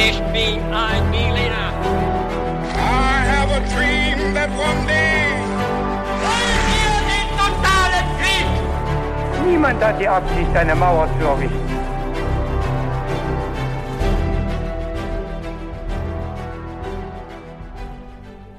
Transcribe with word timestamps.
Ich 0.00 0.18
bin 0.32 0.62
ein 0.72 1.10
Berliner. 1.10 1.72
I 2.72 3.24
have 3.26 3.50
a 3.50 3.58
dream 3.74 4.32
that 4.32 4.48
one 4.50 4.86
day. 4.86 5.34
Wollen 6.22 6.62
wir 6.70 6.94
den 7.10 7.28
totalen 7.36 8.06
Krieg? 8.20 9.44
Niemand 9.44 9.82
hat 9.82 10.00
die 10.00 10.06
Absicht, 10.06 10.56
eine 10.56 10.76
Mauer 10.76 11.08
zu 11.18 11.26
errichten. 11.26 11.68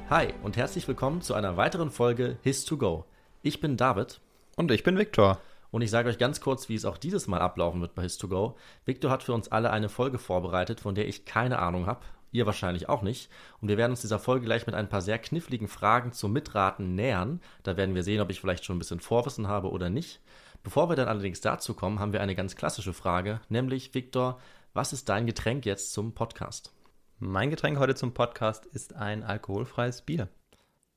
Hi 0.10 0.34
und 0.44 0.58
herzlich 0.58 0.90
willkommen 0.90 1.21
zu 1.21 1.36
einer 1.36 1.56
weiteren 1.56 1.90
Folge 1.90 2.38
His2Go. 2.44 3.06
Ich 3.44 3.62
bin 3.62 3.78
David 3.78 4.20
Und 4.58 4.71
ich 4.71 4.84
bin 4.84 4.98
Viktor. 4.98 5.40
Und 5.72 5.82
ich 5.82 5.92
sage 5.92 6.10
euch 6.10 6.18
ganz 6.18 6.42
kurz, 6.42 6.70
wie 6.70 6.76
es 6.76 6.86
auch 6.86 6.98
dieses 6.98 7.28
Mal 7.28 7.40
ablaufen 7.40 7.82
wird 7.82 7.96
bei 7.96 8.04
His2Go. 8.04 8.56
Victor 8.86 9.12
hat 9.12 9.24
für 9.24 9.34
uns 9.34 9.52
alle 9.52 9.72
eine 9.72 9.90
Folge 9.90 10.18
vorbereitet, 10.18 10.80
von 10.80 10.96
der 10.96 11.08
ich 11.08 11.26
keine 11.26 11.60
Ahnung 11.60 11.86
habe. 11.86 12.02
Ihr 12.32 12.46
wahrscheinlich 12.46 12.89
auch 12.89 13.02
nicht. 13.02 13.30
Und 13.62 13.70
wir 13.70 13.78
werden 13.78 13.92
uns 13.92 14.02
dieser 14.02 14.20
Folge 14.20 14.46
gleich 14.46 14.66
mit 14.68 14.76
ein 14.76 14.90
paar 14.90 15.02
sehr 15.02 15.18
kniffligen 15.18 15.68
Fragen 15.68 16.12
zum 16.12 16.32
Mitraten 16.32 16.96
nähern. 16.96 17.42
Da 17.64 17.76
werden 17.78 17.96
wir 17.96 18.04
sehen, 18.04 18.21
ob 18.21 18.29
ich 18.29 18.40
vielleicht 18.40 18.66
schon 18.66 18.76
ein 18.76 18.79
bisschen 18.79 19.00
Vorwissen 19.00 19.48
habe 19.48 19.71
oder 19.71 19.90
nicht. 19.90 20.21
Bevor 20.64 20.90
wir 20.90 20.96
dann 20.96 21.07
allerdings 21.07 21.42
dazu 21.42 21.74
kommen, 21.74 22.00
haben 22.00 22.14
wir 22.14 22.21
eine 22.21 22.36
ganz 22.36 22.56
klassische 22.56 22.93
Frage, 22.93 23.40
nämlich 23.50 23.93
Victor, 23.93 24.40
was 24.74 24.93
ist 24.93 25.10
dein 25.10 25.26
Getränk 25.26 25.65
jetzt 25.65 25.93
zum 25.93 26.14
Podcast? 26.14 26.74
Mein 27.18 27.50
Getränk 27.50 27.79
heute 27.79 27.96
zum 27.96 28.14
Podcast 28.14 28.65
ist 28.65 28.96
ein 28.96 29.24
alkoholfreies 29.24 30.01
Bier. 30.04 30.28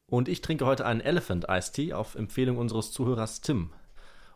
Und 0.07 0.29
ich 0.29 0.41
trinke 0.41 0.67
heute 0.67 0.85
einen 0.85 1.01
Elephant 1.01 1.47
Iced 1.49 1.75
Tea 1.75 1.95
auf 1.95 2.17
Empfehlung 2.17 2.59
unseres 2.59 2.93
Zuhörers 2.93 3.41
Tim. 3.41 3.71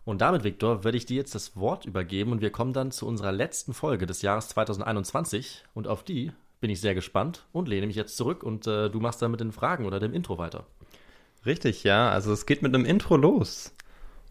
Und 0.07 0.21
damit, 0.21 0.45
Viktor, 0.45 0.85
werde 0.85 0.97
ich 0.97 1.05
dir 1.05 1.17
jetzt 1.17 1.35
das 1.35 1.57
Wort 1.57 1.85
übergeben 1.85 2.31
und 2.31 2.41
wir 2.41 2.51
kommen 2.51 2.73
dann 2.73 2.93
zu 2.93 3.09
unserer 3.09 3.33
letzten 3.33 3.75
Folge 3.75 4.07
des 4.07 4.23
Jahres 4.23 4.49
2021 4.51 5.65
und 5.75 5.89
auf 5.89 6.05
die 6.05 6.31
bin 6.61 6.71
ich 6.71 6.81
sehr 6.81 6.95
gespannt 6.95 7.45
und 7.53 7.67
lehne 7.67 7.89
mich 7.89 7.97
jetzt 7.97 8.17
zurück 8.17 8.45
und 8.45 8.69
äh, 8.69 8.89
du 8.89 9.01
machst 9.01 9.21
dann 9.21 9.33
mit 9.33 9.41
den 9.41 9.51
Fragen 9.51 9.85
oder 9.85 9.99
dem 9.99 10.15
Intro 10.15 10.39
weiter. 10.39 10.65
Richtig, 11.45 11.83
ja. 11.83 12.09
Also 12.09 12.33
es 12.33 12.47
geht 12.47 12.63
mit 12.63 12.73
einem 12.73 12.85
Intro 12.85 13.17
los. 13.17 13.75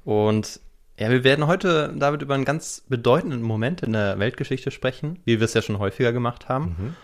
Und 0.05 0.61
ja, 0.97 1.09
wir 1.09 1.25
werden 1.25 1.45
heute, 1.45 1.93
David, 1.93 2.21
über 2.21 2.35
einen 2.35 2.45
ganz 2.45 2.85
bedeutenden 2.87 3.41
Moment 3.41 3.83
in 3.83 3.91
der 3.91 4.17
Weltgeschichte 4.17 4.71
sprechen, 4.71 5.19
wie 5.25 5.39
wir 5.39 5.45
es 5.45 5.53
ja 5.53 5.61
schon 5.61 5.79
häufiger 5.79 6.13
gemacht 6.13 6.47
haben. 6.47 6.95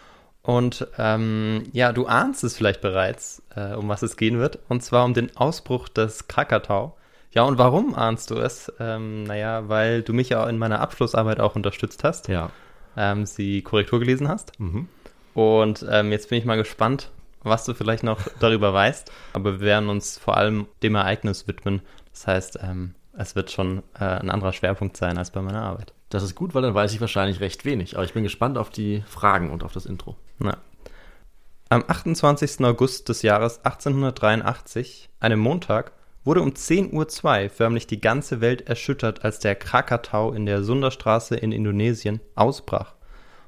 Und 0.44 0.88
ähm, 0.97 1.66
ja, 1.73 1.92
du 1.92 2.08
ahnst 2.08 2.45
es 2.45 2.55
vielleicht 2.55 2.80
bereits, 2.80 3.44
äh, 3.53 3.73
um 3.73 3.89
was 3.89 4.02
es 4.02 4.16
gehen 4.16 4.39
wird. 4.39 4.59
Und 4.69 4.81
zwar 4.81 5.03
um 5.03 5.14
den 5.14 5.36
Ausbruch 5.36 5.89
des 5.89 6.30
Krakatau. 6.30 6.95
Ja, 7.33 7.43
und 7.43 7.57
warum 7.57 7.95
ahnst 7.95 8.29
du 8.31 8.35
es? 8.35 8.71
Ähm, 8.79 9.23
naja, 9.23 9.69
weil 9.69 10.01
du 10.03 10.13
mich 10.13 10.29
ja 10.29 10.47
in 10.49 10.57
meiner 10.57 10.79
Abschlussarbeit 10.81 11.39
auch 11.39 11.55
unterstützt 11.55 12.03
hast. 12.03 12.27
Ja. 12.27 12.51
ähm, 12.97 13.25
sie 13.25 13.61
Korrektur 13.61 13.99
gelesen 13.99 14.27
hast. 14.27 14.59
Mhm. 14.59 14.87
Und 15.33 15.85
ähm, 15.89 16.11
jetzt 16.11 16.29
bin 16.29 16.37
ich 16.39 16.45
mal 16.45 16.57
gespannt, 16.57 17.09
was 17.41 17.63
du 17.63 17.73
vielleicht 17.73 18.03
noch 18.03 18.19
darüber 18.39 18.73
weißt. 18.73 19.11
Aber 19.33 19.61
wir 19.61 19.65
werden 19.65 19.87
uns 19.89 20.17
vor 20.17 20.35
allem 20.37 20.67
dem 20.83 20.95
Ereignis 20.95 21.47
widmen. 21.47 21.81
Das 22.11 22.27
heißt, 22.27 22.59
ähm, 22.61 22.95
es 23.17 23.35
wird 23.35 23.49
schon 23.52 23.83
äh, 23.97 24.03
ein 24.03 24.29
anderer 24.29 24.52
Schwerpunkt 24.53 24.97
sein 24.97 25.17
als 25.17 25.31
bei 25.31 25.41
meiner 25.41 25.61
Arbeit. 25.63 25.93
Das 26.09 26.23
ist 26.23 26.35
gut, 26.35 26.53
weil 26.53 26.61
dann 26.63 26.73
weiß 26.73 26.93
ich 26.93 26.99
wahrscheinlich 26.99 27.39
recht 27.39 27.63
wenig. 27.63 27.95
Aber 27.95 28.03
ich 28.03 28.13
bin 28.13 28.23
gespannt 28.23 28.57
auf 28.57 28.69
die 28.69 29.03
Fragen 29.07 29.49
und 29.52 29.63
auf 29.63 29.71
das 29.71 29.85
Intro. 29.85 30.17
Na. 30.39 30.57
Am 31.69 31.85
28. 31.87 32.65
August 32.65 33.07
des 33.07 33.21
Jahres 33.21 33.63
1883, 33.63 35.09
einem 35.21 35.39
Montag, 35.39 35.93
wurde 36.23 36.41
um 36.41 36.52
10.02 36.52 37.44
Uhr 37.44 37.50
förmlich 37.50 37.88
die 37.88 38.02
ganze 38.02 38.41
Welt 38.41 38.67
erschüttert, 38.67 39.23
als 39.23 39.39
der 39.39 39.55
Krakatau 39.55 40.33
in 40.33 40.45
der 40.45 40.64
Sunderstraße 40.64 41.36
in 41.36 41.52
Indonesien 41.52 42.22
ausbrach. 42.36 42.95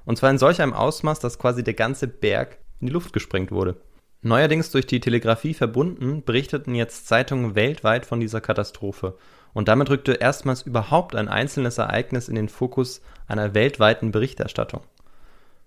Und 0.05 0.17
zwar 0.17 0.31
in 0.31 0.37
solch 0.37 0.61
einem 0.61 0.73
Ausmaß, 0.73 1.19
dass 1.19 1.39
quasi 1.39 1.63
der 1.63 1.75
ganze 1.75 2.07
Berg 2.07 2.57
in 2.79 2.87
die 2.87 2.93
Luft 2.93 3.13
gesprengt 3.13 3.51
wurde. 3.51 3.77
Neuerdings 4.21 4.71
durch 4.71 4.87
die 4.87 4.99
Telegrafie 4.99 5.53
verbunden, 5.53 6.23
berichteten 6.23 6.75
jetzt 6.75 7.07
Zeitungen 7.07 7.55
weltweit 7.55 8.05
von 8.05 8.19
dieser 8.19 8.41
Katastrophe. 8.41 9.17
Und 9.53 9.67
damit 9.67 9.89
rückte 9.89 10.13
erstmals 10.13 10.61
überhaupt 10.63 11.15
ein 11.15 11.27
einzelnes 11.27 11.77
Ereignis 11.77 12.29
in 12.29 12.35
den 12.35 12.49
Fokus 12.49 13.01
einer 13.27 13.53
weltweiten 13.53 14.11
Berichterstattung. 14.11 14.81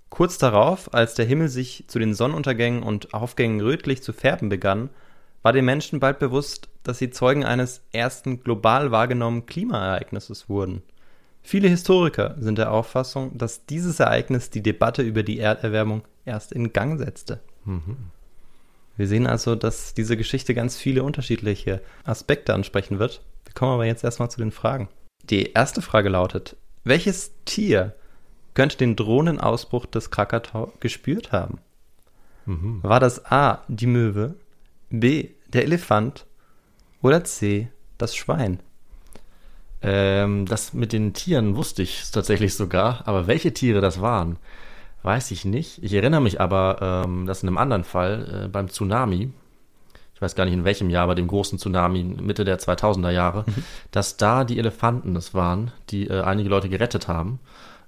Kurz 0.08 0.38
darauf, 0.38 0.92
als 0.94 1.14
der 1.14 1.26
Himmel 1.26 1.48
sich 1.48 1.84
zu 1.88 1.98
den 1.98 2.14
Sonnenuntergängen 2.14 2.82
und 2.82 3.12
Aufgängen 3.12 3.60
rötlich 3.60 4.02
zu 4.02 4.12
färben 4.12 4.48
begann, 4.48 4.90
war 5.42 5.52
den 5.52 5.64
Menschen 5.64 6.00
bald 6.00 6.18
bewusst, 6.18 6.68
dass 6.86 6.98
sie 6.98 7.10
Zeugen 7.10 7.44
eines 7.44 7.82
ersten 7.92 8.42
global 8.42 8.90
wahrgenommenen 8.90 9.46
Klimaereignisses 9.46 10.48
wurden. 10.48 10.82
Viele 11.42 11.68
Historiker 11.68 12.34
sind 12.38 12.58
der 12.58 12.72
Auffassung, 12.72 13.36
dass 13.38 13.66
dieses 13.66 14.00
Ereignis 14.00 14.50
die 14.50 14.62
Debatte 14.62 15.02
über 15.02 15.22
die 15.22 15.38
Erderwärmung 15.38 16.02
erst 16.24 16.52
in 16.52 16.72
Gang 16.72 16.98
setzte. 16.98 17.40
Wir 18.96 19.06
sehen 19.06 19.26
also, 19.26 19.54
dass 19.54 19.94
diese 19.94 20.16
Geschichte 20.16 20.54
ganz 20.54 20.76
viele 20.76 21.02
unterschiedliche 21.02 21.82
Aspekte 22.04 22.54
ansprechen 22.54 22.98
wird. 22.98 23.22
Wir 23.44 23.54
kommen 23.54 23.72
aber 23.72 23.84
jetzt 23.84 24.04
erstmal 24.04 24.30
zu 24.30 24.38
den 24.38 24.52
Fragen. 24.52 24.88
Die 25.24 25.52
erste 25.52 25.82
Frage 25.82 26.08
lautet, 26.08 26.56
welches 26.84 27.32
Tier 27.44 27.94
könnte 28.54 28.78
den 28.78 28.96
drohenden 28.96 29.40
Ausbruch 29.40 29.86
des 29.86 30.10
Krakatau 30.10 30.72
gespürt 30.80 31.32
haben? 31.32 31.58
War 32.82 33.00
das 33.00 33.26
A, 33.26 33.64
die 33.68 33.86
Möwe, 33.86 34.34
B, 34.90 35.30
der 35.48 35.64
Elefant 35.64 36.26
oder 37.02 37.24
C, 37.24 37.68
das 37.98 38.14
Schwein? 38.16 38.60
Ähm, 39.82 40.46
das 40.46 40.72
mit 40.72 40.92
den 40.92 41.12
Tieren 41.12 41.56
wusste 41.56 41.82
ich 41.82 42.10
tatsächlich 42.10 42.54
sogar, 42.54 43.06
aber 43.06 43.26
welche 43.26 43.52
Tiere 43.52 43.80
das 43.80 44.00
waren, 44.00 44.36
weiß 45.02 45.30
ich 45.30 45.44
nicht. 45.44 45.82
Ich 45.82 45.92
erinnere 45.92 46.20
mich 46.20 46.40
aber, 46.40 47.04
ähm, 47.06 47.26
dass 47.26 47.42
in 47.42 47.48
einem 47.48 47.58
anderen 47.58 47.84
Fall, 47.84 48.44
äh, 48.44 48.48
beim 48.48 48.68
Tsunami, 48.68 49.30
ich 50.14 50.22
weiß 50.22 50.34
gar 50.34 50.46
nicht 50.46 50.54
in 50.54 50.64
welchem 50.64 50.88
Jahr, 50.88 51.06
bei 51.06 51.14
dem 51.14 51.28
großen 51.28 51.58
Tsunami 51.58 52.02
Mitte 52.02 52.44
der 52.44 52.58
2000er 52.58 53.10
Jahre, 53.10 53.44
dass 53.90 54.16
da 54.16 54.44
die 54.44 54.58
Elefanten 54.58 55.14
das 55.14 55.34
waren, 55.34 55.72
die 55.90 56.08
äh, 56.08 56.22
einige 56.22 56.48
Leute 56.48 56.68
gerettet 56.70 57.06
haben 57.06 57.38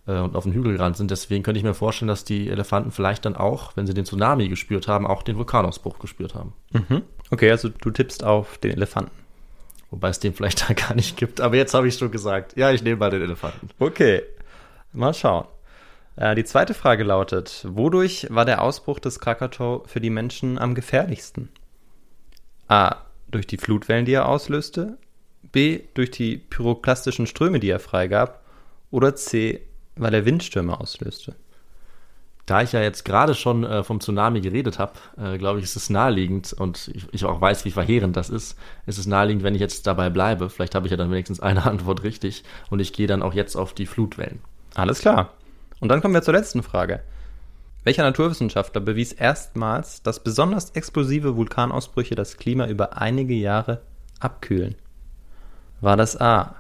äh, 0.06 0.18
und 0.18 0.36
auf 0.36 0.44
den 0.44 0.52
Hügel 0.52 0.74
gerannt 0.74 0.98
sind. 0.98 1.10
Deswegen 1.10 1.42
könnte 1.42 1.58
ich 1.58 1.64
mir 1.64 1.74
vorstellen, 1.74 2.08
dass 2.08 2.24
die 2.24 2.50
Elefanten 2.50 2.90
vielleicht 2.90 3.24
dann 3.24 3.34
auch, 3.34 3.76
wenn 3.76 3.86
sie 3.86 3.94
den 3.94 4.04
Tsunami 4.04 4.48
gespürt 4.48 4.88
haben, 4.88 5.06
auch 5.06 5.22
den 5.22 5.38
Vulkanausbruch 5.38 5.98
gespürt 5.98 6.34
haben. 6.34 6.52
Mhm. 6.72 7.02
Okay, 7.30 7.50
also 7.50 7.68
du 7.68 7.90
tippst 7.90 8.24
auf 8.24 8.58
den 8.58 8.72
Elefanten. 8.72 9.12
Wobei 9.90 10.08
es 10.08 10.20
den 10.20 10.34
vielleicht 10.34 10.62
da 10.68 10.74
gar 10.74 10.94
nicht 10.94 11.16
gibt. 11.16 11.40
Aber 11.40 11.56
jetzt 11.56 11.74
habe 11.74 11.88
ich 11.88 11.94
schon 11.94 12.10
gesagt. 12.10 12.56
Ja, 12.56 12.70
ich 12.70 12.82
nehme 12.82 12.96
mal 12.96 13.10
den 13.10 13.22
Elefanten. 13.22 13.68
Okay, 13.78 14.22
mal 14.92 15.14
schauen. 15.14 15.46
Äh, 16.16 16.34
die 16.34 16.44
zweite 16.44 16.74
Frage 16.74 17.04
lautet, 17.04 17.64
wodurch 17.68 18.26
war 18.30 18.44
der 18.44 18.62
Ausbruch 18.62 18.98
des 18.98 19.20
Krakatau 19.20 19.84
für 19.86 20.00
die 20.00 20.10
Menschen 20.10 20.58
am 20.58 20.74
gefährlichsten? 20.74 21.48
A. 22.68 22.96
Durch 23.30 23.46
die 23.46 23.58
Flutwellen, 23.58 24.04
die 24.04 24.12
er 24.12 24.28
auslöste. 24.28 24.98
B. 25.52 25.80
Durch 25.94 26.10
die 26.10 26.38
pyroklastischen 26.38 27.26
Ströme, 27.26 27.60
die 27.60 27.70
er 27.70 27.80
freigab. 27.80 28.42
Oder 28.90 29.16
C. 29.16 29.62
Weil 29.96 30.14
er 30.14 30.24
Windstürme 30.24 30.78
auslöste. 30.78 31.34
Da 32.48 32.62
ich 32.62 32.72
ja 32.72 32.80
jetzt 32.80 33.04
gerade 33.04 33.34
schon 33.34 33.62
äh, 33.62 33.84
vom 33.84 34.00
Tsunami 34.00 34.40
geredet 34.40 34.78
habe, 34.78 34.94
äh, 35.18 35.36
glaube 35.36 35.58
ich, 35.58 35.66
ist 35.66 35.76
es 35.76 35.90
naheliegend 35.90 36.54
und 36.54 36.88
ich, 36.94 37.06
ich 37.12 37.26
auch 37.26 37.42
weiß, 37.42 37.66
wie 37.66 37.70
verheerend 37.70 38.16
das 38.16 38.30
ist, 38.30 38.56
ist 38.86 38.96
es 38.96 39.06
naheliegend, 39.06 39.42
wenn 39.42 39.54
ich 39.54 39.60
jetzt 39.60 39.86
dabei 39.86 40.08
bleibe. 40.08 40.48
Vielleicht 40.48 40.74
habe 40.74 40.86
ich 40.86 40.90
ja 40.90 40.96
dann 40.96 41.10
wenigstens 41.10 41.40
eine 41.40 41.64
Antwort 41.70 42.04
richtig 42.04 42.44
und 42.70 42.80
ich 42.80 42.94
gehe 42.94 43.06
dann 43.06 43.20
auch 43.20 43.34
jetzt 43.34 43.54
auf 43.54 43.74
die 43.74 43.84
Flutwellen. 43.84 44.40
Alles 44.74 45.00
klar. 45.00 45.34
Und 45.80 45.90
dann 45.90 46.00
kommen 46.00 46.14
wir 46.14 46.22
zur 46.22 46.32
letzten 46.32 46.62
Frage. 46.62 47.02
Welcher 47.84 48.02
Naturwissenschaftler 48.02 48.80
bewies 48.80 49.12
erstmals, 49.12 50.02
dass 50.02 50.24
besonders 50.24 50.70
explosive 50.70 51.36
Vulkanausbrüche 51.36 52.14
das 52.14 52.38
Klima 52.38 52.66
über 52.66 52.96
einige 52.96 53.34
Jahre 53.34 53.82
abkühlen? 54.20 54.74
War 55.82 55.98
das 55.98 56.18
A. 56.18 56.56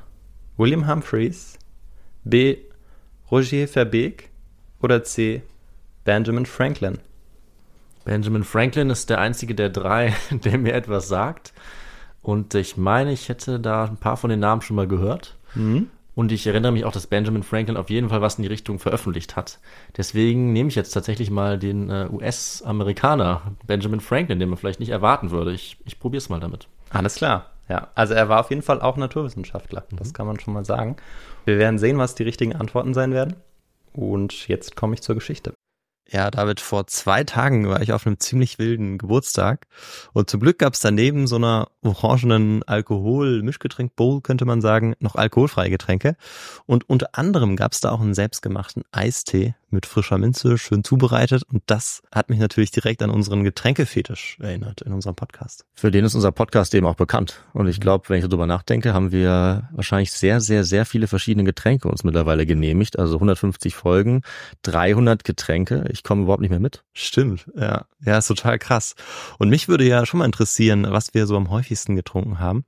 William 0.58 0.86
Humphreys, 0.86 1.58
B. 2.24 2.58
Roger 3.30 3.66
Verbeek 3.66 4.28
oder 4.82 5.02
C. 5.02 5.42
Benjamin 6.08 6.46
Franklin? 6.46 7.00
Benjamin 8.06 8.42
Franklin 8.42 8.88
ist 8.88 9.10
der 9.10 9.20
einzige 9.20 9.54
der 9.54 9.68
drei, 9.68 10.14
der 10.30 10.56
mir 10.56 10.72
etwas 10.72 11.06
sagt. 11.06 11.52
Und 12.22 12.54
ich 12.54 12.78
meine, 12.78 13.12
ich 13.12 13.28
hätte 13.28 13.60
da 13.60 13.84
ein 13.84 13.98
paar 13.98 14.16
von 14.16 14.30
den 14.30 14.40
Namen 14.40 14.62
schon 14.62 14.76
mal 14.76 14.88
gehört. 14.88 15.36
Und 16.14 16.32
ich 16.32 16.46
erinnere 16.46 16.72
mich 16.72 16.86
auch, 16.86 16.92
dass 16.92 17.08
Benjamin 17.08 17.42
Franklin 17.42 17.76
auf 17.76 17.90
jeden 17.90 18.08
Fall 18.08 18.22
was 18.22 18.36
in 18.36 18.42
die 18.42 18.48
Richtung 18.48 18.78
veröffentlicht 18.78 19.36
hat. 19.36 19.58
Deswegen 19.98 20.54
nehme 20.54 20.70
ich 20.70 20.76
jetzt 20.76 20.92
tatsächlich 20.92 21.30
mal 21.30 21.58
den 21.58 21.90
äh, 21.90 22.08
US-Amerikaner 22.10 23.42
Benjamin 23.66 24.00
Franklin, 24.00 24.38
den 24.38 24.48
man 24.48 24.56
vielleicht 24.56 24.80
nicht 24.80 24.88
erwarten 24.88 25.30
würde. 25.30 25.52
Ich, 25.52 25.76
ich 25.84 26.00
probiere 26.00 26.22
es 26.22 26.30
mal 26.30 26.40
damit. 26.40 26.68
Alles 26.88 27.16
klar. 27.16 27.50
Ja, 27.68 27.88
also 27.94 28.14
er 28.14 28.30
war 28.30 28.40
auf 28.40 28.48
jeden 28.48 28.62
Fall 28.62 28.80
auch 28.80 28.96
Naturwissenschaftler. 28.96 29.84
Das 29.90 30.14
kann 30.14 30.26
man 30.26 30.40
schon 30.40 30.54
mal 30.54 30.64
sagen. 30.64 30.96
Wir 31.44 31.58
werden 31.58 31.78
sehen, 31.78 31.98
was 31.98 32.14
die 32.14 32.22
richtigen 32.22 32.56
Antworten 32.56 32.94
sein 32.94 33.12
werden. 33.12 33.36
Und 33.92 34.48
jetzt 34.48 34.74
komme 34.74 34.94
ich 34.94 35.02
zur 35.02 35.14
Geschichte. 35.14 35.52
Ja, 36.10 36.30
David, 36.30 36.60
vor 36.60 36.86
zwei 36.86 37.22
Tagen 37.22 37.68
war 37.68 37.82
ich 37.82 37.92
auf 37.92 38.06
einem 38.06 38.18
ziemlich 38.18 38.58
wilden 38.58 38.96
Geburtstag. 38.96 39.66
Und 40.14 40.30
zum 40.30 40.40
Glück 40.40 40.58
gab 40.58 40.72
es 40.72 40.80
daneben 40.80 41.26
so 41.26 41.36
einer 41.36 41.68
orangenen 41.82 42.62
Alkohol-Mischgetränk-Bowl, 42.62 44.22
könnte 44.22 44.46
man 44.46 44.62
sagen, 44.62 44.94
noch 45.00 45.16
alkoholfreie 45.16 45.68
Getränke. 45.68 46.16
Und 46.64 46.88
unter 46.88 47.10
anderem 47.12 47.56
gab 47.56 47.72
es 47.72 47.80
da 47.80 47.90
auch 47.90 48.00
einen 48.00 48.14
selbstgemachten 48.14 48.84
Eistee 48.90 49.54
mit 49.70 49.86
frischer 49.86 50.18
Minze, 50.18 50.58
schön 50.58 50.84
zubereitet. 50.84 51.42
Und 51.42 51.62
das 51.66 52.02
hat 52.12 52.30
mich 52.30 52.38
natürlich 52.38 52.70
direkt 52.70 53.02
an 53.02 53.10
unseren 53.10 53.44
Getränkefetisch 53.44 54.38
erinnert 54.40 54.82
in 54.82 54.92
unserem 54.92 55.16
Podcast. 55.16 55.64
Für 55.74 55.90
den 55.90 56.04
ist 56.04 56.14
unser 56.14 56.32
Podcast 56.32 56.74
eben 56.74 56.86
auch 56.86 56.94
bekannt. 56.94 57.44
Und 57.52 57.68
ich 57.68 57.80
glaube, 57.80 58.08
wenn 58.08 58.18
ich 58.18 58.24
darüber 58.24 58.46
nachdenke, 58.46 58.94
haben 58.94 59.12
wir 59.12 59.68
wahrscheinlich 59.72 60.12
sehr, 60.12 60.40
sehr, 60.40 60.64
sehr 60.64 60.86
viele 60.86 61.06
verschiedene 61.06 61.44
Getränke 61.44 61.88
uns 61.88 62.04
mittlerweile 62.04 62.46
genehmigt. 62.46 62.98
Also 62.98 63.16
150 63.16 63.74
Folgen, 63.74 64.22
300 64.62 65.24
Getränke. 65.24 65.84
Ich 65.90 66.02
komme 66.02 66.22
überhaupt 66.22 66.42
nicht 66.42 66.50
mehr 66.50 66.60
mit. 66.60 66.84
Stimmt, 66.92 67.46
ja. 67.56 67.86
Ja, 68.04 68.18
ist 68.18 68.28
total 68.28 68.58
krass. 68.58 68.94
Und 69.38 69.48
mich 69.48 69.68
würde 69.68 69.84
ja 69.84 70.06
schon 70.06 70.18
mal 70.18 70.24
interessieren, 70.24 70.86
was 70.88 71.14
wir 71.14 71.26
so 71.26 71.36
am 71.36 71.50
häufigsten 71.50 71.96
getrunken 71.96 72.38
haben. 72.38 72.64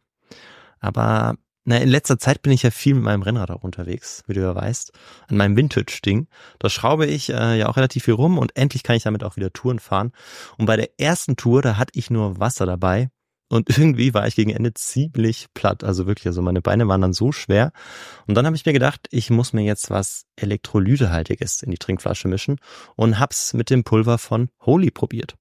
Aber 0.80 1.36
na, 1.70 1.78
in 1.78 1.88
letzter 1.88 2.18
Zeit 2.18 2.42
bin 2.42 2.50
ich 2.50 2.64
ja 2.64 2.72
viel 2.72 2.94
mit 2.94 3.04
meinem 3.04 3.22
Rennrad 3.22 3.52
auch 3.52 3.62
unterwegs, 3.62 4.24
wie 4.26 4.34
du 4.34 4.40
ja 4.40 4.56
weißt, 4.56 4.90
an 5.28 5.36
meinem 5.36 5.56
Vintage-Ding. 5.56 6.26
Da 6.58 6.68
schraube 6.68 7.06
ich 7.06 7.30
äh, 7.30 7.58
ja 7.58 7.68
auch 7.68 7.76
relativ 7.76 8.06
viel 8.06 8.14
rum 8.14 8.38
und 8.38 8.56
endlich 8.56 8.82
kann 8.82 8.96
ich 8.96 9.04
damit 9.04 9.22
auch 9.22 9.36
wieder 9.36 9.52
Touren 9.52 9.78
fahren. 9.78 10.10
Und 10.58 10.66
bei 10.66 10.76
der 10.76 10.98
ersten 10.98 11.36
Tour, 11.36 11.62
da 11.62 11.76
hatte 11.76 11.92
ich 11.96 12.10
nur 12.10 12.40
Wasser 12.40 12.66
dabei 12.66 13.08
und 13.48 13.68
irgendwie 13.78 14.14
war 14.14 14.26
ich 14.26 14.34
gegen 14.34 14.50
Ende 14.50 14.74
ziemlich 14.74 15.46
platt. 15.54 15.84
Also 15.84 16.08
wirklich, 16.08 16.26
also 16.26 16.42
meine 16.42 16.60
Beine 16.60 16.88
waren 16.88 17.02
dann 17.02 17.12
so 17.12 17.30
schwer. 17.30 17.70
Und 18.26 18.34
dann 18.34 18.46
habe 18.46 18.56
ich 18.56 18.66
mir 18.66 18.72
gedacht, 18.72 19.06
ich 19.12 19.30
muss 19.30 19.52
mir 19.52 19.62
jetzt 19.62 19.90
was 19.90 20.24
Elektrolytehaltiges 20.34 21.62
in 21.62 21.70
die 21.70 21.78
Trinkflasche 21.78 22.26
mischen 22.26 22.58
und 22.96 23.20
hab's 23.20 23.54
mit 23.54 23.70
dem 23.70 23.84
Pulver 23.84 24.18
von 24.18 24.48
Holy 24.66 24.90
probiert. 24.90 25.36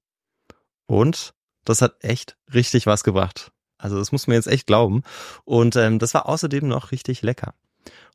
Und 0.86 1.34
das 1.64 1.82
hat 1.82 2.04
echt 2.04 2.36
richtig 2.54 2.86
was 2.86 3.02
gebracht. 3.02 3.50
Also 3.80 3.98
das 3.98 4.12
muss 4.12 4.26
man 4.26 4.34
jetzt 4.34 4.46
echt 4.46 4.66
glauben. 4.66 5.02
Und 5.44 5.76
ähm, 5.76 5.98
das 5.98 6.14
war 6.14 6.28
außerdem 6.28 6.66
noch 6.66 6.92
richtig 6.92 7.22
lecker. 7.22 7.54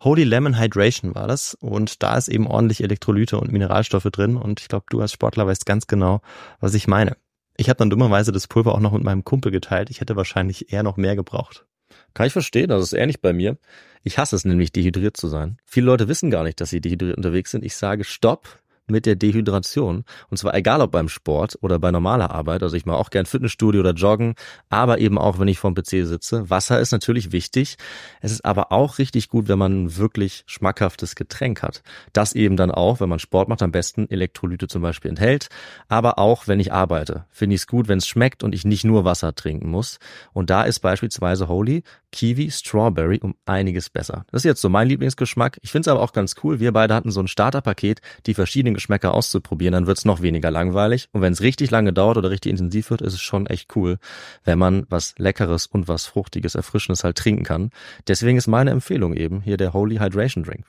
Holy 0.04 0.24
Lemon 0.24 0.60
Hydration 0.60 1.16
war 1.16 1.28
das 1.28 1.56
und 1.56 2.04
da 2.04 2.18
ist 2.18 2.28
eben 2.28 2.48
ordentlich 2.48 2.84
Elektrolyte 2.84 3.40
und 3.40 3.52
Mineralstoffe 3.52 4.04
drin 4.04 4.38
und 4.38 4.60
ich 4.60 4.68
glaube, 4.68 4.86
du 4.90 5.02
als 5.02 5.12
Sportler 5.12 5.48
weißt 5.48 5.66
ganz 5.66 5.88
genau, 5.88 6.22
was 6.60 6.74
ich 6.74 6.88
meine. 6.88 7.18
Ich 7.58 7.70
habe 7.70 7.78
dann 7.78 7.90
dummerweise 7.90 8.32
das 8.32 8.48
Pulver 8.48 8.76
auch 8.76 8.80
noch 8.80 8.92
mit 8.92 9.04
meinem 9.04 9.24
Kumpel 9.24 9.52
geteilt. 9.52 9.90
Ich 9.90 10.02
hätte 10.02 10.16
wahrscheinlich 10.16 10.72
eher 10.74 10.84
noch 10.84 10.98
mehr 10.98 11.16
gebraucht. 11.16 11.66
Kann 12.14 12.28
ich 12.28 12.34
verstehen, 12.34 12.70
das 12.70 12.84
ist 12.84 12.94
ähnlich 12.94 13.22
bei 13.22 13.34
mir. 13.34 13.58
Ich 14.04 14.18
hasse 14.18 14.36
es 14.36 14.46
nämlich, 14.46 14.72
dehydriert 14.72 15.18
zu 15.18 15.28
sein. 15.28 15.58
Viele 15.66 15.88
Leute 15.88 16.08
wissen 16.08 16.30
gar 16.30 16.44
nicht, 16.44 16.62
dass 16.62 16.70
sie 16.70 16.82
dehydriert 16.82 17.18
unterwegs 17.18 17.52
sind. 17.52 17.64
Ich 17.64 17.76
sage 17.76 18.04
Stopp, 18.04 18.60
mit 18.88 19.06
der 19.06 19.16
Dehydration. 19.16 20.04
Und 20.30 20.38
zwar 20.38 20.54
egal 20.54 20.82
ob 20.82 20.92
beim 20.92 21.10
Sport 21.10 21.58
oder 21.62 21.80
bei 21.80 21.92
normaler 21.92 22.32
Arbeit. 22.32 22.64
Also 22.64 22.76
ich 22.76 22.86
mache 22.86 22.98
auch 22.98 23.10
gern 23.10 23.26
Fitnessstudio 23.26 23.82
oder 23.82 23.94
Joggen, 23.94 24.36
aber 24.70 25.00
eben 25.00 25.18
auch, 25.18 25.40
wenn 25.40 25.48
ich 25.48 25.60
vorm 25.60 25.76
PC 25.76 26.06
sitze. 26.06 26.50
Wasser 26.50 26.80
ist 26.80 26.92
natürlich 26.92 27.32
wichtig. 27.32 27.78
Es 28.22 28.32
ist 28.32 28.46
aber 28.46 28.72
auch 28.72 28.98
richtig 28.98 29.30
gut, 29.30 29.48
wenn 29.48 29.60
man 29.60 29.86
ein 29.86 29.98
wirklich 29.98 30.44
schmackhaftes 30.46 31.16
Getränk 31.16 31.62
hat. 31.62 31.84
Das 32.14 32.34
eben 32.34 32.58
dann 32.58 32.72
auch, 32.72 33.00
wenn 33.00 33.10
man 33.10 33.20
Sport 33.20 33.50
macht, 33.50 33.62
am 33.62 33.72
besten 33.72 34.10
Elektrolyte 34.10 34.68
zum 34.68 34.82
Beispiel 34.82 35.10
enthält. 35.10 35.50
Aber 35.88 36.20
auch, 36.20 36.48
wenn 36.48 36.60
ich 36.60 36.72
arbeite, 36.72 37.26
finde 37.30 37.56
ich 37.56 37.62
es 37.62 37.68
gut, 37.68 37.88
wenn 37.88 37.98
es 37.98 38.08
schmeckt 38.08 38.44
und 38.44 38.54
ich 38.54 38.66
nicht 38.66 38.86
nur 38.86 39.06
Wasser 39.06 39.34
trinken 39.36 39.70
muss. 39.70 40.00
Und 40.34 40.50
da 40.50 40.64
ist 40.64 40.80
beispielsweise 40.80 41.48
Holy 41.48 41.84
Kiwi 42.12 42.50
Strawberry 42.50 43.20
um 43.22 43.36
einiges 43.46 43.90
besser. 43.90 44.26
Das 44.32 44.42
ist 44.42 44.46
jetzt 44.46 44.62
so 44.62 44.70
mein 44.70 44.88
Lieblingsgeschmack. 44.88 45.60
Ich 45.62 45.72
finde 45.72 45.82
es 45.82 45.88
aber 45.90 46.02
auch 46.02 46.14
ganz 46.14 46.36
cool. 46.44 46.62
Wir 46.62 46.72
beide 46.72 46.94
hatten 46.94 47.12
so 47.12 47.20
ein 47.20 47.28
Starterpaket, 47.28 48.00
die 48.26 48.34
verschiedenen 48.34 48.75
Geschmäcker 48.75 49.13
auszuprobieren, 49.13 49.74
dann 49.74 49.88
wird's 49.88 50.06
noch 50.06 50.22
weniger 50.22 50.51
langweilig. 50.51 51.10
Und 51.12 51.22
wenn 51.22 51.33
es 51.33 51.42
richtig 51.42 51.72
lange 51.72 51.94
dauert 51.94 52.18
oder 52.18 52.30
richtig 52.30 52.51
intensiv 52.51 52.92
wird, 52.92 53.01
ist 53.01 53.13
es 53.13 53.22
schon 53.22 53.48
echt 53.48 53.75
cool, 53.75 53.98
wenn 54.44 54.60
man 54.60 54.86
was 54.89 55.16
Leckeres 55.18 55.66
und 55.66 55.88
was 55.88 56.06
Fruchtiges, 56.06 56.56
Erfrischendes 56.56 57.04
halt 57.04 57.18
trinken 57.18 57.44
kann. 57.44 57.72
Deswegen 58.07 58.38
ist 58.38 58.48
meine 58.48 58.72
Empfehlung 58.72 59.13
eben 59.13 59.42
hier 59.42 59.57
der 59.57 59.74
Holy 59.74 59.98
Hydration 59.98 60.44
Drink. 60.44 60.66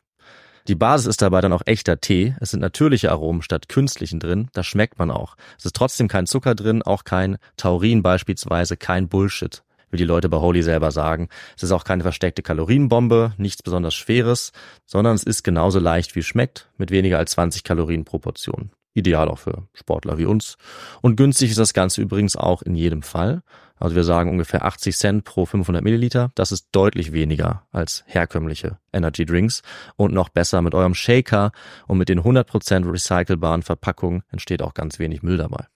Die 0.68 0.74
Basis 0.74 1.06
ist 1.06 1.22
dabei 1.22 1.40
dann 1.40 1.52
auch 1.52 1.62
echter 1.64 2.00
Tee. 2.00 2.34
Es 2.40 2.50
sind 2.50 2.60
natürliche 2.60 3.12
Aromen 3.12 3.42
statt 3.42 3.68
künstlichen 3.68 4.18
drin. 4.18 4.48
Das 4.52 4.66
schmeckt 4.66 4.98
man 4.98 5.12
auch. 5.12 5.36
Es 5.58 5.64
ist 5.64 5.76
trotzdem 5.76 6.08
kein 6.08 6.26
Zucker 6.26 6.56
drin, 6.56 6.82
auch 6.82 7.04
kein 7.04 7.36
Taurin 7.56 8.02
beispielsweise, 8.02 8.76
kein 8.76 9.08
Bullshit 9.08 9.62
wie 9.96 10.04
die 10.04 10.04
Leute 10.04 10.28
bei 10.28 10.37
Holy 10.37 10.62
selber 10.62 10.90
sagen. 10.90 11.31
Es 11.56 11.62
ist 11.62 11.72
auch 11.72 11.84
keine 11.84 12.02
versteckte 12.02 12.43
Kalorienbombe, 12.43 13.32
nichts 13.38 13.62
besonders 13.62 13.94
Schweres, 13.94 14.52
sondern 14.84 15.14
es 15.14 15.22
ist 15.22 15.43
genauso 15.43 15.78
leicht 15.78 16.14
wie 16.14 16.22
schmeckt, 16.22 16.69
mit 16.76 16.90
weniger 16.90 17.16
als 17.16 17.31
20 17.31 17.64
Kalorien 17.64 18.04
pro 18.04 18.19
Portion. 18.19 18.72
Ideal 18.93 19.28
auch 19.28 19.38
für 19.38 19.66
Sportler 19.72 20.19
wie 20.19 20.26
uns. 20.26 20.58
Und 21.00 21.16
günstig 21.16 21.50
ist 21.50 21.58
das 21.58 21.72
Ganze 21.72 22.02
übrigens 22.02 22.37
auch 22.37 22.60
in 22.60 22.75
jedem 22.75 23.00
Fall. 23.00 23.43
Also 23.78 23.96
wir 23.96 24.04
sagen 24.04 24.31
ungefähr 24.31 24.66
80 24.66 24.96
Cent 24.98 25.25
pro 25.25 25.46
500 25.46 25.82
Milliliter. 25.82 26.31
Das 26.34 26.52
ist 26.52 26.69
deutlich 26.72 27.12
weniger 27.12 27.66
als 27.72 28.04
herkömmliche 28.06 28.78
Energy 28.92 29.25
Drinks. 29.25 29.62
Und 29.96 30.12
noch 30.12 30.28
besser 30.28 30.60
mit 30.60 30.75
eurem 30.75 30.94
Shaker 30.94 31.52
und 31.87 31.96
mit 31.96 32.10
den 32.10 32.20
100% 32.20 32.90
recycelbaren 32.90 33.62
Verpackungen 33.62 34.25
entsteht 34.31 34.60
auch 34.60 34.75
ganz 34.75 34.99
wenig 34.99 35.22
Müll 35.22 35.38
dabei. 35.38 35.66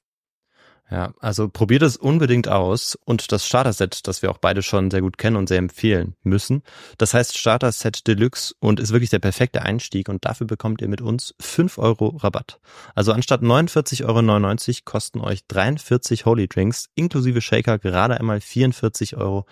Ja, 0.90 1.14
also 1.20 1.48
probiert 1.48 1.82
es 1.82 1.96
unbedingt 1.96 2.48
aus 2.48 2.98
und 3.04 3.30
das 3.30 3.46
Starter-Set, 3.46 4.08
das 4.08 4.22
wir 4.22 4.30
auch 4.30 4.38
beide 4.38 4.60
schon 4.60 4.90
sehr 4.90 5.02
gut 5.02 5.18
kennen 5.18 5.36
und 5.36 5.48
sehr 5.48 5.58
empfehlen 5.58 6.16
müssen. 6.24 6.64
Das 6.98 7.14
heißt 7.14 7.38
Starter-Set 7.38 8.08
Deluxe 8.08 8.54
und 8.58 8.80
ist 8.80 8.90
wirklich 8.90 9.10
der 9.10 9.20
perfekte 9.20 9.62
Einstieg 9.62 10.08
und 10.08 10.24
dafür 10.24 10.48
bekommt 10.48 10.80
ihr 10.82 10.88
mit 10.88 11.00
uns 11.00 11.32
5 11.38 11.78
Euro 11.78 12.16
Rabatt. 12.16 12.58
Also 12.96 13.12
anstatt 13.12 13.40
49,99 13.42 14.04
Euro 14.04 14.84
kosten 14.84 15.20
euch 15.20 15.46
43 15.46 16.26
Holy 16.26 16.48
Drinks 16.48 16.90
inklusive 16.96 17.40
Shaker 17.40 17.78
gerade 17.78 18.18
einmal 18.18 18.38
44,99 18.38 19.16
Euro. 19.16 19.46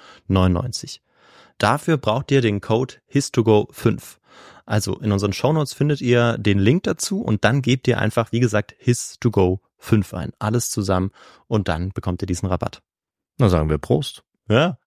Dafür 1.58 1.99
braucht 1.99 2.32
ihr 2.32 2.40
den 2.40 2.61
Code 2.61 2.94
HIS2GO5. 3.12 4.17
Also 4.67 4.99
in 4.99 5.12
unseren 5.12 5.32
Shownotes 5.32 5.73
findet 5.73 6.00
ihr 6.00 6.37
den 6.37 6.58
Link 6.58 6.82
dazu 6.82 7.23
und 7.23 7.44
dann 7.44 7.62
gebt 7.62 7.87
ihr 7.87 7.99
einfach, 7.99 8.32
wie 8.32 8.40
gesagt, 8.40 8.75
HIS2GO5 8.85 9.61
fünf 9.78 10.14
ein. 10.14 10.32
Alles 10.38 10.70
zusammen 10.70 11.10
und 11.46 11.69
dann 11.69 11.90
bekommt 11.90 12.22
ihr 12.22 12.26
diesen 12.26 12.48
Rabatt. 12.48 12.82
Na 13.38 13.48
sagen 13.48 13.70
wir 13.70 13.78
Prost. 13.78 14.25
Ja. 14.48 14.78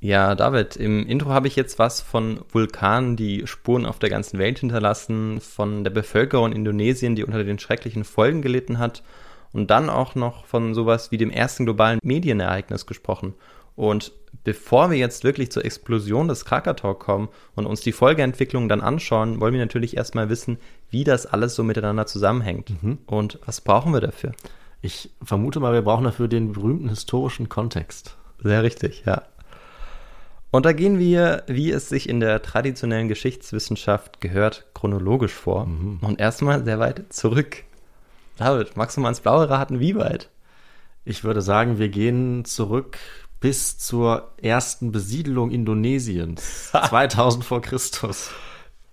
Ja, 0.00 0.34
David, 0.34 0.76
im 0.76 1.06
Intro 1.06 1.30
habe 1.30 1.48
ich 1.48 1.56
jetzt 1.56 1.78
was 1.78 2.02
von 2.02 2.40
Vulkanen, 2.52 3.16
die 3.16 3.46
Spuren 3.46 3.86
auf 3.86 3.98
der 3.98 4.10
ganzen 4.10 4.38
Welt 4.38 4.58
hinterlassen, 4.58 5.40
von 5.40 5.82
der 5.82 5.90
Bevölkerung 5.90 6.50
in 6.50 6.58
Indonesien, 6.58 7.16
die 7.16 7.24
unter 7.24 7.42
den 7.42 7.58
schrecklichen 7.58 8.04
Folgen 8.04 8.42
gelitten 8.42 8.78
hat 8.78 9.02
und 9.52 9.70
dann 9.70 9.88
auch 9.88 10.14
noch 10.14 10.44
von 10.44 10.74
sowas 10.74 11.10
wie 11.10 11.16
dem 11.16 11.30
ersten 11.30 11.64
globalen 11.64 12.00
Medienereignis 12.02 12.84
gesprochen. 12.84 13.32
Und 13.76 14.12
bevor 14.44 14.90
wir 14.90 14.98
jetzt 14.98 15.24
wirklich 15.24 15.50
zur 15.50 15.64
Explosion 15.64 16.28
des 16.28 16.44
Krakatau 16.44 16.94
kommen 16.94 17.28
und 17.54 17.64
uns 17.64 17.80
die 17.80 17.92
Folgeentwicklung 17.92 18.68
dann 18.68 18.80
anschauen, 18.82 19.40
wollen 19.40 19.54
wir 19.54 19.60
natürlich 19.60 19.96
erstmal 19.96 20.28
wissen, 20.28 20.58
wie 20.94 21.02
das 21.02 21.26
alles 21.26 21.56
so 21.56 21.64
miteinander 21.64 22.06
zusammenhängt. 22.06 22.70
Mhm. 22.80 22.98
Und 23.06 23.40
was 23.44 23.60
brauchen 23.60 23.92
wir 23.92 24.00
dafür? 24.00 24.30
Ich 24.80 25.10
vermute 25.20 25.58
mal, 25.58 25.72
wir 25.72 25.82
brauchen 25.82 26.04
dafür 26.04 26.28
den 26.28 26.52
berühmten 26.52 26.88
historischen 26.88 27.48
Kontext. 27.48 28.16
Sehr 28.38 28.62
richtig, 28.62 29.02
ja. 29.04 29.22
Und 30.52 30.64
da 30.64 30.72
gehen 30.72 31.00
wir, 31.00 31.42
wie 31.48 31.72
es 31.72 31.88
sich 31.88 32.08
in 32.08 32.20
der 32.20 32.42
traditionellen 32.42 33.08
Geschichtswissenschaft 33.08 34.20
gehört, 34.20 34.66
chronologisch 34.72 35.32
vor. 35.32 35.66
Mhm. 35.66 35.98
Und 36.00 36.20
erstmal 36.20 36.64
sehr 36.64 36.78
weit 36.78 37.12
zurück. 37.12 37.64
David, 38.36 38.76
magst 38.76 38.96
du 38.96 39.00
mal 39.00 39.08
ins 39.08 39.20
Blaue 39.20 39.50
raten, 39.50 39.80
wie 39.80 39.96
weit? 39.96 40.30
Ich 41.04 41.24
würde 41.24 41.42
sagen, 41.42 41.80
wir 41.80 41.88
gehen 41.88 42.44
zurück 42.44 42.98
bis 43.40 43.78
zur 43.78 44.30
ersten 44.40 44.92
Besiedelung 44.92 45.50
Indonesiens. 45.50 46.70
2000 46.88 47.44
vor 47.44 47.62
Christus. 47.62 48.30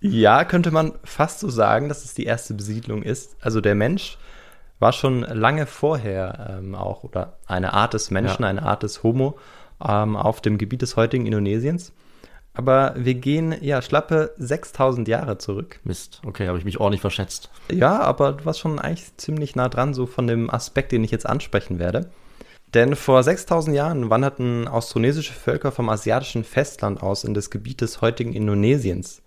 Ja, 0.02 0.44
könnte 0.44 0.70
man 0.70 0.92
fast 1.04 1.40
so 1.40 1.48
sagen, 1.48 1.88
dass 1.88 2.04
es 2.04 2.14
die 2.14 2.24
erste 2.24 2.54
Besiedlung 2.54 3.02
ist. 3.02 3.36
Also 3.40 3.60
der 3.60 3.74
Mensch 3.74 4.18
war 4.78 4.92
schon 4.92 5.20
lange 5.20 5.66
vorher 5.66 6.58
ähm, 6.58 6.74
auch, 6.74 7.04
oder 7.04 7.38
eine 7.46 7.72
Art 7.72 7.94
des 7.94 8.10
Menschen, 8.10 8.42
ja. 8.42 8.48
eine 8.48 8.64
Art 8.64 8.82
des 8.82 9.04
Homo 9.04 9.38
ähm, 9.82 10.16
auf 10.16 10.40
dem 10.40 10.58
Gebiet 10.58 10.82
des 10.82 10.96
heutigen 10.96 11.24
Indonesiens. 11.24 11.92
Aber 12.54 12.94
wir 12.96 13.14
gehen 13.14 13.54
ja 13.62 13.80
schlappe 13.80 14.34
6000 14.36 15.08
Jahre 15.08 15.38
zurück. 15.38 15.80
Mist, 15.84 16.20
okay, 16.26 16.48
habe 16.48 16.58
ich 16.58 16.64
mich 16.64 16.80
ordentlich 16.80 17.00
verschätzt. 17.00 17.50
Ja, 17.70 18.00
aber 18.00 18.32
du 18.32 18.44
warst 18.44 18.60
schon 18.60 18.78
eigentlich 18.78 19.16
ziemlich 19.16 19.56
nah 19.56 19.68
dran, 19.68 19.94
so 19.94 20.06
von 20.06 20.26
dem 20.26 20.50
Aspekt, 20.50 20.92
den 20.92 21.04
ich 21.04 21.10
jetzt 21.10 21.26
ansprechen 21.26 21.78
werde. 21.78 22.10
Denn 22.74 22.96
vor 22.96 23.22
6000 23.22 23.76
Jahren 23.76 24.10
wanderten 24.10 24.66
austronesische 24.66 25.32
Völker 25.32 25.72
vom 25.72 25.88
asiatischen 25.88 26.44
Festland 26.44 27.02
aus 27.02 27.24
in 27.24 27.34
das 27.34 27.50
Gebiet 27.50 27.80
des 27.80 28.00
heutigen 28.00 28.32
Indonesiens. 28.32 29.21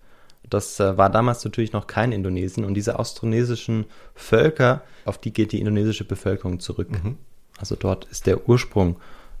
Das 0.48 0.78
äh, 0.80 0.96
war 0.96 1.10
damals 1.10 1.44
natürlich 1.44 1.72
noch 1.72 1.86
kein 1.86 2.12
Indonesien 2.12 2.64
und 2.64 2.74
diese 2.74 2.98
austronesischen 2.98 3.86
Völker, 4.14 4.82
auf 5.04 5.18
die 5.18 5.32
geht 5.32 5.52
die 5.52 5.60
indonesische 5.60 6.04
Bevölkerung 6.04 6.60
zurück. 6.60 6.90
Mhm. 6.90 7.16
Also 7.58 7.74
dort 7.74 8.04
ist 8.06 8.26
der 8.26 8.48
Ursprung 8.48 8.96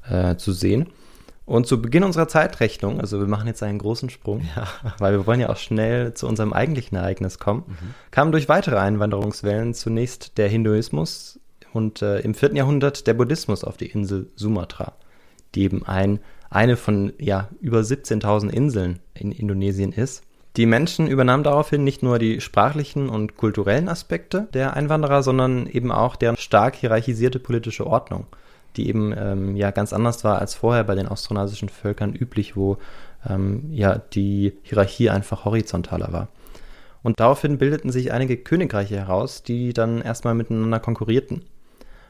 äh, 0.08 0.36
zu 0.36 0.52
sehen. 0.52 0.88
Und 1.44 1.68
zu 1.68 1.80
Beginn 1.80 2.02
unserer 2.02 2.26
Zeitrechnung, 2.26 3.00
also 3.00 3.20
wir 3.20 3.28
machen 3.28 3.46
jetzt 3.46 3.62
einen 3.62 3.78
großen 3.78 4.10
Sprung, 4.10 4.48
ja. 4.56 4.66
weil 4.98 5.12
wir 5.12 5.26
wollen 5.26 5.38
ja 5.38 5.48
auch 5.48 5.56
schnell 5.56 6.12
zu 6.14 6.26
unserem 6.26 6.52
eigentlichen 6.52 6.96
Ereignis 6.96 7.38
kommen, 7.38 7.64
mhm. 7.68 7.94
kamen 8.10 8.32
durch 8.32 8.48
weitere 8.48 8.78
Einwanderungswellen 8.78 9.72
zunächst 9.72 10.38
der 10.38 10.48
Hinduismus, 10.48 11.38
und 11.76 12.00
äh, 12.00 12.20
im 12.20 12.34
vierten 12.34 12.56
Jahrhundert 12.56 13.06
der 13.06 13.14
Buddhismus 13.14 13.62
auf 13.62 13.76
die 13.76 13.86
Insel 13.86 14.30
Sumatra, 14.34 14.94
die 15.54 15.62
eben 15.62 15.86
ein, 15.86 16.20
eine 16.48 16.76
von 16.76 17.12
ja, 17.18 17.50
über 17.60 17.80
17.000 17.80 18.48
Inseln 18.48 19.00
in 19.12 19.30
Indonesien 19.30 19.92
ist. 19.92 20.24
Die 20.56 20.64
Menschen 20.64 21.06
übernahmen 21.06 21.44
daraufhin 21.44 21.84
nicht 21.84 22.02
nur 22.02 22.18
die 22.18 22.40
sprachlichen 22.40 23.10
und 23.10 23.36
kulturellen 23.36 23.90
Aspekte 23.90 24.48
der 24.54 24.74
Einwanderer, 24.74 25.22
sondern 25.22 25.66
eben 25.66 25.92
auch 25.92 26.16
deren 26.16 26.38
stark 26.38 26.76
hierarchisierte 26.76 27.38
politische 27.38 27.86
Ordnung, 27.86 28.26
die 28.76 28.88
eben 28.88 29.12
ähm, 29.16 29.54
ja 29.54 29.70
ganz 29.70 29.92
anders 29.92 30.24
war 30.24 30.38
als 30.38 30.54
vorher 30.54 30.84
bei 30.84 30.94
den 30.94 31.08
austronasischen 31.08 31.68
Völkern 31.68 32.14
üblich, 32.14 32.56
wo 32.56 32.78
ähm, 33.28 33.64
ja 33.70 34.00
die 34.14 34.54
Hierarchie 34.62 35.10
einfach 35.10 35.44
horizontaler 35.44 36.12
war. 36.12 36.28
Und 37.02 37.20
daraufhin 37.20 37.58
bildeten 37.58 37.92
sich 37.92 38.12
einige 38.12 38.38
Königreiche 38.38 38.96
heraus, 38.96 39.42
die 39.42 39.74
dann 39.74 40.00
erstmal 40.00 40.34
miteinander 40.34 40.80
konkurrierten. 40.80 41.42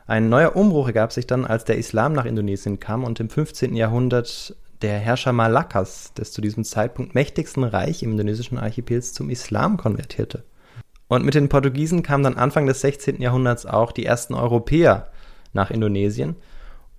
Ein 0.07 0.29
neuer 0.29 0.55
Umbruch 0.55 0.87
ergab 0.87 1.13
sich 1.13 1.27
dann, 1.27 1.45
als 1.45 1.65
der 1.65 1.79
Islam 1.79 2.13
nach 2.13 2.25
Indonesien 2.25 2.79
kam 2.79 3.03
und 3.03 3.19
im 3.19 3.29
15. 3.29 3.75
Jahrhundert 3.75 4.55
der 4.83 4.99
Herrscher 4.99 5.33
Malakas, 5.33 6.13
des 6.15 6.33
zu 6.33 6.41
diesem 6.41 6.65
Zeitpunkt 6.65 7.15
mächtigsten 7.15 7.65
Reich 7.65 8.03
im 8.03 8.13
indonesischen 8.13 8.59
Archipels, 8.59 9.13
zum 9.13 9.31
Islam 9.31 9.77
konvertierte. 9.77 10.45
Und 11.09 11.25
mit 11.25 11.35
den 11.35 11.49
Portugiesen 11.49 12.03
kamen 12.03 12.25
dann 12.25 12.37
Anfang 12.37 12.67
des 12.67 12.81
16. 12.81 13.21
Jahrhunderts 13.21 13.65
auch 13.65 13.93
die 13.93 14.05
ersten 14.05 14.35
Europäer 14.35 15.11
nach 15.53 15.71
Indonesien. 15.71 16.37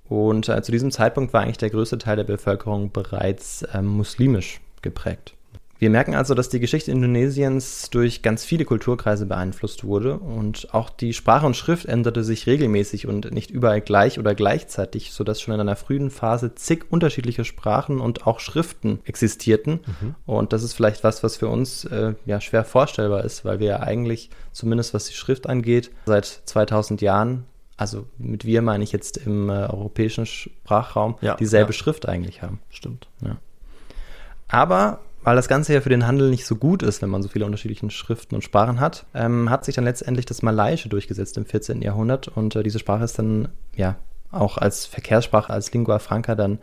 Und 0.05 0.48
äh, 0.50 0.62
zu 0.62 0.72
diesem 0.72 0.91
Zeitpunkt 0.91 1.34
war 1.34 1.41
eigentlich 1.41 1.57
der 1.57 1.69
größte 1.69 1.98
Teil 1.98 2.15
der 2.15 2.24
Bevölkerung 2.24 2.91
bereits 2.91 3.63
äh, 3.63 3.81
muslimisch 3.81 4.62
geprägt. 4.81 5.37
Wir 5.79 5.89
merken 5.89 6.15
also, 6.15 6.34
dass 6.34 6.50
die 6.50 6.60
Geschichte 6.60 6.91
Indonesiens 6.91 7.89
durch 7.91 8.24
ganz 8.24 8.43
viele 8.43 8.65
Kulturkreise 8.65 9.25
beeinflusst 9.25 9.84
wurde 9.84 10.17
und 10.17 10.74
auch 10.74 10.89
die 10.89 11.13
Sprache 11.13 11.46
und 11.46 11.55
Schrift 11.55 11.86
änderte 11.86 12.24
sich 12.24 12.48
regelmäßig 12.48 13.07
und 13.07 13.31
nicht 13.31 13.51
überall 13.51 13.81
gleich 13.81 14.17
oder 14.17 14.34
gleichzeitig, 14.34 15.13
sodass 15.13 15.39
schon 15.39 15.53
in 15.53 15.60
einer 15.60 15.75
frühen 15.75 16.10
Phase 16.10 16.55
zig 16.55 16.86
unterschiedliche 16.89 17.46
Sprachen 17.46 18.00
und 18.00 18.25
auch 18.25 18.39
Schriften 18.39 19.00
existierten. 19.05 19.81
Mhm. 19.86 20.15
Und 20.25 20.53
das 20.53 20.63
ist 20.63 20.74
vielleicht 20.74 21.03
was, 21.03 21.24
was 21.24 21.38
für 21.38 21.48
uns 21.48 21.86
äh, 21.86 22.15
ja 22.25 22.41
schwer 22.41 22.63
vorstellbar 22.63 23.24
ist, 23.24 23.46
weil 23.46 23.60
wir 23.60 23.67
ja 23.67 23.79
eigentlich, 23.81 24.31
zumindest 24.51 24.96
was 24.96 25.05
die 25.05 25.13
Schrift 25.13 25.48
angeht, 25.48 25.91
seit 26.05 26.25
2000 26.25 27.01
Jahren 27.01 27.46
also 27.79 28.07
mit 28.17 28.43
wir 28.43 28.63
meine 28.63 28.84
ich 28.84 28.91
jetzt 28.91 29.17
im 29.17 29.50
äh, 29.50 29.53
europäischen 29.53 30.25
Sprachraum, 30.25 31.15
ja, 31.22 31.36
dieselbe 31.36 31.74
ja. 31.74 31.77
Schrift 31.77 32.07
eigentlich 32.07 32.41
haben. 32.41 32.60
Stimmt. 32.72 33.07
Ja. 33.22 33.38
Aber 34.48 35.00
weil 35.27 35.36
das 35.36 35.50
Ganze 35.50 35.74
ja 35.74 35.81
für 35.81 35.89
den 35.89 36.07
Handel 36.07 36.29
nicht 36.29 36.46
so 36.46 36.55
gut 36.55 36.81
ist, 36.81 37.01
wenn 37.01 37.10
man 37.10 37.22
so 37.22 37.27
viele 37.27 37.43
unterschiedliche 37.43 37.89
Schriften 37.89 38.34
und 38.34 38.46
Sprachen 38.46 38.79
hat, 38.79 39.05
ähm, 39.13 39.50
hat 39.50 39.65
sich 39.65 39.75
dann 39.75 39.84
letztendlich 39.84 40.25
das 40.25 40.41
Malaiische 40.41 40.88
durchgesetzt 40.88 41.36
im 41.36 41.46
14. 41.46 41.81
Jahrhundert 41.81 42.29
und 42.29 42.55
äh, 42.55 42.63
diese 42.63 42.79
Sprache 42.79 43.03
ist 43.03 43.19
dann 43.19 43.50
ja 43.75 43.98
auch 44.31 44.57
als 44.57 44.86
Verkehrssprache, 44.86 45.51
als 45.51 45.74
Lingua 45.74 46.00
Franca 46.00 46.34
dann 46.34 46.60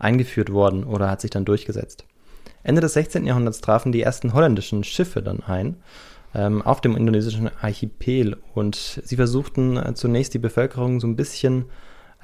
eingeführt 0.00 0.50
worden 0.52 0.82
oder 0.82 1.08
hat 1.08 1.20
sich 1.20 1.30
dann 1.30 1.44
durchgesetzt. 1.44 2.04
Ende 2.64 2.80
des 2.80 2.94
16. 2.94 3.26
Jahrhunderts 3.26 3.60
trafen 3.60 3.92
die 3.92 4.02
ersten 4.02 4.32
holländischen 4.32 4.82
Schiffe 4.82 5.22
dann 5.22 5.44
ein 5.44 5.76
ähm, 6.34 6.62
auf 6.62 6.80
dem 6.80 6.96
indonesischen 6.96 7.48
Archipel 7.60 8.38
und 8.54 9.00
sie 9.04 9.14
versuchten 9.14 9.76
äh, 9.76 9.94
zunächst 9.94 10.34
die 10.34 10.40
Bevölkerung 10.40 10.98
so 10.98 11.06
ein 11.06 11.14
bisschen 11.14 11.66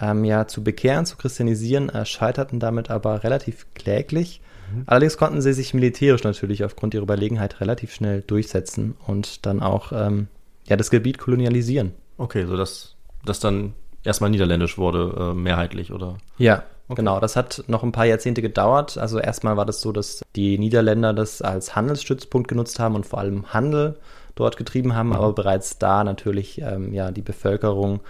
ähm, 0.00 0.24
ja, 0.24 0.48
zu 0.48 0.64
bekehren, 0.64 1.06
zu 1.06 1.16
christianisieren, 1.16 1.90
äh, 1.90 2.04
scheiterten 2.04 2.58
damit 2.58 2.90
aber 2.90 3.22
relativ 3.22 3.72
kläglich 3.74 4.40
Mhm. 4.72 4.84
Allerdings 4.86 5.16
konnten 5.16 5.40
sie 5.40 5.52
sich 5.52 5.74
militärisch 5.74 6.24
natürlich 6.24 6.64
aufgrund 6.64 6.94
ihrer 6.94 7.04
Überlegenheit 7.04 7.60
relativ 7.60 7.92
schnell 7.92 8.22
durchsetzen 8.22 8.96
und 9.06 9.46
dann 9.46 9.60
auch 9.60 9.92
ähm, 9.92 10.28
ja, 10.66 10.76
das 10.76 10.90
Gebiet 10.90 11.18
kolonialisieren. 11.18 11.92
Okay, 12.18 12.46
sodass 12.46 12.96
das 13.24 13.40
dann 13.40 13.74
erstmal 14.04 14.30
niederländisch 14.30 14.78
wurde, 14.78 15.32
äh, 15.32 15.34
mehrheitlich, 15.34 15.92
oder? 15.92 16.18
Ja, 16.38 16.62
okay. 16.88 16.96
genau. 16.96 17.20
Das 17.20 17.36
hat 17.36 17.64
noch 17.66 17.82
ein 17.82 17.92
paar 17.92 18.06
Jahrzehnte 18.06 18.42
gedauert. 18.42 18.96
Also 18.98 19.18
erstmal 19.18 19.56
war 19.56 19.66
das 19.66 19.80
so, 19.80 19.92
dass 19.92 20.22
die 20.34 20.58
Niederländer 20.58 21.12
das 21.12 21.42
als 21.42 21.76
Handelsstützpunkt 21.76 22.48
genutzt 22.48 22.78
haben 22.78 22.94
und 22.94 23.06
vor 23.06 23.18
allem 23.18 23.52
Handel 23.52 23.98
dort 24.34 24.56
getrieben 24.56 24.94
haben, 24.94 25.08
mhm. 25.08 25.16
aber 25.16 25.32
bereits 25.32 25.78
da 25.78 26.04
natürlich 26.04 26.60
ähm, 26.60 26.92
ja 26.92 27.10
die 27.10 27.22
Bevölkerung 27.22 28.00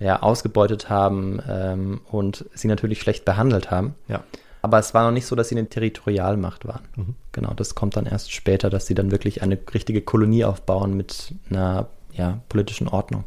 ja 0.00 0.22
ausgebeutet 0.22 0.90
haben 0.90 1.40
ähm, 1.48 2.00
und 2.10 2.44
sie 2.54 2.68
natürlich 2.68 3.00
schlecht 3.00 3.24
behandelt 3.24 3.70
haben. 3.70 3.94
Ja. 4.08 4.24
Aber 4.64 4.78
es 4.78 4.94
war 4.94 5.04
noch 5.04 5.10
nicht 5.10 5.26
so, 5.26 5.36
dass 5.36 5.50
sie 5.50 5.58
eine 5.58 5.68
Territorialmacht 5.68 6.66
waren. 6.66 6.80
Mhm. 6.96 7.14
Genau, 7.32 7.52
das 7.52 7.74
kommt 7.74 7.96
dann 7.96 8.06
erst 8.06 8.32
später, 8.32 8.70
dass 8.70 8.86
sie 8.86 8.94
dann 8.94 9.10
wirklich 9.10 9.42
eine 9.42 9.58
richtige 9.74 10.00
Kolonie 10.00 10.46
aufbauen 10.46 10.96
mit 10.96 11.34
einer 11.50 11.88
ja, 12.14 12.40
politischen 12.48 12.88
Ordnung. 12.88 13.24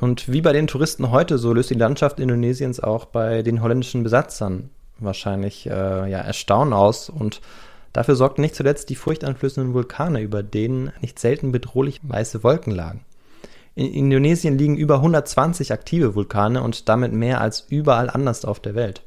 Und 0.00 0.32
wie 0.32 0.40
bei 0.40 0.54
den 0.54 0.68
Touristen 0.68 1.10
heute, 1.10 1.36
so 1.36 1.52
löst 1.52 1.68
die 1.68 1.74
Landschaft 1.74 2.20
Indonesiens 2.20 2.80
auch 2.80 3.04
bei 3.04 3.42
den 3.42 3.60
holländischen 3.60 4.02
Besatzern 4.02 4.70
wahrscheinlich 4.98 5.66
äh, 5.66 6.10
ja, 6.10 6.20
Erstaunen 6.20 6.72
aus. 6.72 7.10
Und 7.10 7.42
dafür 7.92 8.16
sorgten 8.16 8.40
nicht 8.40 8.54
zuletzt 8.54 8.88
die 8.88 8.96
furchteinflößenden 8.96 9.74
Vulkane, 9.74 10.22
über 10.22 10.42
denen 10.42 10.90
nicht 11.02 11.18
selten 11.18 11.52
bedrohlich 11.52 12.00
weiße 12.02 12.42
Wolken 12.44 12.74
lagen. 12.74 13.04
In 13.74 13.92
Indonesien 13.92 14.56
liegen 14.56 14.78
über 14.78 14.94
120 14.94 15.70
aktive 15.70 16.14
Vulkane 16.14 16.62
und 16.62 16.88
damit 16.88 17.12
mehr 17.12 17.42
als 17.42 17.66
überall 17.68 18.08
anders 18.08 18.46
auf 18.46 18.58
der 18.58 18.74
Welt. 18.74 19.02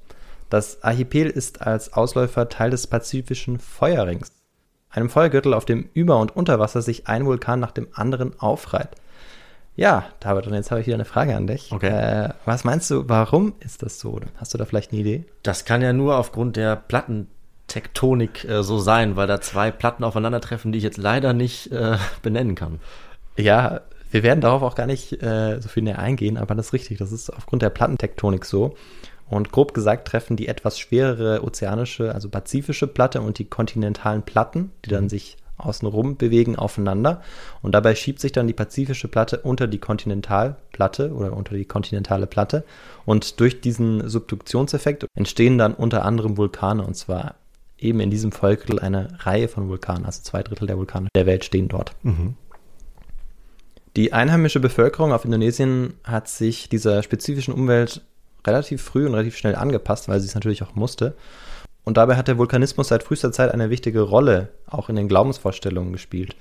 Das 0.50 0.84
Archipel 0.84 1.30
ist 1.30 1.62
als 1.62 1.94
Ausläufer 1.94 2.50
Teil 2.50 2.70
des 2.70 2.88
pazifischen 2.88 3.60
Feuerrings, 3.60 4.32
einem 4.90 5.10
Feuergürtel, 5.10 5.54
auf 5.54 5.66
dem 5.66 5.90
über 5.94 6.20
und 6.20 6.36
unter 6.36 6.60
Wasser 6.60 6.82
sich 6.82 7.08
ein 7.08 7.26
Vulkan 7.26 7.60
nach 7.60 7.72
dem 7.72 7.88
anderen 7.94 8.40
aufreiht. 8.40 8.90
Ja, 9.76 10.06
David, 10.22 10.48
und 10.48 10.54
jetzt 10.54 10.72
habe 10.72 10.80
ich 10.80 10.88
wieder 10.88 10.96
eine 10.96 11.06
Frage 11.06 11.36
an 11.36 11.48
dich. 11.48 11.72
Okay. 11.72 11.90
Äh, 11.90 12.30
was 12.46 12.64
meinst 12.64 12.90
du, 12.90 13.10
warum 13.10 13.54
ist 13.60 13.84
das 13.84 14.00
so? 14.00 14.20
Hast 14.38 14.54
du 14.54 14.58
da 14.58 14.64
vielleicht 14.64 14.92
eine 14.92 15.02
Idee? 15.02 15.26
Das 15.44 15.66
kann 15.66 15.82
ja 15.82 15.92
nur 15.92 16.18
aufgrund 16.18 16.56
der 16.56 16.78
Plattentektonik 16.78 18.46
äh, 18.46 18.64
so 18.64 18.80
sein, 18.80 19.18
weil 19.18 19.28
da 19.28 19.42
zwei 19.42 19.72
Platten 19.72 20.06
aufeinandertreffen, 20.06 20.72
die 20.72 20.78
ich 20.78 20.84
jetzt 20.84 20.98
leider 20.98 21.34
nicht 21.34 21.74
äh, 21.74 21.98
benennen 22.22 22.56
kann. 22.56 22.80
Ja, 23.36 23.82
wir 24.12 24.24
werden 24.24 24.40
darauf 24.40 24.62
auch 24.62 24.76
gar 24.76 24.88
nicht 24.88 25.22
äh, 25.22 25.60
so 25.60 25.68
viel 25.68 25.84
näher 25.84 26.00
eingehen, 26.00 26.38
aber 26.38 26.56
das 26.56 26.68
ist 26.68 26.74
richtig. 26.74 27.00
Das 27.00 27.12
ist 27.12 27.30
aufgrund 27.30 27.62
der 27.62 27.70
Plattentektonik 27.70 28.46
so. 28.46 28.76
Und 29.28 29.52
grob 29.52 29.74
gesagt 29.74 30.08
treffen 30.08 30.38
die 30.38 30.48
etwas 30.48 30.78
schwerere 30.80 31.44
ozeanische, 31.44 32.14
also 32.14 32.30
pazifische 32.30 32.88
Platte 32.88 33.22
und 33.22 33.40
die 33.40 33.46
kontinentalen 33.46 34.24
Platten, 34.24 34.72
die 34.86 34.90
dann 34.90 35.06
mhm. 35.06 35.10
sich 35.10 35.38
außenrum 35.58 36.18
bewegen, 36.18 36.56
aufeinander. 36.56 37.22
Und 37.62 37.74
dabei 37.74 37.96
schiebt 37.96 38.20
sich 38.20 38.32
dann 38.32 38.48
die 38.48 38.54
pazifische 38.54 39.08
Platte 39.08 39.40
unter 39.40 39.68
die 39.68 39.80
Kontinentalplatte 39.80 41.14
oder 41.14 41.34
unter 41.34 41.56
die 41.56 41.66
kontinentale 41.66 42.28
Platte. 42.28 42.66
Und 43.06 43.40
durch 43.40 43.62
diesen 43.62 44.08
Subduktionseffekt 44.08 45.06
entstehen 45.16 45.58
dann 45.58 45.74
unter 45.74 46.04
anderem 46.06 46.38
Vulkane. 46.38 46.86
Und 46.86 46.96
zwar 46.96 47.36
eben 47.78 48.00
in 48.00 48.10
diesem 48.10 48.32
Vollgürtel 48.32 48.80
eine 48.80 49.08
Reihe 49.20 49.48
von 49.48 49.70
Vulkanen. 49.70 50.06
Also 50.06 50.22
zwei 50.24 50.44
Drittel 50.44 50.68
der 50.68 50.78
Vulkane 50.78 51.08
der 51.16 51.26
Welt 51.26 51.46
stehen 51.46 51.68
dort. 51.68 51.96
Mhm. 52.04 52.36
Die 53.96 54.12
einheimische 54.12 54.60
Bevölkerung 54.60 55.14
auf 55.14 55.24
Indonesien 55.24 55.94
hat 56.04 56.28
sich 56.28 56.68
dieser 56.68 57.02
spezifischen 57.02 57.54
Umwelt 57.54 58.02
relativ 58.48 58.82
früh 58.82 59.06
und 59.06 59.14
relativ 59.14 59.38
schnell 59.38 59.56
angepasst, 59.56 60.08
weil 60.08 60.20
sie 60.20 60.28
es 60.28 60.36
natürlich 60.36 60.64
auch 60.64 60.76
musste. 60.76 61.16
Und 61.84 61.98
dabei 61.98 62.16
hat 62.16 62.28
der 62.28 62.38
Vulkanismus 62.38 62.88
seit 62.88 63.04
frühester 63.04 63.32
Zeit 63.32 63.52
eine 63.52 63.70
wichtige 63.70 64.02
Rolle 64.02 64.50
auch 64.68 64.90
in 64.90 64.96
den 64.96 65.08
Glaubensvorstellungen 65.08 65.94
gespielt. 65.94 66.36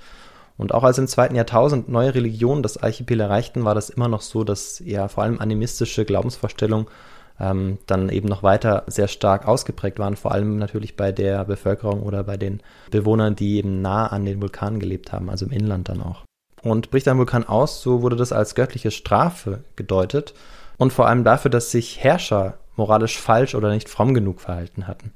Und 0.57 0.73
auch 0.73 0.83
als 0.83 0.97
im 0.97 1.07
zweiten 1.07 1.35
Jahrtausend 1.35 1.89
neue 1.89 2.15
Religionen 2.15 2.63
das 2.63 2.81
Archipel 2.81 3.19
erreichten, 3.19 3.65
war 3.65 3.75
das 3.75 3.89
immer 3.89 4.07
noch 4.07 4.21
so, 4.21 4.43
dass 4.43 4.79
ja 4.79 5.07
vor 5.07 5.23
allem 5.23 5.39
animistische 5.39 6.05
Glaubensvorstellungen 6.05 6.87
ähm, 7.39 7.77
dann 7.85 8.09
eben 8.09 8.29
noch 8.29 8.43
weiter 8.43 8.83
sehr 8.87 9.07
stark 9.07 9.47
ausgeprägt 9.47 9.99
waren, 9.99 10.15
vor 10.15 10.31
allem 10.31 10.57
natürlich 10.57 10.95
bei 10.95 11.11
der 11.11 11.43
Bevölkerung 11.43 12.03
oder 12.03 12.23
bei 12.23 12.37
den 12.37 12.61
Bewohnern, 12.89 13.35
die 13.35 13.57
eben 13.57 13.81
nah 13.81 14.07
an 14.07 14.25
den 14.25 14.41
Vulkanen 14.41 14.79
gelebt 14.79 15.11
haben, 15.11 15.29
also 15.29 15.45
im 15.45 15.51
Inland 15.51 15.89
dann 15.89 16.01
auch. 16.01 16.23
Und 16.63 16.89
bricht 16.89 17.07
ein 17.07 17.17
Vulkan 17.17 17.43
aus, 17.43 17.81
so 17.81 18.01
wurde 18.01 18.15
das 18.15 18.31
als 18.31 18.55
göttliche 18.55 18.89
Strafe 18.89 19.59
gedeutet 19.75 20.33
und 20.77 20.93
vor 20.93 21.07
allem 21.07 21.23
dafür, 21.23 21.51
dass 21.51 21.71
sich 21.71 22.03
Herrscher 22.03 22.55
moralisch 22.75 23.17
falsch 23.17 23.55
oder 23.55 23.69
nicht 23.69 23.89
fromm 23.89 24.13
genug 24.13 24.41
verhalten 24.41 24.87
hatten. 24.87 25.11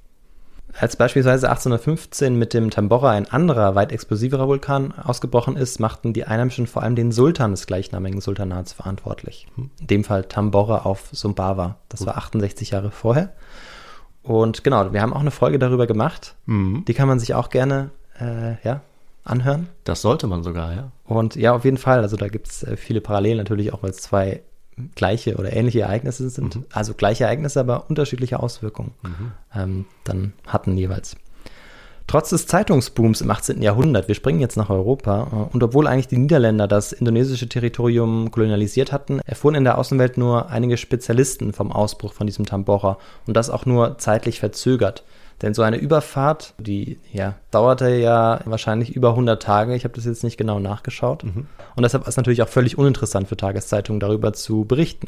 Als 0.78 0.96
beispielsweise 0.96 1.50
1815 1.50 2.38
mit 2.38 2.54
dem 2.54 2.70
Tambora 2.70 3.12
ein 3.12 3.30
anderer, 3.30 3.76
weit 3.76 3.92
explosiverer 3.92 4.48
Vulkan 4.48 4.94
ausgebrochen 4.94 5.58
ist, 5.58 5.80
machten 5.80 6.14
die 6.14 6.26
Einheimischen 6.26 6.68
vor 6.68 6.84
allem 6.84 6.96
den 6.96 7.12
Sultan 7.12 7.52
des 7.52 7.66
gleichnamigen 7.66 8.22
Sultanats 8.22 8.74
verantwortlich. 8.74 9.48
In 9.58 9.88
dem 9.88 10.04
Fall 10.04 10.26
Tambora 10.26 10.84
auf 10.84 11.10
Sumbawa. 11.12 11.78
Das 11.90 12.06
war 12.06 12.18
68 12.18 12.72
Jahre 12.72 12.92
vorher. 12.92 13.34
Und 14.22 14.64
genau, 14.64 14.94
wir 14.94 15.02
haben 15.02 15.14
auch 15.14 15.22
eine 15.22 15.32
Folge 15.32 15.60
darüber 15.60 15.88
gemacht. 15.88 16.36
Mhm. 16.46 16.86
Die 16.88 16.94
kann 16.94 17.08
man 17.08 17.20
sich 17.20 17.34
auch 17.34 17.50
gerne 17.50 17.90
äh, 18.20 18.56
ja, 18.64 18.82
anhören. 19.24 19.70
Das 19.86 20.02
sollte 20.02 20.28
man 20.28 20.44
sogar, 20.44 20.74
ja. 20.74 20.92
Und 21.04 21.36
ja, 21.36 21.54
auf 21.54 21.66
jeden 21.66 21.78
Fall. 21.78 22.00
Also 22.02 22.16
da 22.16 22.28
gibt 22.28 22.48
es 22.48 22.64
äh, 22.64 22.78
viele 22.78 23.02
Parallelen 23.02 23.38
natürlich 23.38 23.74
auch, 23.74 23.82
weil 23.82 23.90
es 23.90 23.98
zwei 23.98 24.44
gleiche 24.96 25.38
oder 25.38 25.54
ähnliche 25.54 25.82
Ereignisse 25.82 26.30
sind, 26.30 26.56
mhm. 26.56 26.66
also 26.72 26.94
gleiche 26.94 27.26
Ereignisse, 27.26 27.60
aber 27.60 27.90
unterschiedliche 27.90 28.40
Auswirkungen 28.40 28.92
mhm. 29.04 29.32
ähm, 29.56 29.86
dann 30.04 30.34
hatten 30.48 30.78
jeweils. 30.78 31.16
Trotz 32.10 32.32
des 32.32 32.48
Zeitungsbooms 32.48 33.22
im 33.22 33.30
18. 33.30 33.62
Jahrhundert, 33.62 34.08
wir 34.08 34.16
springen 34.16 34.40
jetzt 34.40 34.58
nach 34.58 34.72
Europa, 34.72 35.28
äh, 35.32 35.54
und 35.54 35.62
obwohl 35.62 35.86
eigentlich 35.86 36.08
die 36.08 36.18
Niederländer 36.18 36.68
das 36.68 36.92
indonesische 36.92 37.48
Territorium 37.48 38.32
kolonialisiert 38.32 38.92
hatten, 38.92 39.20
erfuhren 39.26 39.54
in 39.54 39.64
der 39.64 39.78
Außenwelt 39.78 40.18
nur 40.18 40.50
einige 40.50 40.78
Spezialisten 40.78 41.54
vom 41.54 41.72
Ausbruch 41.72 42.14
von 42.14 42.26
diesem 42.26 42.48
Tambora 42.48 42.98
und 43.28 43.38
das 43.38 43.52
auch 43.52 43.68
nur 43.68 44.00
zeitlich 44.00 44.40
verzögert. 44.40 45.04
Denn 45.42 45.54
so 45.54 45.62
eine 45.62 45.78
Überfahrt, 45.78 46.54
die 46.58 47.00
ja, 47.14 47.36
dauerte 47.52 47.90
ja 47.90 48.42
wahrscheinlich 48.46 48.96
über 48.96 49.12
100 49.12 49.42
Tage. 49.42 49.76
Ich 49.76 49.86
habe 49.86 49.96
das 49.96 50.06
jetzt 50.06 50.24
nicht 50.24 50.38
genau 50.38 50.60
nachgeschaut. 50.60 51.24
Und 51.24 51.48
deshalb 51.82 52.04
ist 52.04 52.10
es 52.10 52.18
natürlich 52.18 52.42
auch 52.42 52.50
völlig 52.50 52.78
uninteressant 52.78 53.28
für 53.28 53.38
Tageszeitungen 53.38 54.00
darüber 54.00 54.34
zu 54.34 54.66
berichten. 54.66 55.08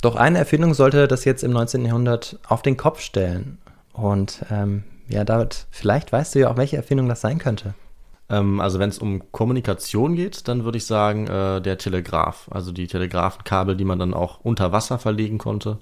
Doch 0.00 0.16
eine 0.16 0.38
Erfindung 0.38 0.74
sollte 0.74 1.08
das 1.08 1.24
jetzt 1.24 1.44
im 1.44 1.52
19. 1.52 1.84
Jahrhundert 1.84 2.38
auf 2.48 2.62
den 2.62 2.76
Kopf 2.76 3.00
stellen. 3.00 3.58
Und 3.92 4.44
ähm, 4.50 4.84
ja, 5.08 5.24
David, 5.24 5.66
vielleicht 5.70 6.12
weißt 6.12 6.34
du 6.34 6.40
ja 6.40 6.50
auch, 6.50 6.56
welche 6.56 6.76
Erfindung 6.76 7.08
das 7.08 7.20
sein 7.20 7.38
könnte. 7.38 7.74
Ähm, 8.28 8.60
also 8.60 8.78
wenn 8.78 8.88
es 8.88 8.98
um 8.98 9.30
Kommunikation 9.32 10.14
geht, 10.14 10.48
dann 10.48 10.64
würde 10.64 10.78
ich 10.78 10.86
sagen, 10.86 11.26
äh, 11.26 11.60
der 11.60 11.78
Telegraph. 11.78 12.48
Also 12.50 12.72
die 12.72 12.86
Telegrafenkabel, 12.86 13.76
die 13.76 13.84
man 13.84 13.98
dann 13.98 14.14
auch 14.14 14.40
unter 14.40 14.72
Wasser 14.72 14.98
verlegen 14.98 15.38
konnte 15.38 15.78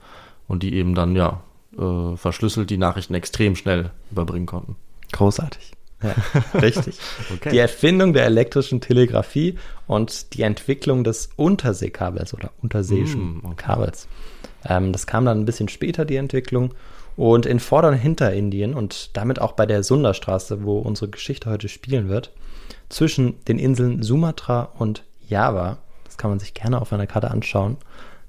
und 0.48 0.62
die 0.62 0.74
eben 0.74 0.94
dann, 0.94 1.16
ja, 1.16 1.40
äh, 1.78 2.16
verschlüsselt 2.16 2.70
die 2.70 2.78
Nachrichten 2.78 3.14
extrem 3.14 3.56
schnell 3.56 3.90
überbringen 4.10 4.46
konnten. 4.46 4.76
Großartig. 5.12 5.72
Ja, 6.02 6.14
richtig. 6.60 6.98
Okay. 7.34 7.50
Die 7.50 7.58
Erfindung 7.58 8.12
der 8.12 8.24
elektrischen 8.24 8.80
Telegrafie 8.80 9.56
und 9.86 10.34
die 10.34 10.42
Entwicklung 10.42 11.04
des 11.04 11.30
Unterseekabels 11.36 12.34
oder 12.34 12.50
unterseeischen 12.60 13.36
Mm, 13.38 13.44
okay. 13.44 13.54
Kabels. 13.56 14.08
Ähm, 14.64 14.92
das 14.92 15.06
kam 15.06 15.24
dann 15.24 15.40
ein 15.40 15.44
bisschen 15.44 15.68
später, 15.68 16.04
die 16.04 16.16
Entwicklung. 16.16 16.74
Und 17.14 17.44
in 17.46 17.60
Vorder- 17.60 17.88
und 17.90 17.96
Hinterindien 17.96 18.74
und 18.74 19.16
damit 19.16 19.38
auch 19.38 19.52
bei 19.52 19.66
der 19.66 19.82
Sunderstraße, 19.82 20.64
wo 20.64 20.78
unsere 20.78 21.10
Geschichte 21.10 21.50
heute 21.50 21.68
spielen 21.68 22.08
wird, 22.08 22.32
zwischen 22.88 23.42
den 23.44 23.58
Inseln 23.58 24.02
Sumatra 24.02 24.70
und 24.78 25.04
Java, 25.28 25.78
das 26.04 26.16
kann 26.16 26.30
man 26.30 26.40
sich 26.40 26.54
gerne 26.54 26.80
auf 26.80 26.92
einer 26.92 27.06
Karte 27.06 27.30
anschauen, 27.30 27.76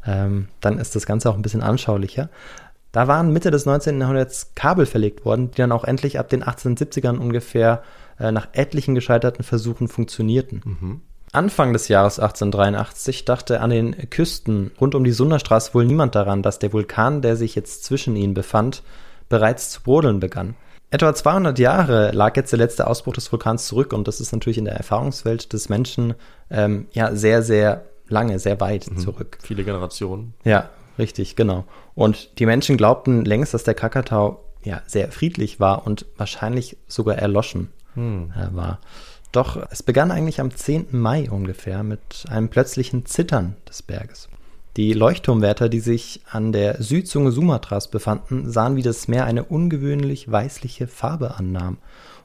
ähm, 0.05 0.49
dann 0.59 0.79
ist 0.79 0.95
das 0.95 1.05
Ganze 1.05 1.29
auch 1.29 1.35
ein 1.35 1.41
bisschen 1.41 1.61
anschaulicher. 1.61 2.29
Da 2.93 3.07
waren 3.07 3.33
Mitte 3.33 3.51
des 3.51 3.65
19. 3.65 3.99
Jahrhunderts 3.99 4.51
Kabel 4.53 4.85
verlegt 4.85 5.25
worden, 5.25 5.49
die 5.51 5.57
dann 5.57 5.71
auch 5.71 5.83
endlich 5.83 6.19
ab 6.19 6.29
den 6.29 6.43
1870ern 6.43 7.17
ungefähr 7.17 7.81
äh, 8.19 8.31
nach 8.31 8.49
etlichen 8.53 8.95
gescheiterten 8.95 9.43
Versuchen 9.43 9.87
funktionierten. 9.87 11.01
Anfang 11.31 11.73
des 11.73 11.87
Jahres 11.87 12.19
1883 12.19 13.25
dachte 13.25 13.59
an 13.61 13.71
den 13.71 14.09
Küsten 14.11 14.71
rund 14.79 14.93
um 14.93 15.03
die 15.03 15.11
Sunderstraße 15.11 15.73
wohl 15.73 15.85
niemand 15.85 16.13
daran, 16.13 16.43
dass 16.43 16.59
der 16.59 16.71
Vulkan, 16.71 17.23
der 17.23 17.35
sich 17.35 17.55
jetzt 17.55 17.83
zwischen 17.83 18.15
ihnen 18.15 18.35
befand, 18.35 18.83
bereits 19.27 19.71
zu 19.71 19.81
brodeln 19.81 20.19
begann. 20.19 20.53
Etwa 20.91 21.15
200 21.15 21.57
Jahre 21.57 22.11
lag 22.11 22.37
jetzt 22.37 22.51
der 22.51 22.59
letzte 22.59 22.85
Ausbruch 22.85 23.13
des 23.13 23.31
Vulkans 23.31 23.65
zurück 23.65 23.93
und 23.93 24.07
das 24.07 24.21
ist 24.21 24.31
natürlich 24.31 24.59
in 24.59 24.65
der 24.65 24.75
Erfahrungswelt 24.75 25.51
des 25.51 25.67
Menschen 25.67 26.13
ähm, 26.51 26.85
ja 26.91 27.15
sehr, 27.15 27.41
sehr 27.41 27.85
lange, 28.07 28.37
sehr 28.37 28.61
weit 28.61 28.87
zurück. 28.99 29.39
Viele 29.41 29.63
Generationen. 29.63 30.35
Ja, 30.43 30.69
richtig, 30.97 31.35
genau. 31.35 31.65
Und 31.95 32.39
die 32.39 32.45
Menschen 32.45 32.77
glaubten 32.77 33.25
längst, 33.25 33.53
dass 33.53 33.63
der 33.63 33.73
Krakatau 33.73 34.43
ja 34.63 34.81
sehr 34.85 35.11
friedlich 35.11 35.59
war 35.59 35.85
und 35.85 36.05
wahrscheinlich 36.17 36.77
sogar 36.87 37.17
erloschen 37.17 37.69
äh, 37.95 38.55
war. 38.55 38.79
Doch 39.31 39.57
es 39.71 39.83
begann 39.83 40.11
eigentlich 40.11 40.39
am 40.39 40.55
10. 40.55 40.87
Mai 40.91 41.29
ungefähr 41.29 41.83
mit 41.83 42.25
einem 42.29 42.49
plötzlichen 42.49 43.05
Zittern 43.05 43.55
des 43.67 43.81
Berges. 43.81 44.29
Die 44.77 44.93
Leuchtturmwärter, 44.93 45.69
die 45.69 45.79
sich 45.79 46.21
an 46.29 46.51
der 46.51 46.81
Südzunge 46.81 47.31
Sumatras 47.31 47.89
befanden, 47.89 48.49
sahen, 48.49 48.75
wie 48.75 48.81
das 48.81 49.07
Meer 49.07 49.25
eine 49.25 49.43
ungewöhnlich 49.43 50.31
weißliche 50.31 50.87
Farbe 50.87 51.35
annahm 51.35 51.77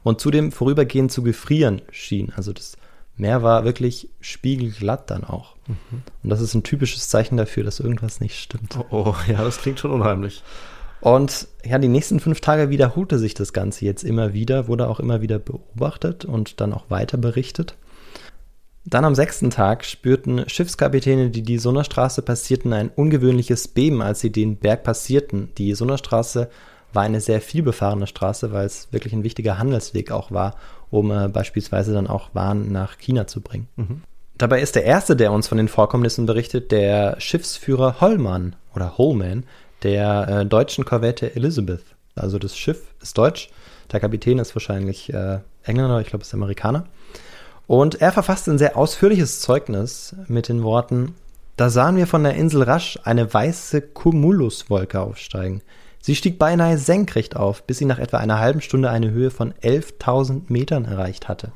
und 0.03 0.19
zudem 0.19 0.51
vorübergehend 0.51 1.11
zu 1.11 1.21
gefrieren 1.21 1.81
schien. 1.91 2.31
Also 2.35 2.53
das 2.53 2.77
Meer 3.19 3.43
war 3.43 3.65
wirklich 3.65 4.09
spiegelglatt 4.21 5.09
dann 5.09 5.25
auch. 5.25 5.55
Und 6.23 6.29
das 6.29 6.39
ist 6.41 6.53
ein 6.53 6.63
typisches 6.63 7.09
Zeichen 7.09 7.37
dafür, 7.37 7.63
dass 7.63 7.79
irgendwas 7.79 8.21
nicht 8.21 8.39
stimmt. 8.39 8.77
Oh, 8.77 8.85
oh, 9.07 9.15
ja, 9.27 9.43
das 9.43 9.59
klingt 9.59 9.79
schon 9.79 9.91
unheimlich. 9.91 10.41
Und 11.01 11.47
ja, 11.63 11.77
die 11.77 11.87
nächsten 11.87 12.19
fünf 12.19 12.41
Tage 12.41 12.69
wiederholte 12.69 13.19
sich 13.19 13.33
das 13.33 13.53
Ganze 13.53 13.85
jetzt 13.85 14.03
immer 14.03 14.33
wieder, 14.33 14.67
wurde 14.67 14.87
auch 14.87 14.99
immer 14.99 15.21
wieder 15.21 15.37
beobachtet 15.37 16.25
und 16.25 16.59
dann 16.61 16.73
auch 16.73 16.89
weiter 16.89 17.17
berichtet. 17.17 17.75
Dann 18.85 19.05
am 19.05 19.15
sechsten 19.15 19.49
Tag 19.49 19.85
spürten 19.85 20.47
Schiffskapitäne, 20.47 21.29
die 21.29 21.43
die 21.43 21.59
Sunnerstraße 21.59 22.21
passierten, 22.21 22.73
ein 22.73 22.89
ungewöhnliches 22.89 23.67
Beben, 23.67 24.01
als 24.01 24.21
sie 24.21 24.31
den 24.31 24.57
Berg 24.57 24.83
passierten. 24.83 25.49
Die 25.57 25.73
Sunnerstraße 25.73 26.49
war 26.93 27.03
eine 27.03 27.21
sehr 27.21 27.41
vielbefahrene 27.41 28.07
Straße, 28.07 28.51
weil 28.51 28.65
es 28.65 28.91
wirklich 28.91 29.13
ein 29.13 29.23
wichtiger 29.23 29.57
Handelsweg 29.59 30.11
auch 30.11 30.31
war, 30.31 30.55
um 30.89 31.11
äh, 31.11 31.27
beispielsweise 31.27 31.93
dann 31.93 32.07
auch 32.07 32.33
Waren 32.33 32.71
nach 32.71 32.97
China 32.97 33.27
zu 33.27 33.41
bringen. 33.41 33.67
Dabei 34.37 34.61
ist 34.61 34.75
der 34.75 34.85
erste, 34.85 35.15
der 35.15 35.31
uns 35.31 35.47
von 35.47 35.57
den 35.57 35.67
Vorkommnissen 35.67 36.25
berichtet, 36.25 36.71
der 36.71 37.19
Schiffsführer 37.19 37.99
Hollmann 37.99 38.55
oder 38.73 38.97
Holman 38.97 39.43
der 39.83 40.27
äh, 40.27 40.45
deutschen 40.45 40.85
Korvette 40.85 41.35
Elizabeth. 41.35 41.83
Also 42.15 42.39
das 42.39 42.57
Schiff 42.57 42.93
ist 43.01 43.17
deutsch, 43.17 43.49
der 43.91 43.99
Kapitän 43.99 44.39
ist 44.39 44.55
wahrscheinlich 44.55 45.13
äh, 45.13 45.39
Engländer, 45.63 45.99
ich 45.99 46.07
glaube, 46.07 46.23
ist 46.23 46.33
Amerikaner. 46.33 46.85
Und 47.67 48.01
er 48.01 48.11
verfasst 48.11 48.47
ein 48.47 48.57
sehr 48.57 48.77
ausführliches 48.77 49.41
Zeugnis 49.41 50.15
mit 50.27 50.47
den 50.47 50.63
Worten: 50.63 51.15
Da 51.55 51.69
sahen 51.69 51.97
wir 51.97 52.07
von 52.07 52.23
der 52.23 52.35
Insel 52.35 52.63
rasch 52.63 52.99
eine 53.03 53.31
weiße 53.31 53.81
Cumuluswolke 53.81 54.99
aufsteigen. 54.99 55.61
Sie 56.01 56.15
stieg 56.15 56.39
beinahe 56.39 56.77
senkrecht 56.77 57.35
auf, 57.35 57.63
bis 57.63 57.77
sie 57.77 57.85
nach 57.85 57.99
etwa 57.99 58.17
einer 58.17 58.39
halben 58.39 58.61
Stunde 58.61 58.89
eine 58.89 59.11
Höhe 59.11 59.31
von 59.31 59.53
11.000 59.53 60.43
Metern 60.47 60.85
erreicht 60.85 61.27
hatte. 61.27 61.51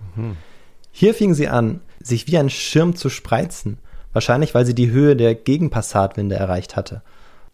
Hier 0.91 1.13
fing 1.13 1.33
sie 1.33 1.47
an, 1.47 1.81
sich 2.01 2.27
wie 2.27 2.37
ein 2.37 2.49
Schirm 2.49 2.95
zu 2.95 3.09
spreizen, 3.09 3.79
wahrscheinlich 4.11 4.53
weil 4.53 4.65
sie 4.65 4.75
die 4.75 4.91
Höhe 4.91 5.15
der 5.15 5.33
Gegenpassatwinde 5.33 6.35
erreicht 6.35 6.75
hatte. 6.75 7.01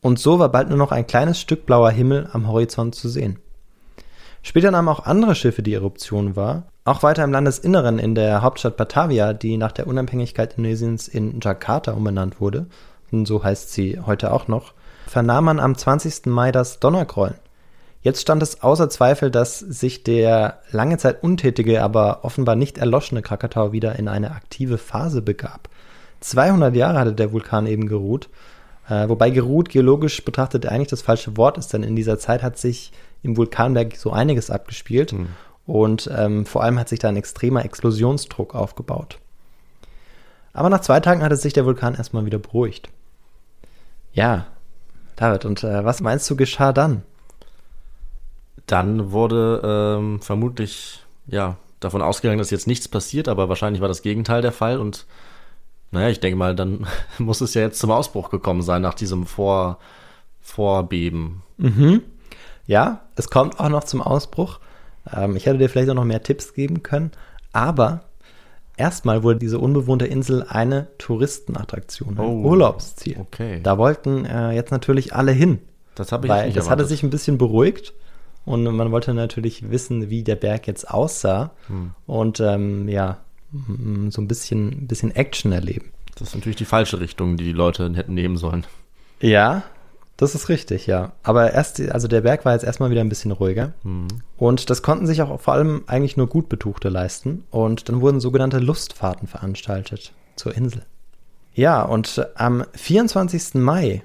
Und 0.01 0.19
so 0.19 0.39
war 0.39 0.49
bald 0.49 0.69
nur 0.69 0.77
noch 0.77 0.91
ein 0.91 1.07
kleines 1.07 1.39
Stück 1.39 1.65
blauer 1.65 1.91
Himmel 1.91 2.29
am 2.31 2.47
Horizont 2.47 2.95
zu 2.95 3.07
sehen. 3.07 3.39
Später 4.41 4.71
nahmen 4.71 4.87
auch 4.87 5.05
andere 5.05 5.35
Schiffe 5.35 5.61
die 5.61 5.73
Eruption 5.73 6.35
wahr. 6.35 6.67
Auch 6.85 7.03
weiter 7.03 7.23
im 7.23 7.31
Landesinneren 7.31 7.99
in 7.99 8.15
der 8.15 8.41
Hauptstadt 8.41 8.77
Batavia, 8.77 9.33
die 9.33 9.57
nach 9.57 9.73
der 9.73 9.87
Unabhängigkeit 9.87 10.57
Indonesiens 10.57 11.07
in 11.07 11.39
Jakarta 11.41 11.91
umbenannt 11.91 12.39
wurde, 12.41 12.67
und 13.11 13.25
so 13.27 13.43
heißt 13.43 13.71
sie 13.71 13.99
heute 14.05 14.31
auch 14.31 14.47
noch, 14.47 14.73
vernahm 15.09 15.45
man 15.45 15.59
am 15.59 15.75
20. 15.75 16.27
Mai 16.27 16.51
das 16.51 16.79
Donnergrollen. 16.79 17.35
Jetzt 18.01 18.21
stand 18.21 18.41
es 18.41 18.63
außer 18.63 18.89
Zweifel, 18.89 19.29
dass 19.29 19.59
sich 19.59 20.03
der 20.03 20.61
lange 20.71 20.97
Zeit 20.97 21.21
untätige, 21.21 21.83
aber 21.83 22.23
offenbar 22.23 22.55
nicht 22.55 22.77
erloschene 22.77 23.21
Krakatau 23.21 23.73
wieder 23.73 23.97
in 23.97 24.07
eine 24.07 24.31
aktive 24.31 24.77
Phase 24.77 25.21
begab. 25.21 25.67
200 26.21 26.75
Jahre 26.75 26.99
hatte 26.99 27.13
der 27.13 27.33
Vulkan 27.33 27.65
eben 27.65 27.87
geruht, 27.87 28.29
äh, 28.87 29.09
wobei 29.09 29.31
geruht 29.31 29.69
geologisch 29.69 30.23
betrachtet 30.23 30.65
eigentlich 30.65 30.87
das 30.87 31.01
falsche 31.01 31.35
Wort 31.35 31.57
ist, 31.57 31.73
denn 31.73 31.83
in 31.83 31.95
dieser 31.95 32.19
Zeit 32.19 32.41
hat 32.41 32.57
sich 32.57 32.93
im 33.21 33.35
Vulkanberg 33.35 33.97
so 33.97 34.11
einiges 34.11 34.49
abgespielt 34.49 35.13
und 35.65 36.09
ähm, 36.15 36.45
vor 36.45 36.63
allem 36.63 36.79
hat 36.79 36.87
sich 36.87 36.99
da 36.99 37.09
ein 37.09 37.17
extremer 37.17 37.65
Explosionsdruck 37.65 38.55
aufgebaut. 38.55 39.19
Aber 40.53 40.69
nach 40.69 40.81
zwei 40.81 40.99
Tagen 40.99 41.21
hatte 41.21 41.35
sich 41.35 41.53
der 41.53 41.65
Vulkan 41.65 41.95
erstmal 41.95 42.25
wieder 42.25 42.39
beruhigt. 42.39 42.89
Ja, 44.13 44.47
David, 45.19 45.43
und 45.43 45.65
äh, 45.65 45.83
was 45.83 45.99
meinst 45.99 46.29
du 46.29 46.37
geschah 46.37 46.71
dann? 46.71 47.03
Dann 48.67 49.11
wurde 49.11 49.97
ähm, 49.99 50.21
vermutlich, 50.21 51.03
ja, 51.27 51.57
davon 51.81 52.01
ausgegangen, 52.01 52.39
dass 52.39 52.51
jetzt 52.51 52.67
nichts 52.67 52.87
passiert, 52.87 53.27
aber 53.27 53.49
wahrscheinlich 53.49 53.81
war 53.81 53.89
das 53.89 54.01
Gegenteil 54.01 54.41
der 54.41 54.53
Fall 54.53 54.79
und 54.79 55.05
naja, 55.91 56.07
ich 56.07 56.21
denke 56.21 56.37
mal, 56.37 56.55
dann 56.55 56.87
muss 57.17 57.41
es 57.41 57.53
ja 57.53 57.63
jetzt 57.63 57.79
zum 57.79 57.91
Ausbruch 57.91 58.29
gekommen 58.29 58.61
sein 58.61 58.81
nach 58.81 58.93
diesem 58.93 59.25
Vor 59.25 59.79
Vorbeben. 60.39 61.43
Ja, 62.65 63.01
es 63.17 63.29
kommt 63.29 63.59
auch 63.59 63.67
noch 63.67 63.83
zum 63.83 64.01
Ausbruch. 64.01 64.61
Ähm, 65.13 65.35
ich 65.35 65.47
hätte 65.47 65.57
dir 65.57 65.67
vielleicht 65.67 65.89
auch 65.89 65.95
noch 65.95 66.05
mehr 66.05 66.23
Tipps 66.23 66.53
geben 66.53 66.81
können, 66.81 67.11
aber 67.51 68.05
erstmal 68.79 69.23
wurde 69.23 69.39
diese 69.39 69.59
unbewohnte 69.59 70.05
Insel 70.05 70.43
eine 70.47 70.87
Touristenattraktion, 70.97 72.17
ein 72.17 72.19
Oh, 72.19 72.49
Urlaubsziel. 72.49 73.17
okay. 73.19 73.59
Da 73.61 73.77
wollten 73.77 74.25
äh, 74.25 74.51
jetzt 74.51 74.71
natürlich 74.71 75.13
alle 75.15 75.31
hin, 75.31 75.59
Das 75.95 76.11
habe 76.11 76.27
ich 76.27 76.31
weil 76.31 76.45
nicht 76.45 76.57
das 76.57 76.65
hatte 76.65 76.81
erwartet. 76.81 76.89
sich 76.89 77.03
ein 77.03 77.09
bisschen 77.09 77.37
beruhigt 77.37 77.93
und 78.45 78.63
man 78.63 78.91
wollte 78.91 79.13
natürlich 79.13 79.69
wissen, 79.69 80.09
wie 80.09 80.23
der 80.23 80.35
Berg 80.35 80.67
jetzt 80.67 80.89
aussah 80.89 81.51
Hm. 81.67 81.91
und 82.07 82.39
ähm, 82.39 82.87
ja, 82.89 83.17
m- 83.53 84.09
so 84.11 84.21
ein 84.21 84.27
bisschen, 84.27 84.69
ein 84.69 84.87
bisschen 84.87 85.13
Action 85.15 85.51
erleben. 85.51 85.91
Das 86.17 86.29
ist 86.29 86.35
natürlich 86.35 86.57
die 86.57 86.65
falsche 86.65 86.99
Richtung, 86.99 87.37
die 87.37 87.43
die 87.45 87.51
Leute 87.53 87.91
hätten 87.95 88.13
nehmen 88.13 88.37
sollen. 88.37 88.65
Ja, 89.21 89.63
das 90.19 90.35
ist 90.35 90.49
richtig, 90.49 90.85
ja. 90.85 91.13
Aber 91.23 91.53
erst, 91.53 91.79
also 91.79 92.09
der 92.09 92.19
Berg 92.19 92.43
war 92.43 92.51
jetzt 92.51 92.65
erstmal 92.65 92.91
wieder 92.91 92.99
ein 92.99 93.07
bisschen 93.07 93.31
ruhiger. 93.31 93.71
Und 94.37 94.69
das 94.69 94.81
konnten 94.81 95.07
sich 95.07 95.21
auch 95.21 95.39
vor 95.39 95.53
allem 95.53 95.83
eigentlich 95.87 96.17
nur 96.17 96.27
gut 96.27 96.49
Betuchte 96.49 96.89
leisten. 96.89 97.45
Und 97.51 97.87
dann 97.87 98.01
wurden 98.01 98.19
sogenannte 98.19 98.59
Lustfahrten 98.59 99.29
veranstaltet 99.29 100.11
zur 100.35 100.53
Insel. 100.57 100.81
Ja, 101.53 101.83
und 101.83 102.27
am 102.35 102.65
24. 102.73 103.55
Mai 103.55 104.03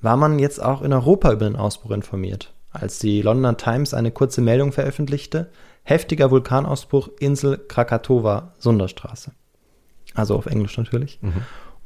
war 0.00 0.16
man 0.16 0.40
jetzt 0.40 0.60
auch 0.60 0.82
in 0.82 0.92
Europa 0.92 1.32
über 1.32 1.44
den 1.44 1.54
Ausbruch 1.54 1.92
informiert, 1.92 2.52
als 2.72 2.98
die 2.98 3.22
Londoner 3.22 3.56
Times 3.56 3.94
eine 3.94 4.10
kurze 4.10 4.40
Meldung 4.40 4.72
veröffentlichte. 4.72 5.48
Heftiger 5.84 6.32
Vulkanausbruch 6.32 7.08
Insel 7.20 7.58
Krakatoa, 7.68 8.52
Sunderstraße. 8.58 9.30
Also 10.14 10.34
auf 10.34 10.46
Englisch 10.46 10.76
natürlich. 10.76 11.20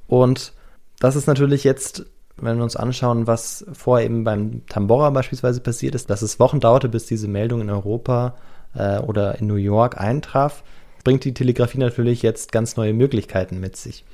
Und 0.07 0.55
das 0.99 1.15
ist 1.15 1.27
natürlich 1.27 1.63
jetzt 1.63 2.07
wenn 2.37 2.57
wir 2.57 2.65
uns 2.65 2.77
anschauen, 2.77 3.27
was 3.27 3.65
vorher 3.73 4.07
eben 4.07 4.25
beim 4.25 4.67
Tambora 4.67 5.11
beispielsweise 5.11 5.61
passiert 5.61 5.95
ist, 5.95 6.11
dass 6.11 6.23
es 6.23 6.39
Wochen 6.39 6.61
dauerte, 6.61 6.89
bis 6.89 7.07
diese 7.07 7.29
Meldung 7.29 7.63
in 7.63 7.71
Europa 7.71 8.35
äh, 8.75 8.99
oder 8.99 9.39
in 9.39 9.47
New 9.47 9.55
York 9.55 9.99
eintraf, 9.99 10.63
bringt 11.05 11.25
die 11.25 11.35
Telegrafie 11.35 11.79
natürlich 11.79 12.23
jetzt 12.23 12.53
ganz 12.53 12.77
neue 12.77 12.93
Möglichkeiten 12.93 13.61
mit 13.61 13.77
sich. 13.77 14.05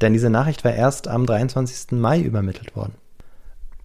Denn 0.00 0.12
diese 0.12 0.30
Nachricht 0.30 0.64
war 0.64 0.72
erst 0.72 1.08
am 1.08 1.26
23. 1.26 1.92
Mai 1.92 2.20
übermittelt 2.20 2.74
worden. 2.76 2.94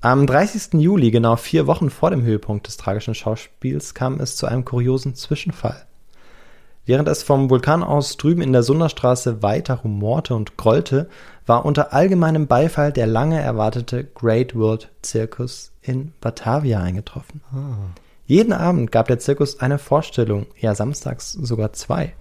Am 0.02 0.28
30. 0.28 0.80
Juli, 0.82 1.10
genau 1.10 1.36
vier 1.36 1.68
Wochen 1.68 1.90
vor 1.90 2.12
dem 2.12 2.24
Höhepunkt 2.24 2.68
des 2.68 2.78
tragischen 2.78 3.16
Schauspiels, 3.16 3.94
kam 3.94 4.20
es 4.20 4.36
zu 4.36 4.46
einem 4.46 4.64
kuriosen 4.64 5.16
Zwischenfall. 5.16 5.86
Während 6.86 7.08
es 7.08 7.24
vom 7.24 7.50
Vulkan 7.50 7.84
aus 7.84 8.18
drüben 8.18 8.42
in 8.42 8.54
der 8.54 8.62
Sunderstraße 8.62 9.42
weiter 9.42 9.76
rumorte 9.76 10.36
und 10.36 10.56
grollte, 10.56 11.10
war 11.48 11.66
unter 11.66 11.94
allgemeinem 11.94 12.48
Beifall 12.48 12.92
der 12.92 13.08
lange 13.08 13.42
erwartete 13.42 14.04
Great 14.04 14.56
World 14.56 14.90
Circus 15.04 15.72
in 15.82 16.14
Batavia 16.22 16.80
eingetroffen. 16.80 17.42
Ah. 17.52 17.90
Jeden 18.28 18.54
Abend 18.54 18.92
gab 18.92 19.08
der 19.08 19.20
Zirkus 19.20 19.60
eine 19.60 19.78
Vorstellung, 19.78 20.48
ja 20.60 20.74
samstags 20.74 21.32
sogar 21.34 21.74
zwei. 21.74 22.14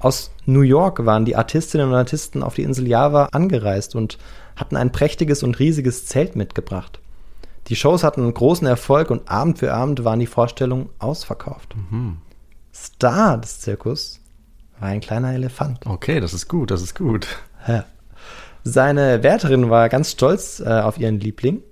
Aus 0.00 0.30
New 0.46 0.62
York 0.62 1.04
waren 1.04 1.24
die 1.24 1.36
Artistinnen 1.36 1.88
und 1.88 1.94
Artisten 1.94 2.42
auf 2.42 2.54
die 2.54 2.62
Insel 2.62 2.88
Java 2.88 3.28
angereist 3.32 3.94
und 3.94 4.18
hatten 4.56 4.76
ein 4.76 4.92
prächtiges 4.92 5.42
und 5.42 5.58
riesiges 5.58 6.06
Zelt 6.06 6.36
mitgebracht. 6.36 7.00
Die 7.68 7.76
Shows 7.76 8.02
hatten 8.02 8.32
großen 8.32 8.66
Erfolg 8.66 9.10
und 9.10 9.30
Abend 9.30 9.58
für 9.58 9.72
Abend 9.72 10.04
waren 10.04 10.18
die 10.18 10.26
Vorstellungen 10.26 10.88
ausverkauft. 10.98 11.74
Mhm. 11.76 12.18
Star 12.80 13.38
des 13.38 13.60
Zirkus 13.60 14.20
war 14.78 14.88
ein 14.88 15.00
kleiner 15.00 15.34
Elefant. 15.34 15.84
Okay, 15.84 16.20
das 16.20 16.32
ist 16.32 16.48
gut, 16.48 16.70
das 16.70 16.80
ist 16.80 16.94
gut. 16.94 17.26
Ja. 17.68 17.84
Seine 18.64 19.22
Wärterin 19.22 19.70
war 19.70 19.88
ganz 19.88 20.12
stolz 20.12 20.60
äh, 20.60 20.68
auf 20.68 20.98
ihren 20.98 21.20
Liebling 21.20 21.62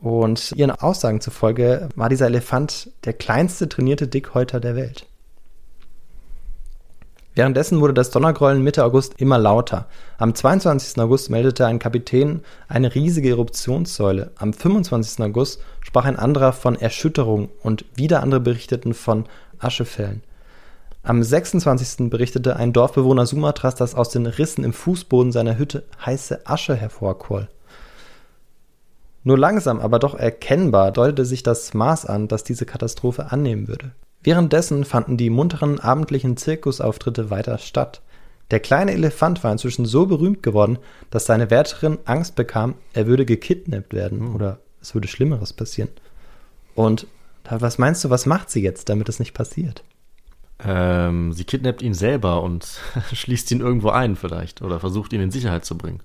und 0.00 0.52
ihren 0.52 0.70
Aussagen 0.70 1.20
zufolge 1.20 1.88
war 1.96 2.08
dieser 2.08 2.26
Elefant 2.26 2.90
der 3.04 3.12
kleinste 3.12 3.68
trainierte 3.68 4.08
Dickhäuter 4.08 4.60
der 4.60 4.76
Welt. 4.76 5.06
Währenddessen 7.34 7.80
wurde 7.80 7.94
das 7.94 8.10
Donnergrollen 8.10 8.64
Mitte 8.64 8.84
August 8.84 9.14
immer 9.20 9.38
lauter. 9.38 9.86
Am 10.16 10.34
22. 10.34 11.00
August 11.00 11.30
meldete 11.30 11.66
ein 11.66 11.78
Kapitän 11.78 12.40
eine 12.66 12.94
riesige 12.94 13.28
Eruptionssäule. 13.28 14.32
Am 14.36 14.52
25. 14.52 15.24
August 15.24 15.60
sprach 15.80 16.04
ein 16.04 16.18
anderer 16.18 16.52
von 16.52 16.74
Erschütterung 16.74 17.48
und 17.62 17.84
wieder 17.94 18.22
andere 18.22 18.40
berichteten 18.40 18.92
von 18.92 19.26
Aschefällen. 19.60 20.22
Am 21.02 21.22
26. 21.22 22.10
berichtete 22.10 22.56
ein 22.56 22.72
Dorfbewohner 22.72 23.24
Sumatras, 23.24 23.74
dass 23.74 23.94
aus 23.94 24.10
den 24.10 24.26
Rissen 24.26 24.64
im 24.64 24.72
Fußboden 24.72 25.32
seiner 25.32 25.56
Hütte 25.56 25.84
heiße 26.04 26.46
Asche 26.46 26.74
hervorquoll. 26.74 27.48
Nur 29.24 29.38
langsam, 29.38 29.80
aber 29.80 29.98
doch 29.98 30.14
erkennbar 30.14 30.92
deutete 30.92 31.24
sich 31.24 31.42
das 31.42 31.74
Maß 31.74 32.06
an, 32.06 32.28
das 32.28 32.44
diese 32.44 32.66
Katastrophe 32.66 33.30
annehmen 33.30 33.68
würde. 33.68 33.92
Währenddessen 34.22 34.84
fanden 34.84 35.16
die 35.16 35.30
munteren 35.30 35.80
abendlichen 35.80 36.36
Zirkusauftritte 36.36 37.30
weiter 37.30 37.58
statt. 37.58 38.02
Der 38.50 38.60
kleine 38.60 38.92
Elefant 38.92 39.44
war 39.44 39.52
inzwischen 39.52 39.84
so 39.84 40.06
berühmt 40.06 40.42
geworden, 40.42 40.78
dass 41.10 41.26
seine 41.26 41.50
Wärterin 41.50 41.98
Angst 42.04 42.34
bekam, 42.34 42.74
er 42.94 43.06
würde 43.06 43.26
gekidnappt 43.26 43.92
werden 43.92 44.20
mhm. 44.20 44.34
oder 44.34 44.58
es 44.80 44.94
würde 44.94 45.08
Schlimmeres 45.08 45.52
passieren. 45.52 45.90
Und 46.74 47.06
was 47.48 47.78
meinst 47.78 48.04
du, 48.04 48.10
was 48.10 48.26
macht 48.26 48.50
sie 48.50 48.62
jetzt, 48.62 48.88
damit 48.88 49.08
es 49.08 49.18
nicht 49.18 49.32
passiert? 49.32 49.82
Ähm, 50.64 51.32
sie 51.32 51.44
kidnappt 51.44 51.82
ihn 51.82 51.94
selber 51.94 52.42
und 52.42 52.80
schließt 53.12 53.50
ihn 53.52 53.60
irgendwo 53.60 53.90
ein 53.90 54.16
vielleicht 54.16 54.62
oder 54.62 54.80
versucht 54.80 55.12
ihn 55.12 55.20
in 55.20 55.30
Sicherheit 55.30 55.64
zu 55.64 55.78
bringen. 55.78 56.00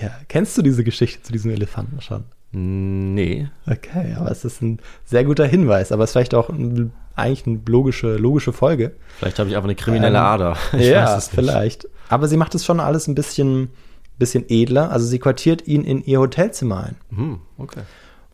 Ja, 0.00 0.10
kennst 0.28 0.56
du 0.56 0.62
diese 0.62 0.84
Geschichte 0.84 1.22
zu 1.22 1.32
diesem 1.32 1.50
Elefanten 1.50 2.00
schon? 2.00 2.24
Nee. 2.52 3.48
Okay, 3.66 4.14
aber 4.18 4.30
es 4.30 4.44
ist 4.44 4.62
ein 4.62 4.78
sehr 5.04 5.24
guter 5.24 5.46
Hinweis, 5.46 5.90
aber 5.90 6.04
es 6.04 6.10
ist 6.10 6.12
vielleicht 6.12 6.34
auch 6.34 6.50
ein, 6.50 6.92
eigentlich 7.16 7.46
eine 7.46 7.60
logische, 7.66 8.16
logische 8.16 8.52
Folge. 8.52 8.94
Vielleicht 9.18 9.38
habe 9.38 9.48
ich 9.48 9.56
einfach 9.56 9.68
eine 9.68 9.74
kriminelle 9.74 10.18
ähm, 10.18 10.24
Ader. 10.24 10.56
Ich 10.72 10.86
ja, 10.86 11.18
vielleicht. 11.20 11.88
Aber 12.08 12.28
sie 12.28 12.36
macht 12.36 12.54
es 12.54 12.64
schon 12.64 12.80
alles 12.80 13.08
ein 13.08 13.14
bisschen, 13.14 13.70
bisschen 14.18 14.44
edler. 14.48 14.90
Also 14.90 15.06
sie 15.06 15.18
quartiert 15.18 15.66
ihn 15.66 15.84
in 15.84 16.04
ihr 16.04 16.20
Hotelzimmer 16.20 16.84
ein. 16.84 16.96
Hm, 17.14 17.40
okay. 17.56 17.82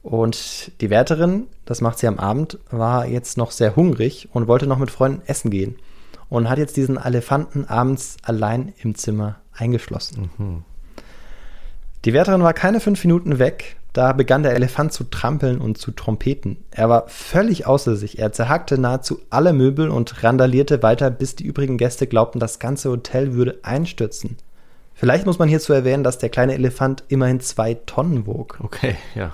Und 0.09 0.73
die 0.81 0.89
Wärterin, 0.89 1.49
das 1.67 1.83
macht 1.83 1.99
sie 1.99 2.07
am 2.07 2.19
Abend, 2.19 2.59
war 2.71 3.07
jetzt 3.07 3.37
noch 3.37 3.51
sehr 3.51 3.77
hungrig 3.77 4.27
und 4.33 4.49
wollte 4.49 4.67
noch 4.67 4.79
mit 4.79 4.91
Freunden 4.91 5.21
essen 5.27 5.51
gehen. 5.51 5.77
Und 6.31 6.49
hat 6.49 6.57
jetzt 6.57 6.79
diesen 6.79 6.97
Elefanten 6.97 7.67
abends 7.67 8.17
allein 8.23 8.73
im 8.83 8.95
Zimmer 8.95 9.37
eingeschlossen. 9.53 10.31
Mhm. 10.39 10.65
Die 12.07 12.15
Wärterin 12.15 12.43
war 12.43 12.55
keine 12.55 12.81
fünf 12.81 13.05
Minuten 13.05 13.39
weg, 13.39 13.77
da 13.93 14.15
begann 14.15 14.43
der 14.43 14.55
Elefant 14.55 14.95
zu 14.95 15.05
trampeln 15.05 15.61
und 15.61 15.77
zu 15.77 15.91
trompeten. 15.91 16.57
Er 16.71 16.89
war 16.89 17.07
völlig 17.09 17.67
außer 17.67 17.95
sich. 17.95 18.19
Er 18.19 18.33
zerhackte 18.33 18.79
nahezu 18.79 19.21
alle 19.29 19.53
Möbel 19.53 19.91
und 19.91 20.25
randalierte 20.25 20.83
weiter, 20.83 21.11
bis 21.11 21.37
die 21.37 21.45
übrigen 21.45 21.77
Gäste 21.77 22.07
glaubten, 22.07 22.41
das 22.41 22.59
ganze 22.59 22.89
Hotel 22.89 23.35
würde 23.35 23.59
einstürzen. 23.63 24.39
Vielleicht 24.95 25.27
muss 25.27 25.39
man 25.39 25.51
hierzu 25.51 25.75
erwähnen, 25.75 26.03
dass 26.03 26.17
der 26.17 26.31
kleine 26.31 26.55
Elefant 26.55 27.05
immerhin 27.09 27.41
zwei 27.41 27.75
Tonnen 27.75 28.27
wog. 28.27 28.59
Okay, 28.63 28.97
ja. 29.15 29.33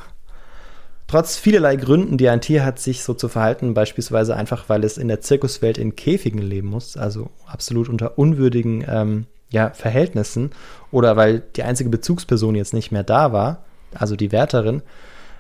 Trotz 1.14 1.36
vielerlei 1.36 1.76
Gründen, 1.76 2.18
die 2.18 2.28
ein 2.28 2.40
Tier 2.40 2.64
hat, 2.64 2.80
sich 2.80 3.04
so 3.04 3.14
zu 3.14 3.28
verhalten, 3.28 3.72
beispielsweise 3.72 4.34
einfach, 4.34 4.68
weil 4.68 4.82
es 4.82 4.98
in 4.98 5.06
der 5.06 5.20
Zirkuswelt 5.20 5.78
in 5.78 5.94
Käfigen 5.94 6.40
leben 6.40 6.66
muss, 6.66 6.96
also 6.96 7.30
absolut 7.46 7.88
unter 7.88 8.18
unwürdigen 8.18 8.84
ähm, 8.88 9.26
ja, 9.48 9.70
Verhältnissen, 9.70 10.50
oder 10.90 11.16
weil 11.16 11.44
die 11.54 11.62
einzige 11.62 11.88
Bezugsperson 11.88 12.56
jetzt 12.56 12.74
nicht 12.74 12.90
mehr 12.90 13.04
da 13.04 13.32
war, 13.32 13.62
also 13.94 14.16
die 14.16 14.32
Wärterin, 14.32 14.82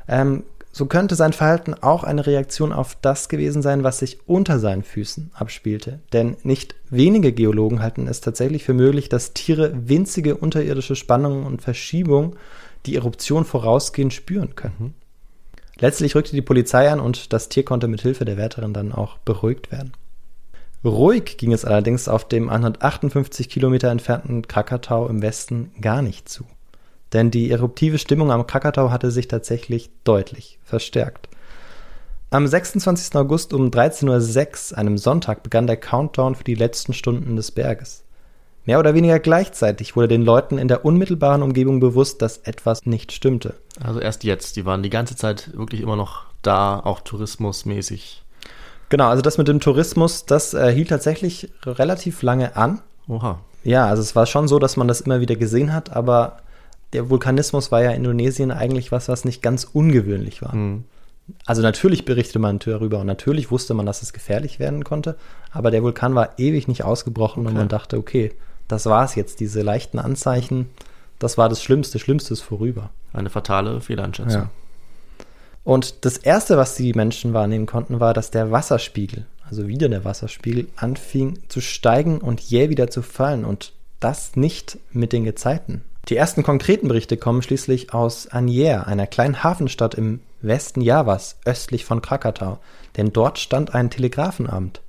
ähm, 0.06 0.44
so 0.70 0.86
könnte 0.86 1.16
sein 1.16 1.32
Verhalten 1.32 1.74
auch 1.74 2.04
eine 2.04 2.24
Reaktion 2.24 2.72
auf 2.72 2.96
das 3.02 3.28
gewesen 3.28 3.60
sein, 3.60 3.82
was 3.82 3.98
sich 3.98 4.20
unter 4.26 4.60
seinen 4.60 4.84
Füßen 4.84 5.32
abspielte. 5.34 5.98
Denn 6.12 6.36
nicht 6.44 6.76
wenige 6.88 7.32
Geologen 7.32 7.82
halten 7.82 8.06
es 8.06 8.20
tatsächlich 8.20 8.62
für 8.62 8.74
möglich, 8.74 9.08
dass 9.08 9.32
Tiere 9.32 9.72
winzige 9.74 10.36
unterirdische 10.36 10.94
Spannungen 10.94 11.44
und 11.44 11.62
Verschiebungen 11.62 12.36
die 12.86 12.94
Eruption 12.94 13.44
vorausgehend 13.44 14.12
spüren 14.12 14.54
können. 14.54 14.94
Letztlich 15.78 16.14
rückte 16.14 16.32
die 16.32 16.42
Polizei 16.42 16.90
an 16.90 17.00
und 17.00 17.32
das 17.32 17.48
Tier 17.48 17.64
konnte 17.64 17.88
mit 17.88 18.02
Hilfe 18.02 18.24
der 18.24 18.36
Wärterin 18.36 18.72
dann 18.72 18.92
auch 18.92 19.18
beruhigt 19.18 19.72
werden. 19.72 19.92
Ruhig 20.84 21.38
ging 21.38 21.52
es 21.52 21.64
allerdings 21.64 22.08
auf 22.08 22.28
dem 22.28 22.50
158 22.50 23.48
Kilometer 23.48 23.90
entfernten 23.90 24.46
Krakatau 24.46 25.08
im 25.08 25.22
Westen 25.22 25.72
gar 25.80 26.02
nicht 26.02 26.28
zu. 26.28 26.44
Denn 27.12 27.30
die 27.30 27.50
eruptive 27.50 27.98
Stimmung 27.98 28.30
am 28.30 28.46
Krakatau 28.46 28.90
hatte 28.90 29.10
sich 29.10 29.28
tatsächlich 29.28 29.90
deutlich 30.04 30.58
verstärkt. 30.62 31.28
Am 32.30 32.46
26. 32.46 33.14
August 33.16 33.52
um 33.52 33.70
13.06 33.70 34.72
Uhr, 34.72 34.78
einem 34.78 34.98
Sonntag, 34.98 35.42
begann 35.42 35.66
der 35.66 35.76
Countdown 35.76 36.34
für 36.34 36.44
die 36.44 36.56
letzten 36.56 36.92
Stunden 36.92 37.36
des 37.36 37.52
Berges. 37.52 38.03
Mehr 38.66 38.78
oder 38.78 38.94
weniger 38.94 39.18
gleichzeitig 39.18 39.94
wurde 39.94 40.08
den 40.08 40.22
Leuten 40.22 40.56
in 40.56 40.68
der 40.68 40.84
unmittelbaren 40.84 41.42
Umgebung 41.42 41.80
bewusst, 41.80 42.22
dass 42.22 42.38
etwas 42.38 42.86
nicht 42.86 43.12
stimmte. 43.12 43.54
Also 43.82 44.00
erst 44.00 44.24
jetzt, 44.24 44.56
die 44.56 44.64
waren 44.64 44.82
die 44.82 44.90
ganze 44.90 45.16
Zeit 45.16 45.50
wirklich 45.54 45.82
immer 45.82 45.96
noch 45.96 46.22
da, 46.42 46.80
auch 46.80 47.00
tourismusmäßig. 47.00 48.22
Genau, 48.88 49.08
also 49.08 49.22
das 49.22 49.38
mit 49.38 49.48
dem 49.48 49.60
Tourismus, 49.60 50.24
das 50.24 50.54
äh, 50.54 50.72
hielt 50.72 50.88
tatsächlich 50.88 51.50
relativ 51.66 52.22
lange 52.22 52.56
an. 52.56 52.80
Oha. 53.08 53.40
Ja, 53.64 53.86
also 53.86 54.02
es 54.02 54.14
war 54.14 54.26
schon 54.26 54.48
so, 54.48 54.58
dass 54.58 54.76
man 54.76 54.88
das 54.88 55.00
immer 55.00 55.20
wieder 55.20 55.36
gesehen 55.36 55.72
hat, 55.72 55.90
aber 55.94 56.38
der 56.92 57.10
Vulkanismus 57.10 57.72
war 57.72 57.82
ja 57.82 57.90
in 57.90 57.96
Indonesien 57.96 58.50
eigentlich 58.50 58.92
was, 58.92 59.08
was 59.08 59.24
nicht 59.24 59.42
ganz 59.42 59.64
ungewöhnlich 59.64 60.42
war. 60.42 60.54
Mhm. 60.54 60.84
Also 61.46 61.62
natürlich 61.62 62.04
berichtete 62.04 62.38
man 62.38 62.58
darüber 62.58 62.98
und 63.00 63.06
natürlich 63.06 63.50
wusste 63.50 63.72
man, 63.72 63.86
dass 63.86 64.02
es 64.02 64.12
gefährlich 64.12 64.58
werden 64.58 64.84
konnte, 64.84 65.16
aber 65.50 65.70
der 65.70 65.82
Vulkan 65.82 66.14
war 66.14 66.38
ewig 66.38 66.68
nicht 66.68 66.84
ausgebrochen 66.84 67.40
okay. 67.40 67.48
und 67.48 67.54
man 67.56 67.68
dachte, 67.68 67.96
okay, 67.96 68.32
das 68.68 68.86
war 68.86 69.04
es 69.04 69.14
jetzt, 69.14 69.40
diese 69.40 69.62
leichten 69.62 69.98
Anzeichen, 69.98 70.68
das 71.18 71.38
war 71.38 71.48
das 71.48 71.62
Schlimmste, 71.62 71.98
Schlimmste 71.98 72.34
ist 72.34 72.42
vorüber. 72.42 72.90
Eine 73.12 73.30
fatale 73.30 73.80
Fehleinschätzung. 73.80 74.42
Ja. 74.42 74.50
Und 75.62 76.04
das 76.04 76.18
Erste, 76.18 76.56
was 76.56 76.74
die 76.74 76.92
Menschen 76.92 77.32
wahrnehmen 77.32 77.66
konnten, 77.66 78.00
war, 78.00 78.12
dass 78.12 78.30
der 78.30 78.50
Wasserspiegel, 78.50 79.26
also 79.48 79.66
wieder 79.66 79.88
der 79.88 80.04
Wasserspiegel, 80.04 80.68
anfing 80.76 81.38
zu 81.48 81.60
steigen 81.60 82.18
und 82.18 82.40
jäh 82.40 82.68
wieder 82.68 82.90
zu 82.90 83.02
fallen 83.02 83.44
und 83.44 83.72
das 84.00 84.36
nicht 84.36 84.78
mit 84.92 85.12
den 85.12 85.24
Gezeiten. 85.24 85.82
Die 86.08 86.16
ersten 86.16 86.42
konkreten 86.42 86.88
Berichte 86.88 87.16
kommen 87.16 87.40
schließlich 87.40 87.94
aus 87.94 88.26
Anyer, 88.26 88.86
einer 88.86 89.06
kleinen 89.06 89.42
Hafenstadt 89.42 89.94
im 89.94 90.20
Westen 90.42 90.82
Javas, 90.82 91.38
östlich 91.46 91.86
von 91.86 92.02
Krakatau, 92.02 92.58
denn 92.98 93.14
dort 93.14 93.38
stand 93.38 93.74
ein 93.74 93.88
Telegrafenamt. 93.88 94.82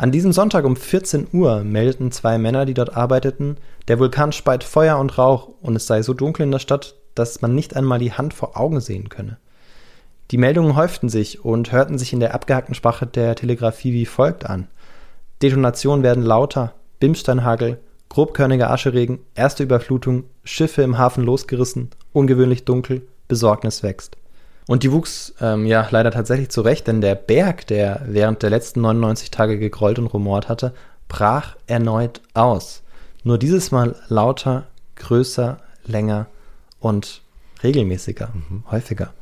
An 0.00 0.12
diesem 0.12 0.32
Sonntag 0.32 0.64
um 0.64 0.76
14 0.76 1.26
Uhr 1.34 1.62
meldeten 1.62 2.10
zwei 2.10 2.38
Männer, 2.38 2.64
die 2.64 2.72
dort 2.72 2.96
arbeiteten, 2.96 3.58
der 3.86 3.98
Vulkan 3.98 4.32
speit 4.32 4.64
Feuer 4.64 4.96
und 4.96 5.18
Rauch 5.18 5.50
und 5.60 5.76
es 5.76 5.86
sei 5.86 6.00
so 6.00 6.14
dunkel 6.14 6.44
in 6.44 6.50
der 6.50 6.58
Stadt, 6.58 6.94
dass 7.14 7.42
man 7.42 7.54
nicht 7.54 7.76
einmal 7.76 7.98
die 7.98 8.14
Hand 8.14 8.32
vor 8.32 8.58
Augen 8.58 8.80
sehen 8.80 9.10
könne. 9.10 9.36
Die 10.30 10.38
Meldungen 10.38 10.74
häuften 10.74 11.10
sich 11.10 11.44
und 11.44 11.70
hörten 11.70 11.98
sich 11.98 12.14
in 12.14 12.20
der 12.20 12.32
abgehackten 12.32 12.74
Sprache 12.74 13.06
der 13.06 13.34
Telegrafie 13.34 13.92
wie 13.92 14.06
folgt 14.06 14.48
an. 14.48 14.68
Detonationen 15.42 16.02
werden 16.02 16.24
lauter, 16.24 16.72
Bimsteinhagel, 16.98 17.78
grobkörniger 18.08 18.70
Ascheregen, 18.70 19.18
erste 19.34 19.64
Überflutung, 19.64 20.24
Schiffe 20.44 20.80
im 20.80 20.96
Hafen 20.96 21.24
losgerissen, 21.24 21.90
ungewöhnlich 22.14 22.64
dunkel, 22.64 23.02
Besorgnis 23.28 23.82
wächst. 23.82 24.16
Und 24.70 24.84
die 24.84 24.92
wuchs 24.92 25.34
ähm, 25.40 25.66
ja 25.66 25.88
leider 25.90 26.12
tatsächlich 26.12 26.50
zurecht, 26.50 26.86
denn 26.86 27.00
der 27.00 27.16
Berg, 27.16 27.66
der 27.66 28.02
während 28.06 28.44
der 28.44 28.50
letzten 28.50 28.82
99 28.82 29.32
Tage 29.32 29.58
gegrollt 29.58 29.98
und 29.98 30.06
rumort 30.06 30.48
hatte, 30.48 30.74
brach 31.08 31.56
erneut 31.66 32.20
aus. 32.34 32.84
Nur 33.24 33.36
dieses 33.36 33.72
Mal 33.72 33.96
lauter, 34.06 34.68
größer, 34.94 35.58
länger 35.86 36.26
und 36.78 37.22
regelmäßiger, 37.64 38.28
mhm. 38.32 38.62
häufiger. 38.70 39.12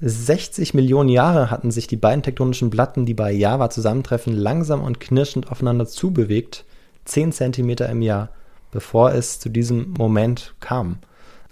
60 0.00 0.74
Millionen 0.74 1.10
Jahre 1.10 1.52
hatten 1.52 1.70
sich 1.70 1.86
die 1.86 1.94
beiden 1.94 2.24
tektonischen 2.24 2.70
Platten, 2.70 3.06
die 3.06 3.14
bei 3.14 3.30
Java 3.30 3.70
zusammentreffen, 3.70 4.32
langsam 4.32 4.82
und 4.82 4.98
knirschend 4.98 5.48
aufeinander 5.48 5.86
zubewegt, 5.86 6.64
10 7.04 7.30
Zentimeter 7.30 7.88
im 7.88 8.02
Jahr, 8.02 8.30
bevor 8.72 9.12
es 9.12 9.38
zu 9.38 9.48
diesem 9.48 9.92
Moment 9.92 10.56
kam. 10.58 10.98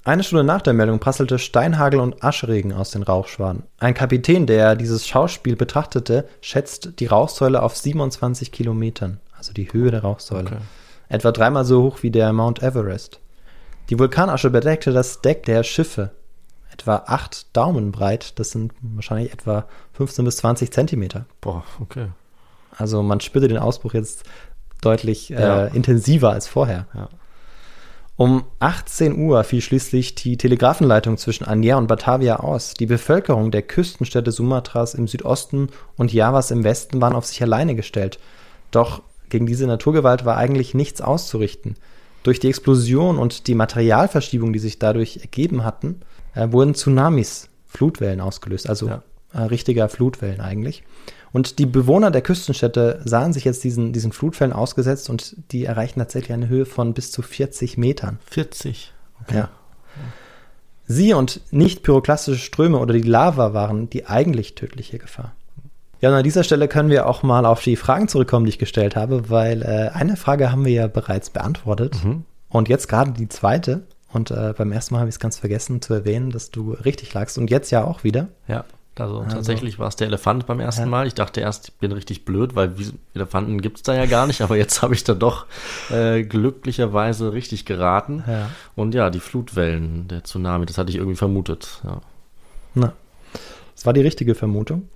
Eine 0.06 0.22
Stunde 0.22 0.44
nach 0.44 0.60
der 0.60 0.74
Meldung 0.74 0.98
prasselte 0.98 1.38
Steinhagel 1.38 1.98
und 1.98 2.22
Ascheregen 2.22 2.74
aus 2.74 2.90
den 2.90 3.02
Rauchschwaden. 3.02 3.62
Ein 3.78 3.94
Kapitän, 3.94 4.46
der 4.46 4.76
dieses 4.76 5.06
Schauspiel 5.06 5.56
betrachtete, 5.56 6.28
schätzt 6.42 7.00
die 7.00 7.06
Rauchsäule 7.06 7.62
auf 7.62 7.74
27 7.74 8.52
Kilometern, 8.52 9.18
also 9.36 9.54
die 9.54 9.72
Höhe 9.72 9.90
der 9.90 10.02
Rauchsäule. 10.02 10.46
Okay. 10.46 10.58
Etwa 11.08 11.32
dreimal 11.32 11.64
so 11.64 11.82
hoch 11.82 12.02
wie 12.02 12.10
der 12.10 12.34
Mount 12.34 12.62
Everest. 12.62 13.20
Die 13.88 13.98
Vulkanasche 13.98 14.50
bedeckte 14.50 14.92
das 14.92 15.22
Deck 15.22 15.44
der 15.44 15.62
Schiffe, 15.62 16.10
etwa 16.70 17.04
acht 17.06 17.56
Daumen 17.56 17.90
breit. 17.90 18.38
Das 18.38 18.50
sind 18.50 18.72
wahrscheinlich 18.82 19.32
etwa 19.32 19.66
15 19.94 20.24
bis 20.26 20.36
20 20.36 20.70
Zentimeter. 20.70 21.24
Boah, 21.40 21.64
okay. 21.80 22.08
Also 22.76 23.02
man 23.02 23.20
spürte 23.20 23.48
den 23.48 23.58
Ausbruch 23.58 23.94
jetzt 23.94 24.24
deutlich 24.82 25.30
ja. 25.30 25.66
äh, 25.66 25.74
intensiver 25.74 26.30
als 26.30 26.46
vorher. 26.46 26.86
Ja. 26.94 27.08
Um 28.16 28.44
18 28.60 29.18
Uhr 29.18 29.42
fiel 29.42 29.60
schließlich 29.60 30.14
die 30.14 30.36
Telegrafenleitung 30.36 31.18
zwischen 31.18 31.44
Anier 31.44 31.76
und 31.78 31.88
Batavia 31.88 32.36
aus. 32.36 32.74
Die 32.74 32.86
Bevölkerung 32.86 33.50
der 33.50 33.62
Küstenstädte 33.62 34.30
Sumatras 34.30 34.94
im 34.94 35.08
Südosten 35.08 35.68
und 35.96 36.12
Javas 36.12 36.52
im 36.52 36.62
Westen 36.62 37.00
waren 37.00 37.14
auf 37.14 37.26
sich 37.26 37.42
alleine 37.42 37.74
gestellt. 37.74 38.20
Doch 38.70 39.02
gegen 39.30 39.46
diese 39.46 39.66
Naturgewalt 39.66 40.24
war 40.24 40.36
eigentlich 40.36 40.74
nichts 40.74 41.00
auszurichten. 41.00 41.74
Durch 42.22 42.38
die 42.38 42.48
Explosion 42.48 43.18
und 43.18 43.48
die 43.48 43.56
Materialverschiebung, 43.56 44.52
die 44.52 44.60
sich 44.60 44.78
dadurch 44.78 45.18
ergeben 45.22 45.64
hatten, 45.64 46.00
äh, 46.34 46.52
wurden 46.52 46.74
Tsunamis, 46.74 47.48
Flutwellen 47.66 48.20
ausgelöst, 48.20 48.68
also 48.68 48.88
ja. 48.88 49.02
äh, 49.32 49.42
richtiger 49.42 49.88
Flutwellen 49.88 50.40
eigentlich. 50.40 50.84
Und 51.34 51.58
die 51.58 51.66
Bewohner 51.66 52.12
der 52.12 52.22
Küstenstädte 52.22 53.00
sahen 53.04 53.32
sich 53.32 53.44
jetzt 53.44 53.64
diesen, 53.64 53.92
diesen 53.92 54.12
Flutfällen 54.12 54.52
ausgesetzt 54.52 55.10
und 55.10 55.34
die 55.50 55.64
erreichten 55.64 55.98
tatsächlich 55.98 56.32
eine 56.32 56.48
Höhe 56.48 56.64
von 56.64 56.94
bis 56.94 57.10
zu 57.10 57.22
40 57.22 57.76
Metern. 57.76 58.20
40? 58.30 58.92
Okay. 59.20 59.38
Ja. 59.38 59.48
Sie 60.86 61.12
und 61.12 61.40
nicht 61.50 61.82
pyroklastische 61.82 62.38
Ströme 62.38 62.78
oder 62.78 62.94
die 62.94 63.02
Lava 63.02 63.52
waren 63.52 63.90
die 63.90 64.06
eigentlich 64.06 64.54
tödliche 64.54 64.98
Gefahr. 64.98 65.34
Ja, 66.00 66.10
und 66.10 66.14
an 66.14 66.22
dieser 66.22 66.44
Stelle 66.44 66.68
können 66.68 66.88
wir 66.88 67.08
auch 67.08 67.24
mal 67.24 67.46
auf 67.46 67.62
die 67.62 67.74
Fragen 67.74 68.06
zurückkommen, 68.06 68.46
die 68.46 68.50
ich 68.50 68.58
gestellt 68.60 68.94
habe, 68.94 69.28
weil 69.28 69.62
äh, 69.62 69.90
eine 69.92 70.16
Frage 70.16 70.52
haben 70.52 70.64
wir 70.64 70.72
ja 70.72 70.86
bereits 70.86 71.30
beantwortet. 71.30 71.96
Mhm. 72.04 72.24
Und 72.48 72.68
jetzt 72.68 72.88
gerade 72.88 73.10
die 73.10 73.28
zweite. 73.28 73.82
Und 74.12 74.30
äh, 74.30 74.54
beim 74.56 74.70
ersten 74.70 74.94
Mal 74.94 75.00
habe 75.00 75.08
ich 75.08 75.16
es 75.16 75.20
ganz 75.20 75.40
vergessen 75.40 75.82
zu 75.82 75.94
erwähnen, 75.94 76.30
dass 76.30 76.52
du 76.52 76.74
richtig 76.74 77.12
lagst. 77.12 77.38
Und 77.38 77.50
jetzt 77.50 77.72
ja 77.72 77.82
auch 77.82 78.04
wieder. 78.04 78.28
Ja. 78.46 78.64
Also, 78.96 79.20
also 79.20 79.36
tatsächlich 79.36 79.78
war 79.78 79.88
es 79.88 79.96
der 79.96 80.06
Elefant 80.06 80.46
beim 80.46 80.60
ersten 80.60 80.82
ja. 80.82 80.88
Mal. 80.88 81.06
Ich 81.06 81.14
dachte 81.14 81.40
erst, 81.40 81.68
ich 81.68 81.74
bin 81.74 81.92
richtig 81.92 82.24
blöd, 82.24 82.54
weil 82.54 82.74
Elefanten 83.14 83.60
gibt 83.60 83.78
es 83.78 83.82
da 83.82 83.94
ja 83.94 84.06
gar 84.06 84.26
nicht, 84.26 84.40
aber 84.40 84.56
jetzt 84.56 84.82
habe 84.82 84.94
ich 84.94 85.02
da 85.02 85.14
doch 85.14 85.46
äh, 85.90 86.22
glücklicherweise 86.22 87.32
richtig 87.32 87.64
geraten. 87.64 88.22
Ja. 88.26 88.50
Und 88.76 88.94
ja, 88.94 89.10
die 89.10 89.20
Flutwellen, 89.20 90.06
der 90.08 90.22
Tsunami, 90.22 90.66
das 90.66 90.78
hatte 90.78 90.90
ich 90.90 90.96
irgendwie 90.96 91.16
vermutet. 91.16 91.80
Ja. 91.84 92.00
Na, 92.74 92.92
das 93.74 93.84
war 93.84 93.92
die 93.92 94.02
richtige 94.02 94.34
Vermutung. 94.34 94.88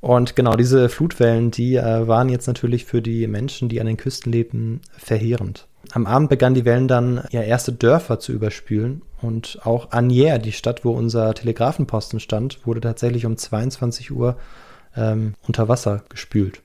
Und 0.00 0.36
genau 0.36 0.54
diese 0.54 0.88
Flutwellen, 0.88 1.50
die 1.50 1.76
äh, 1.76 2.06
waren 2.06 2.28
jetzt 2.28 2.46
natürlich 2.46 2.84
für 2.84 3.00
die 3.00 3.26
Menschen, 3.26 3.68
die 3.68 3.80
an 3.80 3.86
den 3.86 3.96
Küsten 3.96 4.30
lebten, 4.30 4.80
verheerend. 4.96 5.66
Am 5.92 6.06
Abend 6.06 6.28
begannen 6.28 6.54
die 6.54 6.64
Wellen 6.64 6.88
dann 6.88 7.24
ja 7.30 7.42
erste 7.42 7.72
Dörfer 7.72 8.18
zu 8.18 8.32
überspülen 8.32 9.02
und 9.20 9.58
auch 9.64 9.90
Agnières, 9.90 10.38
die 10.38 10.52
Stadt, 10.52 10.84
wo 10.84 10.92
unser 10.92 11.34
Telegrafenposten 11.34 12.20
stand, 12.20 12.66
wurde 12.66 12.80
tatsächlich 12.80 13.26
um 13.26 13.36
22 13.36 14.10
Uhr 14.10 14.36
ähm, 14.96 15.34
unter 15.46 15.68
Wasser 15.68 16.02
gespült. 16.08 16.62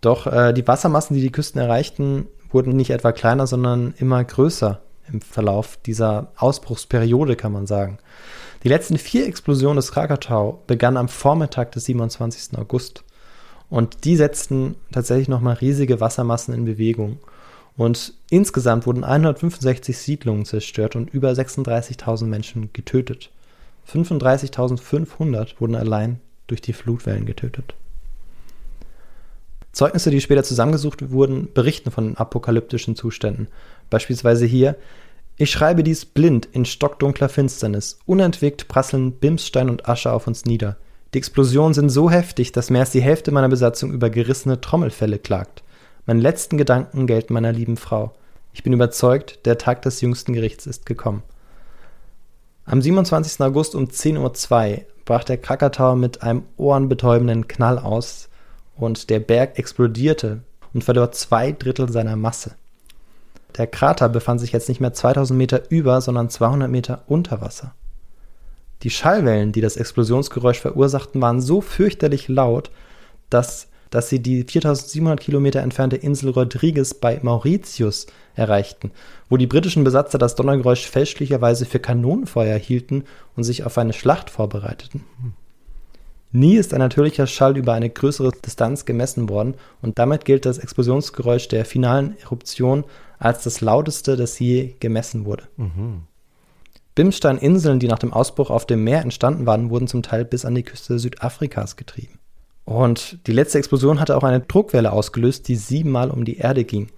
Doch 0.00 0.26
äh, 0.26 0.52
die 0.52 0.66
Wassermassen, 0.66 1.14
die 1.14 1.22
die 1.22 1.32
Küsten 1.32 1.60
erreichten, 1.60 2.26
wurden 2.50 2.76
nicht 2.76 2.90
etwa 2.90 3.12
kleiner, 3.12 3.46
sondern 3.46 3.94
immer 3.98 4.22
größer 4.22 4.80
im 5.10 5.20
Verlauf 5.20 5.78
dieser 5.78 6.32
Ausbruchsperiode, 6.36 7.36
kann 7.36 7.52
man 7.52 7.66
sagen. 7.66 7.98
Die 8.62 8.68
letzten 8.68 8.98
vier 8.98 9.26
Explosionen 9.26 9.76
des 9.76 9.92
Krakatau 9.92 10.62
begannen 10.66 10.96
am 10.96 11.08
Vormittag 11.08 11.72
des 11.72 11.84
27. 11.86 12.58
August. 12.58 13.04
Und 13.68 14.04
die 14.04 14.16
setzten 14.16 14.76
tatsächlich 14.92 15.28
nochmal 15.28 15.54
riesige 15.54 16.00
Wassermassen 16.00 16.54
in 16.54 16.64
Bewegung. 16.64 17.18
Und 17.76 18.14
insgesamt 18.30 18.86
wurden 18.86 19.04
165 19.04 19.96
Siedlungen 19.96 20.44
zerstört 20.44 20.94
und 20.94 21.12
über 21.12 21.30
36.000 21.30 22.26
Menschen 22.26 22.70
getötet. 22.72 23.30
35.500 23.90 25.60
wurden 25.60 25.74
allein 25.74 26.20
durch 26.46 26.60
die 26.60 26.72
Flutwellen 26.72 27.26
getötet. 27.26 27.74
Zeugnisse, 29.72 30.10
die 30.10 30.20
später 30.20 30.44
zusammengesucht 30.44 31.10
wurden, 31.10 31.48
berichten 31.54 31.90
von 31.90 32.16
apokalyptischen 32.16 32.94
Zuständen. 32.94 33.48
Beispielsweise 33.88 34.44
hier, 34.44 34.76
ich 35.38 35.50
schreibe 35.50 35.82
dies 35.82 36.04
blind 36.04 36.46
in 36.52 36.66
stockdunkler 36.66 37.30
Finsternis. 37.30 37.98
Unentwegt 38.04 38.68
prasseln 38.68 39.12
Bimsstein 39.12 39.70
und 39.70 39.88
Asche 39.88 40.12
auf 40.12 40.26
uns 40.26 40.44
nieder. 40.44 40.76
Die 41.14 41.18
Explosionen 41.18 41.72
sind 41.72 41.88
so 41.88 42.10
heftig, 42.10 42.52
dass 42.52 42.68
mehr 42.68 42.82
als 42.82 42.90
die 42.90 43.02
Hälfte 43.02 43.32
meiner 43.32 43.48
Besatzung 43.48 43.92
über 43.92 44.10
gerissene 44.10 44.60
Trommelfälle 44.60 45.18
klagt. 45.18 45.62
Meine 46.04 46.20
letzten 46.20 46.58
Gedanken 46.58 47.06
gelten 47.06 47.32
meiner 47.32 47.52
lieben 47.52 47.76
Frau. 47.76 48.12
Ich 48.52 48.64
bin 48.64 48.72
überzeugt, 48.72 49.46
der 49.46 49.56
Tag 49.56 49.82
des 49.82 50.00
jüngsten 50.00 50.32
Gerichts 50.32 50.66
ist 50.66 50.84
gekommen. 50.84 51.22
Am 52.64 52.82
27. 52.82 53.40
August 53.40 53.74
um 53.74 53.84
10.02 53.84 54.18
Uhr 54.72 54.84
brach 55.04 55.24
der 55.24 55.38
Krakatau 55.38 55.94
mit 55.94 56.22
einem 56.22 56.42
ohrenbetäubenden 56.56 57.46
Knall 57.46 57.78
aus 57.78 58.28
und 58.76 59.10
der 59.10 59.20
Berg 59.20 59.58
explodierte 59.58 60.42
und 60.74 60.82
verlor 60.82 61.12
zwei 61.12 61.52
Drittel 61.52 61.90
seiner 61.90 62.16
Masse. 62.16 62.56
Der 63.56 63.66
Krater 63.66 64.08
befand 64.08 64.40
sich 64.40 64.52
jetzt 64.52 64.68
nicht 64.68 64.80
mehr 64.80 64.92
2000 64.92 65.36
Meter 65.36 65.70
über, 65.70 66.00
sondern 66.00 66.30
200 66.30 66.70
Meter 66.70 67.02
unter 67.06 67.40
Wasser. 67.40 67.74
Die 68.82 68.90
Schallwellen, 68.90 69.52
die 69.52 69.60
das 69.60 69.76
Explosionsgeräusch 69.76 70.58
verursachten, 70.58 71.20
waren 71.20 71.40
so 71.40 71.60
fürchterlich 71.60 72.28
laut, 72.28 72.70
dass 73.30 73.68
dass 73.92 74.08
sie 74.08 74.20
die 74.20 74.42
4700 74.42 75.20
Kilometer 75.20 75.60
entfernte 75.60 75.96
Insel 75.96 76.30
Rodriguez 76.30 76.94
bei 76.94 77.20
Mauritius 77.22 78.06
erreichten, 78.34 78.90
wo 79.28 79.36
die 79.36 79.46
britischen 79.46 79.84
Besatzer 79.84 80.18
das 80.18 80.34
Donnergeräusch 80.34 80.86
fälschlicherweise 80.86 81.66
für 81.66 81.78
Kanonenfeuer 81.78 82.58
hielten 82.58 83.04
und 83.36 83.44
sich 83.44 83.64
auf 83.64 83.78
eine 83.78 83.92
Schlacht 83.92 84.30
vorbereiteten. 84.30 85.04
Nie 86.32 86.56
ist 86.56 86.72
ein 86.72 86.80
natürlicher 86.80 87.26
Schall 87.26 87.58
über 87.58 87.74
eine 87.74 87.90
größere 87.90 88.32
Distanz 88.44 88.86
gemessen 88.86 89.28
worden 89.28 89.54
und 89.82 89.98
damit 89.98 90.24
gilt 90.24 90.46
das 90.46 90.56
Explosionsgeräusch 90.56 91.48
der 91.48 91.66
finalen 91.66 92.16
Eruption 92.22 92.84
als 93.18 93.44
das 93.44 93.60
lauteste, 93.60 94.16
das 94.16 94.38
je 94.38 94.74
gemessen 94.80 95.26
wurde. 95.26 95.44
Mhm. 95.58 96.04
Bimstein-Inseln, 96.94 97.78
die 97.78 97.88
nach 97.88 97.98
dem 97.98 98.14
Ausbruch 98.14 98.48
auf 98.48 98.66
dem 98.66 98.84
Meer 98.84 99.02
entstanden 99.02 99.44
waren, 99.44 99.68
wurden 99.68 99.86
zum 99.86 100.02
Teil 100.02 100.24
bis 100.24 100.46
an 100.46 100.54
die 100.54 100.62
Küste 100.62 100.98
Südafrikas 100.98 101.76
getrieben. 101.76 102.18
Und 102.72 103.18
die 103.26 103.32
letzte 103.32 103.58
Explosion 103.58 104.00
hatte 104.00 104.16
auch 104.16 104.22
eine 104.22 104.40
Druckwelle 104.40 104.92
ausgelöst, 104.92 105.46
die 105.48 105.56
siebenmal 105.56 106.10
um 106.10 106.24
die 106.24 106.38
Erde 106.38 106.64
ging. 106.64 106.88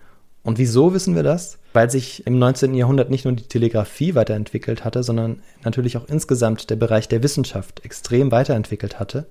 Und 0.43 0.59
wieso 0.59 0.95
wissen 0.95 1.17
wir 1.17 1.23
das? 1.23 1.59
Weil 1.73 1.91
sich 1.91 2.27
im 2.27 2.39
19. 2.39 2.75
Jahrhundert 2.75 3.11
nicht 3.11 3.25
nur 3.25 3.35
die 3.35 3.49
Telegrafie 3.49 4.15
weiterentwickelt 4.15 4.85
hatte, 4.85 5.03
sondern 5.03 5.43
natürlich 5.65 5.97
auch 5.97 6.07
insgesamt 6.07 6.71
der 6.71 6.77
Bereich 6.77 7.09
der 7.09 7.23
Wissenschaft 7.23 7.85
extrem 7.85 8.31
weiterentwickelt 8.31 9.01
hatte. 9.01 9.27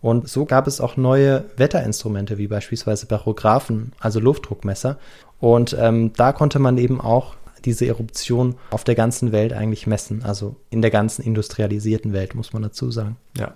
Und 0.00 0.28
so 0.28 0.44
gab 0.44 0.66
es 0.66 0.80
auch 0.80 0.96
neue 0.96 1.44
Wetterinstrumente, 1.56 2.36
wie 2.36 2.48
beispielsweise 2.48 3.06
Barographen, 3.06 3.92
also 3.98 4.20
Luftdruckmesser. 4.20 4.98
Und 5.40 5.76
ähm, 5.78 6.12
da 6.16 6.32
konnte 6.32 6.58
man 6.58 6.76
eben 6.76 7.00
auch 7.00 7.34
diese 7.64 7.86
Eruption 7.86 8.56
auf 8.70 8.84
der 8.84 8.94
ganzen 8.94 9.32
Welt 9.32 9.52
eigentlich 9.52 9.86
messen, 9.86 10.22
also 10.24 10.56
in 10.70 10.82
der 10.82 10.90
ganzen 10.90 11.22
industrialisierten 11.22 12.12
Welt, 12.12 12.34
muss 12.34 12.52
man 12.52 12.62
dazu 12.62 12.90
sagen. 12.90 13.16
Ja. 13.38 13.54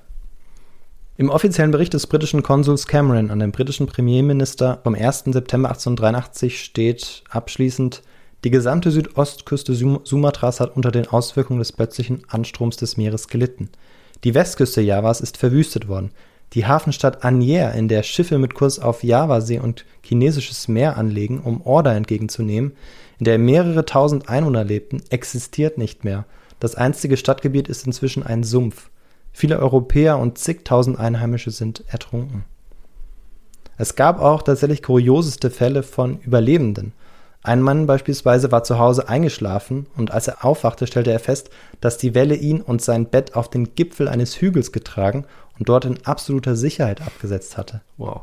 Im 1.18 1.30
offiziellen 1.30 1.70
Bericht 1.70 1.94
des 1.94 2.06
britischen 2.06 2.42
Konsuls 2.42 2.86
Cameron 2.86 3.30
an 3.30 3.38
den 3.38 3.50
britischen 3.50 3.86
Premierminister 3.86 4.80
vom 4.82 4.94
1. 4.94 5.24
September 5.28 5.70
1883 5.70 6.62
steht 6.62 7.24
abschließend, 7.30 8.02
die 8.44 8.50
gesamte 8.50 8.90
Südostküste 8.90 9.74
Sumatras 9.74 10.60
hat 10.60 10.76
unter 10.76 10.90
den 10.90 11.06
Auswirkungen 11.06 11.58
des 11.58 11.72
plötzlichen 11.72 12.24
Anstroms 12.28 12.76
des 12.76 12.98
Meeres 12.98 13.28
gelitten. 13.28 13.70
Die 14.24 14.34
Westküste 14.34 14.82
Javas 14.82 15.22
ist 15.22 15.38
verwüstet 15.38 15.88
worden. 15.88 16.10
Die 16.52 16.66
Hafenstadt 16.66 17.24
Anyer, 17.24 17.72
in 17.72 17.88
der 17.88 18.02
Schiffe 18.02 18.36
mit 18.36 18.52
Kurs 18.52 18.78
auf 18.78 19.02
Javasee 19.02 19.58
und 19.58 19.86
chinesisches 20.02 20.68
Meer 20.68 20.98
anlegen, 20.98 21.40
um 21.40 21.62
Order 21.62 21.94
entgegenzunehmen, 21.94 22.72
in 23.18 23.24
der 23.24 23.38
mehrere 23.38 23.86
tausend 23.86 24.28
Einwohner 24.28 24.64
lebten, 24.64 25.02
existiert 25.08 25.78
nicht 25.78 26.04
mehr. 26.04 26.26
Das 26.60 26.74
einstige 26.74 27.16
Stadtgebiet 27.16 27.68
ist 27.68 27.86
inzwischen 27.86 28.22
ein 28.22 28.44
Sumpf. 28.44 28.90
Viele 29.38 29.58
Europäer 29.58 30.16
und 30.16 30.38
zigtausend 30.38 30.98
Einheimische 30.98 31.50
sind 31.50 31.84
ertrunken. 31.88 32.46
Es 33.76 33.94
gab 33.94 34.18
auch 34.18 34.40
tatsächlich 34.40 34.82
kurioseste 34.82 35.50
Fälle 35.50 35.82
von 35.82 36.20
Überlebenden. 36.20 36.94
Ein 37.42 37.60
Mann 37.60 37.86
beispielsweise 37.86 38.50
war 38.50 38.64
zu 38.64 38.78
Hause 38.78 39.10
eingeschlafen 39.10 39.88
und 39.94 40.10
als 40.10 40.26
er 40.26 40.42
aufwachte, 40.42 40.86
stellte 40.86 41.12
er 41.12 41.18
fest, 41.18 41.50
dass 41.82 41.98
die 41.98 42.14
Welle 42.14 42.34
ihn 42.34 42.62
und 42.62 42.80
sein 42.80 43.04
Bett 43.10 43.36
auf 43.36 43.50
den 43.50 43.74
Gipfel 43.74 44.08
eines 44.08 44.40
Hügels 44.40 44.72
getragen 44.72 45.26
und 45.58 45.68
dort 45.68 45.84
in 45.84 45.98
absoluter 46.06 46.56
Sicherheit 46.56 47.02
abgesetzt 47.02 47.58
hatte. 47.58 47.82
Wow. 47.98 48.22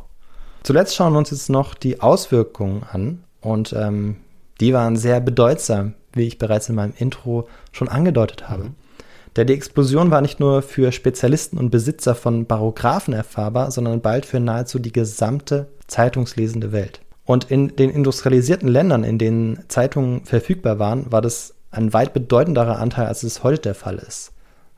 Zuletzt 0.64 0.96
schauen 0.96 1.14
wir 1.14 1.20
uns 1.20 1.30
jetzt 1.30 1.48
noch 1.48 1.76
die 1.76 2.02
Auswirkungen 2.02 2.88
an 2.92 3.24
und 3.40 3.72
ähm, 3.74 4.16
die 4.60 4.74
waren 4.74 4.96
sehr 4.96 5.20
bedeutsam, 5.20 5.94
wie 6.12 6.26
ich 6.26 6.40
bereits 6.40 6.70
in 6.70 6.76
meinem 6.76 6.96
Intro 6.98 7.48
schon 7.72 7.88
angedeutet 7.88 8.50
habe. 8.50 8.64
Mhm. 8.64 8.76
Denn 9.36 9.48
die 9.48 9.54
Explosion 9.54 10.12
war 10.12 10.22
nicht 10.22 10.40
nur 10.40 10.62
für 10.62 10.92
Spezialisten 10.92 11.58
und 11.58 11.72
Besitzer 11.72 12.16
von 12.16 12.46
Barographen 12.46 13.14
erfahrbar, 13.14 13.72
sondern 13.72 14.02
bald 14.02 14.26
für 14.26 14.40
nahezu 14.40 14.80
die 14.80 14.94
gesamte 14.94 15.68
zeitungslesende 15.88 16.72
Welt. 16.72 17.02
Und 17.26 17.50
in 17.50 17.76
den 17.76 17.90
industrialisierten 17.90 18.68
Ländern, 18.68 19.04
in 19.04 19.18
denen 19.18 19.64
Zeitungen 19.70 20.26
verfügbar 20.26 20.78
waren, 20.78 21.12
war 21.12 21.22
das 21.22 21.56
ein 21.72 21.94
weit 21.94 22.14
bedeutenderer 22.14 22.80
Anteil, 22.80 23.08
als 23.08 23.24
es 23.24 23.44
heute 23.44 23.62
der 23.62 23.76
Fall 23.76 23.96
ist 23.96 24.33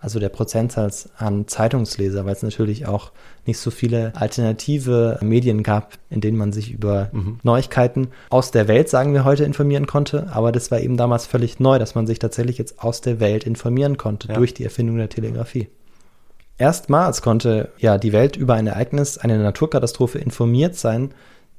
also 0.05 0.19
der 0.19 0.29
Prozentsatz 0.29 1.09
an 1.17 1.47
Zeitungsleser, 1.47 2.25
weil 2.25 2.33
es 2.33 2.43
natürlich 2.43 2.85
auch 2.85 3.11
nicht 3.47 3.57
so 3.57 3.71
viele 3.71 4.13
alternative 4.15 5.17
Medien 5.23 5.63
gab, 5.63 5.97
in 6.11 6.21
denen 6.21 6.37
man 6.37 6.53
sich 6.53 6.71
über 6.71 7.09
mhm. 7.11 7.39
Neuigkeiten 7.41 8.09
aus 8.29 8.51
der 8.51 8.67
Welt, 8.67 8.87
sagen 8.87 9.15
wir 9.15 9.25
heute, 9.25 9.45
informieren 9.45 9.87
konnte. 9.87 10.27
Aber 10.31 10.51
das 10.51 10.69
war 10.69 10.79
eben 10.79 10.95
damals 10.95 11.25
völlig 11.25 11.59
neu, 11.59 11.79
dass 11.79 11.95
man 11.95 12.05
sich 12.05 12.19
tatsächlich 12.19 12.59
jetzt 12.59 12.83
aus 12.83 13.01
der 13.01 13.19
Welt 13.19 13.45
informieren 13.45 13.97
konnte 13.97 14.27
ja. 14.27 14.35
durch 14.35 14.53
die 14.53 14.63
Erfindung 14.63 14.97
der 14.97 15.09
Telegrafie. 15.09 15.69
Erstmals 16.59 17.23
konnte 17.23 17.69
ja 17.79 17.97
die 17.97 18.13
Welt 18.13 18.37
über 18.37 18.53
ein 18.53 18.67
Ereignis, 18.67 19.17
eine 19.17 19.39
Naturkatastrophe 19.39 20.19
informiert 20.19 20.75
sein, 20.75 21.15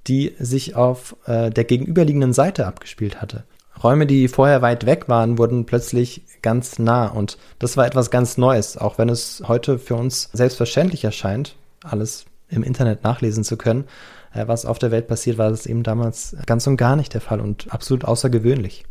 die 0.07 0.37
sich 0.39 0.77
auf 0.77 1.17
äh, 1.27 1.51
der 1.51 1.65
gegenüberliegenden 1.65 2.33
Seite 2.33 2.65
abgespielt 2.65 3.21
hatte. 3.21 3.43
Räume, 3.83 4.07
die 4.07 4.29
vorher 4.29 4.63
weit 4.63 4.87
weg 4.87 5.09
waren, 5.09 5.39
wurden 5.39 5.67
plötzlich 5.67 6.23
ganz 6.43 6.79
nah. 6.79 7.09
Und 7.09 7.39
das 7.59 7.77
war 7.77 7.87
etwas 7.87 8.11
ganz 8.11 8.39
Neues, 8.39 8.77
auch 8.77 8.99
wenn 8.99 9.09
es 9.09 9.43
heute 9.47 9.79
für 9.79 9.97
uns 9.97 10.31
selbstverständlich 10.33 11.05
erscheint, 11.05 11.57
alles 11.83 12.25
im 12.49 12.63
Internet 12.63 13.05
nachlesen 13.05 13.45
zu 13.45 13.57
können. 13.57 13.85
Äh, 14.33 14.49
was 14.49 14.67
auf 14.67 14.79
der 14.79 14.91
Welt 14.91 15.09
passiert, 15.09 15.39
war 15.39 15.51
das 15.51 15.67
eben 15.67 15.83
damals 15.83 16.37
ganz 16.47 16.67
und 16.67 16.77
gar 16.77 16.97
nicht 16.97 17.15
der 17.15 17.21
Fall 17.21 17.41
und 17.41 17.73
absolut 17.73 18.05
außergewöhnlich. 18.05 18.85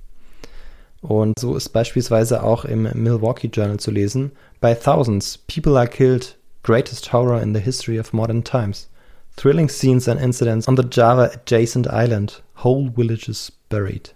Und 1.02 1.38
so 1.38 1.56
ist 1.56 1.70
beispielsweise 1.70 2.44
auch 2.44 2.66
im 2.66 2.90
Milwaukee 2.94 3.48
Journal 3.48 3.78
zu 3.78 3.92
lesen, 3.92 4.32
By 4.60 4.74
thousands, 4.74 5.38
people 5.38 5.78
are 5.78 5.88
killed, 5.88 6.36
greatest 6.64 7.14
horror 7.14 7.42
in 7.42 7.54
the 7.54 7.62
history 7.62 8.00
of 8.00 8.12
modern 8.12 8.44
times. 8.44 8.90
Thrilling 9.36 9.70
scenes 9.70 10.08
and 10.08 10.20
incidents 10.20 10.68
on 10.68 10.78
the 10.78 10.84
Java 10.90 11.30
adjacent 11.34 11.88
island, 11.88 12.42
whole 12.64 12.90
villages 12.96 13.52
buried. 13.70 14.15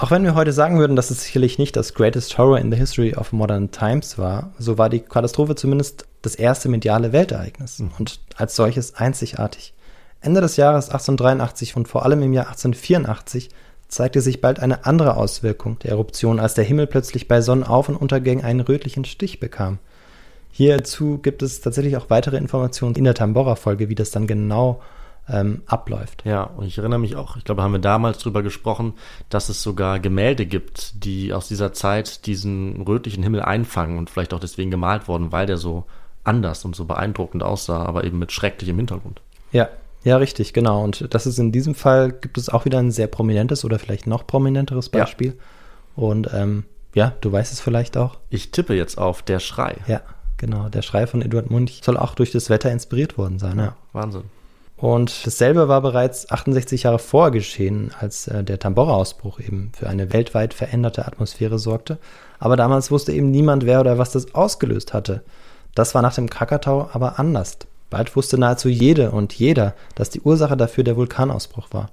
Auch 0.00 0.10
wenn 0.10 0.24
wir 0.24 0.34
heute 0.34 0.54
sagen 0.54 0.78
würden, 0.78 0.96
dass 0.96 1.10
es 1.10 1.24
sicherlich 1.24 1.58
nicht 1.58 1.76
das 1.76 1.92
Greatest 1.92 2.38
Horror 2.38 2.58
in 2.58 2.72
the 2.72 2.78
History 2.78 3.14
of 3.14 3.32
Modern 3.32 3.70
Times 3.70 4.16
war, 4.16 4.54
so 4.58 4.78
war 4.78 4.88
die 4.88 5.00
Katastrophe 5.00 5.56
zumindest 5.56 6.06
das 6.22 6.36
erste 6.36 6.70
mediale 6.70 7.12
Weltereignis 7.12 7.80
mhm. 7.80 7.90
und 7.98 8.18
als 8.34 8.56
solches 8.56 8.94
einzigartig. 8.94 9.74
Ende 10.22 10.40
des 10.40 10.56
Jahres 10.56 10.86
1883 10.86 11.76
und 11.76 11.86
vor 11.86 12.06
allem 12.06 12.22
im 12.22 12.32
Jahr 12.32 12.46
1884 12.46 13.50
zeigte 13.88 14.22
sich 14.22 14.40
bald 14.40 14.58
eine 14.58 14.86
andere 14.86 15.18
Auswirkung 15.18 15.78
der 15.80 15.90
Eruption, 15.90 16.40
als 16.40 16.54
der 16.54 16.64
Himmel 16.64 16.86
plötzlich 16.86 17.28
bei 17.28 17.42
Sonnenauf- 17.42 17.90
und 17.90 17.96
Untergängen 17.96 18.42
einen 18.42 18.60
rötlichen 18.60 19.04
Stich 19.04 19.38
bekam. 19.38 19.80
Hierzu 20.50 21.18
gibt 21.18 21.42
es 21.42 21.60
tatsächlich 21.60 21.98
auch 21.98 22.08
weitere 22.08 22.38
Informationen 22.38 22.94
in 22.94 23.04
der 23.04 23.14
Tambora-Folge, 23.14 23.90
wie 23.90 23.96
das 23.96 24.10
dann 24.10 24.26
genau 24.26 24.80
ähm, 25.28 25.62
abläuft. 25.66 26.24
Ja, 26.24 26.44
und 26.44 26.66
ich 26.66 26.78
erinnere 26.78 26.98
mich 26.98 27.16
auch, 27.16 27.36
ich 27.36 27.44
glaube, 27.44 27.62
haben 27.62 27.72
wir 27.72 27.78
damals 27.80 28.18
drüber 28.18 28.42
gesprochen, 28.42 28.94
dass 29.28 29.48
es 29.48 29.62
sogar 29.62 30.00
Gemälde 30.00 30.46
gibt, 30.46 31.04
die 31.04 31.32
aus 31.32 31.48
dieser 31.48 31.72
Zeit 31.72 32.26
diesen 32.26 32.82
rötlichen 32.82 33.22
Himmel 33.22 33.42
einfangen 33.42 33.98
und 33.98 34.10
vielleicht 34.10 34.34
auch 34.34 34.40
deswegen 34.40 34.70
gemalt 34.70 35.08
wurden, 35.08 35.32
weil 35.32 35.46
der 35.46 35.56
so 35.56 35.84
anders 36.24 36.64
und 36.64 36.76
so 36.76 36.84
beeindruckend 36.84 37.42
aussah, 37.42 37.84
aber 37.84 38.04
eben 38.04 38.18
mit 38.18 38.32
schrecklichem 38.32 38.76
Hintergrund. 38.76 39.22
Ja, 39.52 39.68
ja, 40.02 40.16
richtig, 40.16 40.52
genau. 40.52 40.82
Und 40.82 41.12
das 41.12 41.26
ist 41.26 41.38
in 41.38 41.52
diesem 41.52 41.74
Fall 41.74 42.12
gibt 42.12 42.38
es 42.38 42.48
auch 42.48 42.64
wieder 42.64 42.78
ein 42.78 42.90
sehr 42.90 43.06
prominentes 43.06 43.64
oder 43.64 43.78
vielleicht 43.78 44.06
noch 44.06 44.26
prominenteres 44.26 44.88
Beispiel. 44.88 45.28
Ja. 45.28 46.02
Und 46.02 46.30
ähm, 46.32 46.64
ja, 46.94 47.14
du 47.20 47.30
weißt 47.30 47.52
es 47.52 47.60
vielleicht 47.60 47.96
auch. 47.96 48.18
Ich 48.30 48.50
tippe 48.50 48.74
jetzt 48.74 48.98
auf 48.98 49.22
Der 49.22 49.40
Schrei. 49.40 49.76
Ja, 49.86 50.00
genau. 50.38 50.68
Der 50.68 50.82
Schrei 50.82 51.06
von 51.06 51.22
Eduard 51.22 51.50
Munch 51.50 51.80
soll 51.82 51.96
auch 51.96 52.14
durch 52.14 52.32
das 52.32 52.48
Wetter 52.50 52.70
inspiriert 52.70 53.18
worden 53.18 53.38
sein. 53.38 53.58
Ja, 53.58 53.76
Wahnsinn. 53.92 54.24
Und 54.80 55.26
dasselbe 55.26 55.68
war 55.68 55.82
bereits 55.82 56.30
68 56.30 56.84
Jahre 56.84 56.98
vorher 56.98 57.30
geschehen, 57.30 57.90
als 58.00 58.28
äh, 58.28 58.42
der 58.42 58.58
Tambora-Ausbruch 58.58 59.38
eben 59.38 59.72
für 59.76 59.90
eine 59.90 60.14
weltweit 60.14 60.54
veränderte 60.54 61.06
Atmosphäre 61.06 61.58
sorgte. 61.58 61.98
Aber 62.38 62.56
damals 62.56 62.90
wusste 62.90 63.12
eben 63.12 63.30
niemand, 63.30 63.66
wer 63.66 63.80
oder 63.80 63.98
was 63.98 64.12
das 64.12 64.34
ausgelöst 64.34 64.94
hatte. 64.94 65.22
Das 65.74 65.94
war 65.94 66.00
nach 66.00 66.14
dem 66.14 66.30
Krakatau 66.30 66.88
aber 66.94 67.18
anders. 67.18 67.58
Bald 67.90 68.16
wusste 68.16 68.38
nahezu 68.38 68.70
jede 68.70 69.10
und 69.10 69.34
jeder, 69.34 69.74
dass 69.96 70.08
die 70.08 70.22
Ursache 70.22 70.56
dafür 70.56 70.82
der 70.82 70.96
Vulkanausbruch 70.96 71.68
war. 71.72 71.90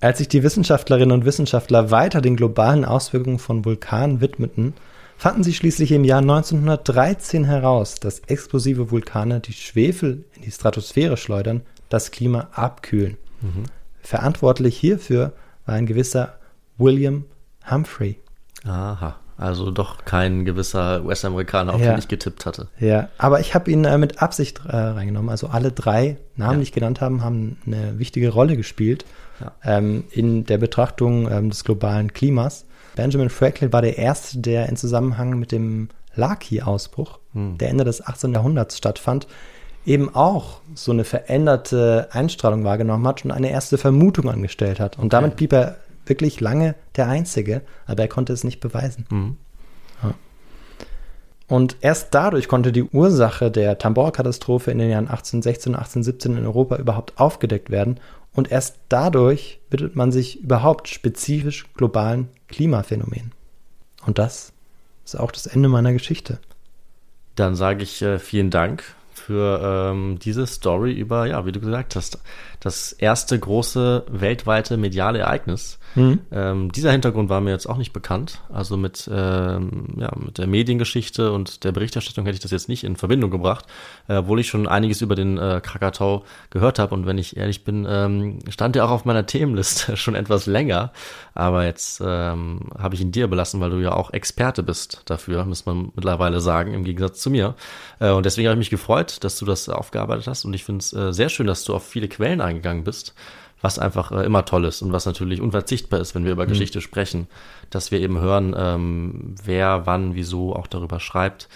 Als 0.00 0.18
sich 0.18 0.28
die 0.28 0.42
Wissenschaftlerinnen 0.42 1.12
und 1.12 1.26
Wissenschaftler 1.26 1.90
weiter 1.90 2.22
den 2.22 2.36
globalen 2.36 2.86
Auswirkungen 2.86 3.40
von 3.40 3.66
Vulkanen 3.66 4.22
widmeten, 4.22 4.72
fanden 5.18 5.44
sie 5.44 5.52
schließlich 5.52 5.92
im 5.92 6.04
Jahr 6.04 6.20
1913 6.20 7.44
heraus, 7.44 7.96
dass 7.96 8.20
explosive 8.20 8.90
Vulkane, 8.90 9.40
die 9.40 9.52
Schwefel 9.52 10.24
in 10.34 10.42
die 10.42 10.50
Stratosphäre 10.50 11.16
schleudern, 11.16 11.60
das 11.92 12.10
Klima 12.10 12.48
abkühlen. 12.52 13.16
Mhm. 13.40 13.64
Verantwortlich 14.02 14.76
hierfür 14.76 15.32
war 15.66 15.74
ein 15.74 15.86
gewisser 15.86 16.34
William 16.78 17.24
Humphrey. 17.70 18.18
Aha, 18.64 19.16
also 19.36 19.70
doch 19.70 20.04
kein 20.04 20.44
gewisser 20.44 21.04
US-Amerikaner, 21.04 21.74
auf 21.74 21.80
ja. 21.80 21.92
den 21.92 21.98
ich 21.98 22.08
getippt 22.08 22.46
hatte. 22.46 22.68
Ja, 22.78 23.08
aber 23.18 23.40
ich 23.40 23.54
habe 23.54 23.70
ihn 23.70 23.84
äh, 23.84 23.98
mit 23.98 24.22
Absicht 24.22 24.60
äh, 24.66 24.76
reingenommen. 24.76 25.30
Also 25.30 25.48
alle 25.48 25.72
drei 25.72 26.16
Namen, 26.36 26.52
ja. 26.52 26.56
die 26.58 26.62
ich 26.62 26.72
genannt 26.72 27.00
habe, 27.00 27.22
haben 27.22 27.58
eine 27.66 27.98
wichtige 27.98 28.30
Rolle 28.30 28.56
gespielt 28.56 29.04
ja. 29.40 29.52
ähm, 29.64 30.04
in 30.10 30.44
der 30.44 30.58
Betrachtung 30.58 31.30
ähm, 31.30 31.50
des 31.50 31.64
globalen 31.64 32.12
Klimas. 32.12 32.66
Benjamin 32.94 33.30
Franklin 33.30 33.72
war 33.72 33.82
der 33.82 33.98
Erste, 33.98 34.38
der 34.38 34.68
in 34.68 34.76
Zusammenhang 34.76 35.38
mit 35.38 35.50
dem 35.50 35.88
Laki-Ausbruch, 36.14 37.18
hm. 37.32 37.58
der 37.58 37.70
Ende 37.70 37.84
des 37.84 38.06
18. 38.06 38.34
Jahrhunderts 38.34 38.76
stattfand, 38.76 39.26
eben 39.84 40.14
auch 40.14 40.60
so 40.74 40.92
eine 40.92 41.04
veränderte 41.04 42.08
Einstrahlung 42.12 42.64
wahrgenommen 42.64 43.06
hat 43.06 43.24
und 43.24 43.30
eine 43.30 43.50
erste 43.50 43.78
Vermutung 43.78 44.28
angestellt 44.30 44.80
hat. 44.80 44.98
Und 44.98 45.12
damit 45.12 45.36
blieb 45.36 45.52
er 45.52 45.76
wirklich 46.06 46.40
lange 46.40 46.74
der 46.96 47.08
Einzige, 47.08 47.62
aber 47.86 48.02
er 48.02 48.08
konnte 48.08 48.32
es 48.32 48.44
nicht 48.44 48.60
beweisen. 48.60 49.06
Mhm. 49.10 49.36
Ja. 50.02 50.14
Und 51.48 51.76
erst 51.80 52.14
dadurch 52.14 52.48
konnte 52.48 52.72
die 52.72 52.84
Ursache 52.84 53.50
der 53.50 53.78
Tambora-Katastrophe 53.78 54.70
in 54.70 54.78
den 54.78 54.90
Jahren 54.90 55.08
1816 55.08 55.72
und 55.72 55.78
1817 55.78 56.36
in 56.36 56.46
Europa 56.46 56.76
überhaupt 56.76 57.18
aufgedeckt 57.18 57.70
werden. 57.70 57.98
Und 58.34 58.50
erst 58.50 58.76
dadurch 58.88 59.60
widmet 59.70 59.94
man 59.94 60.10
sich 60.10 60.40
überhaupt 60.40 60.88
spezifisch 60.88 61.66
globalen 61.74 62.28
Klimaphänomenen. 62.48 63.32
Und 64.06 64.18
das 64.18 64.52
ist 65.04 65.16
auch 65.16 65.32
das 65.32 65.46
Ende 65.46 65.68
meiner 65.68 65.92
Geschichte. 65.92 66.38
Dann 67.34 67.54
sage 67.54 67.82
ich 67.82 68.00
äh, 68.02 68.18
vielen 68.18 68.50
Dank 68.50 68.84
für 69.26 69.60
ähm, 69.92 70.18
diese 70.18 70.46
Story 70.46 70.92
über, 70.92 71.26
ja, 71.26 71.46
wie 71.46 71.52
du 71.52 71.60
gesagt 71.60 71.96
hast, 71.96 72.18
das 72.60 72.92
erste 72.92 73.38
große 73.38 74.04
weltweite 74.08 74.76
mediale 74.76 75.20
Ereignis. 75.20 75.78
Mhm. 75.94 76.20
Ähm, 76.30 76.72
dieser 76.72 76.92
Hintergrund 76.92 77.28
war 77.28 77.40
mir 77.40 77.50
jetzt 77.50 77.66
auch 77.66 77.76
nicht 77.76 77.92
bekannt. 77.92 78.40
Also 78.52 78.76
mit, 78.76 79.10
ähm, 79.12 79.96
ja, 79.98 80.10
mit 80.16 80.38
der 80.38 80.46
Mediengeschichte 80.46 81.32
und 81.32 81.64
der 81.64 81.72
Berichterstattung 81.72 82.24
hätte 82.24 82.36
ich 82.36 82.40
das 82.40 82.50
jetzt 82.50 82.68
nicht 82.68 82.84
in 82.84 82.96
Verbindung 82.96 83.30
gebracht, 83.30 83.66
äh, 84.08 84.16
obwohl 84.16 84.40
ich 84.40 84.48
schon 84.48 84.68
einiges 84.68 85.00
über 85.00 85.14
den 85.14 85.38
äh, 85.38 85.60
Krakatau 85.62 86.24
gehört 86.50 86.78
habe. 86.78 86.94
Und 86.94 87.06
wenn 87.06 87.18
ich 87.18 87.36
ehrlich 87.36 87.64
bin, 87.64 87.86
ähm, 87.88 88.38
stand 88.48 88.74
der 88.74 88.84
auch 88.84 88.90
auf 88.90 89.04
meiner 89.04 89.26
Themenliste 89.26 89.96
schon 89.96 90.14
etwas 90.14 90.46
länger. 90.46 90.92
Aber 91.34 91.64
jetzt 91.64 92.00
ähm, 92.04 92.70
habe 92.78 92.94
ich 92.94 93.00
ihn 93.00 93.12
dir 93.12 93.28
belassen, 93.28 93.60
weil 93.60 93.70
du 93.70 93.78
ja 93.78 93.92
auch 93.92 94.12
Experte 94.12 94.62
bist 94.62 95.02
dafür, 95.06 95.44
muss 95.44 95.66
man 95.66 95.92
mittlerweile 95.94 96.40
sagen, 96.40 96.74
im 96.74 96.84
Gegensatz 96.84 97.20
zu 97.20 97.30
mir. 97.30 97.54
Äh, 97.98 98.10
und 98.10 98.24
deswegen 98.24 98.48
habe 98.48 98.54
ich 98.54 98.66
mich 98.66 98.70
gefreut, 98.70 99.11
dass 99.20 99.38
du 99.38 99.44
das 99.44 99.68
aufgearbeitet 99.68 100.26
hast. 100.26 100.44
Und 100.44 100.54
ich 100.54 100.64
finde 100.64 100.80
es 100.80 100.92
äh, 100.92 101.12
sehr 101.12 101.28
schön, 101.28 101.46
dass 101.46 101.64
du 101.64 101.74
auf 101.74 101.86
viele 101.86 102.08
Quellen 102.08 102.40
eingegangen 102.40 102.84
bist 102.84 103.14
was 103.62 103.78
einfach 103.78 104.10
äh, 104.12 104.24
immer 104.24 104.44
toll 104.44 104.66
ist 104.66 104.82
und 104.82 104.92
was 104.92 105.06
natürlich 105.06 105.40
unverzichtbar 105.40 106.00
ist, 106.00 106.14
wenn 106.14 106.24
wir 106.24 106.32
über 106.32 106.44
mhm. 106.44 106.50
Geschichte 106.50 106.80
sprechen, 106.80 107.28
dass 107.70 107.90
wir 107.90 108.00
eben 108.00 108.18
hören, 108.18 108.54
ähm, 108.58 109.34
wer, 109.42 109.86
wann, 109.86 110.14
wieso 110.14 110.54
auch 110.54 110.66
darüber 110.66 111.00
schreibt. 111.00 111.48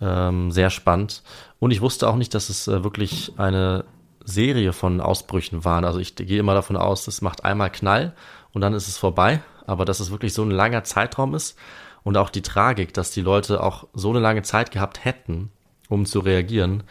Ähm, 0.00 0.50
sehr 0.50 0.70
spannend. 0.70 1.22
Und 1.60 1.70
ich 1.70 1.80
wusste 1.80 2.08
auch 2.08 2.16
nicht, 2.16 2.34
dass 2.34 2.50
es 2.50 2.66
äh, 2.66 2.82
wirklich 2.82 3.32
eine 3.36 3.84
Serie 4.24 4.72
von 4.72 5.00
Ausbrüchen 5.00 5.64
waren. 5.64 5.84
Also 5.84 6.00
ich 6.00 6.16
gehe 6.16 6.40
immer 6.40 6.54
davon 6.54 6.76
aus, 6.76 7.06
es 7.06 7.22
macht 7.22 7.44
einmal 7.44 7.70
Knall 7.70 8.12
und 8.52 8.60
dann 8.60 8.74
ist 8.74 8.88
es 8.88 8.98
vorbei. 8.98 9.40
Aber 9.64 9.84
dass 9.84 10.00
es 10.00 10.10
wirklich 10.10 10.34
so 10.34 10.42
ein 10.42 10.50
langer 10.50 10.82
Zeitraum 10.82 11.34
ist 11.36 11.56
Und 12.02 12.16
auch 12.16 12.30
die 12.30 12.42
Tragik, 12.42 12.92
dass 12.92 13.12
die 13.12 13.20
Leute 13.20 13.62
auch 13.62 13.86
so 13.94 14.10
eine 14.10 14.18
lange 14.18 14.42
Zeit 14.42 14.72
gehabt 14.72 15.04
hätten, 15.04 15.52
um 15.92 16.06
zu 16.06 16.20
reagieren, 16.20 16.82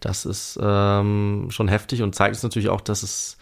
das 0.00 0.24
ist 0.24 0.58
ähm, 0.62 1.48
schon 1.50 1.68
heftig 1.68 2.02
und 2.02 2.14
zeigt 2.14 2.36
uns 2.36 2.42
natürlich 2.42 2.68
auch, 2.68 2.80
dass 2.80 3.02
es 3.02 3.38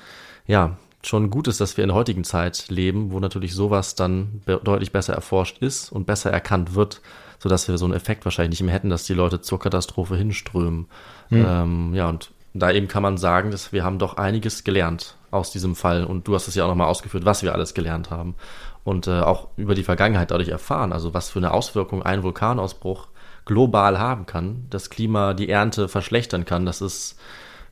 ja 0.47 0.77
schon 1.05 1.31
gut 1.31 1.49
ist, 1.49 1.61
dass 1.61 1.77
wir 1.77 1.85
in 1.85 1.89
der 1.89 1.97
heutigen 1.97 2.25
Zeit 2.25 2.69
leben, 2.69 3.11
wo 3.11 3.19
natürlich 3.19 3.55
sowas 3.55 3.95
dann 3.95 4.43
be 4.45 4.61
deutlich 4.63 4.93
besser 4.93 5.15
erforscht 5.15 5.59
ist 5.59 5.91
und 5.91 6.07
besser 6.07 6.31
erkannt 6.31 6.75
wird, 6.75 7.01
sodass 7.41 7.67
wir 7.67 7.77
so 7.79 7.85
einen 7.85 7.95
Effekt 7.95 8.25
wahrscheinlich 8.25 8.61
nicht 8.61 8.67
mehr 8.67 8.75
hätten, 8.75 8.91
dass 8.91 9.05
die 9.05 9.15
Leute 9.15 9.41
zur 9.41 9.59
Katastrophe 9.59 10.17
hinströmen. 10.17 10.87
Mhm. 11.31 11.47
Ähm, 11.49 11.95
ja, 11.95 12.09
und 12.09 12.31
da 12.55 12.71
eben 12.71 12.87
kann 12.87 13.03
man 13.03 13.17
sagen, 13.17 13.51
dass 13.51 13.73
wir 13.73 13.83
haben 13.83 13.99
doch 13.99 14.17
einiges 14.17 14.63
gelernt 14.63 15.17
aus 15.31 15.51
diesem 15.51 15.75
Fall. 15.75 16.05
Und 16.05 16.29
du 16.29 16.35
hast 16.35 16.47
es 16.47 16.55
ja 16.55 16.65
auch 16.65 16.69
nochmal 16.69 16.89
ausgeführt, 16.89 17.25
was 17.25 17.43
wir 17.43 17.53
alles 17.53 17.75
gelernt 17.75 18.11
haben. 18.11 18.37
Und 18.85 19.07
äh, 19.07 19.21
auch 19.21 19.49
über 19.57 19.75
die 19.75 19.85
Vergangenheit 19.85 20.31
dadurch 20.31 20.51
erfahren, 20.51 20.93
also 20.93 21.15
was 21.15 21.31
für 21.31 21.39
eine 21.39 21.53
Auswirkung 21.53 22.03
ein 22.03 22.23
Vulkanausbruch 22.23 23.09
global 23.45 23.99
haben 23.99 24.27
kann, 24.27 24.67
das 24.71 24.91
Klima 24.91 25.35
die 25.35 25.49
Ernte 25.49 25.89
verschlechtern 25.89 26.45
kann, 26.45 26.67
das 26.67 26.81
ist 26.81 27.19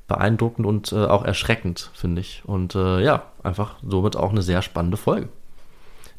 beeindruckend 0.08 0.66
und 0.66 0.92
äh, 0.92 1.04
auch 1.04 1.24
erschreckend, 1.24 1.90
finde 1.94 2.20
ich. 2.20 2.42
Und 2.44 2.74
äh, 2.74 3.00
ja, 3.00 3.24
einfach 3.44 3.76
somit 3.86 4.16
auch 4.16 4.30
eine 4.30 4.42
sehr 4.42 4.60
spannende 4.60 4.96
Folge. 4.96 5.28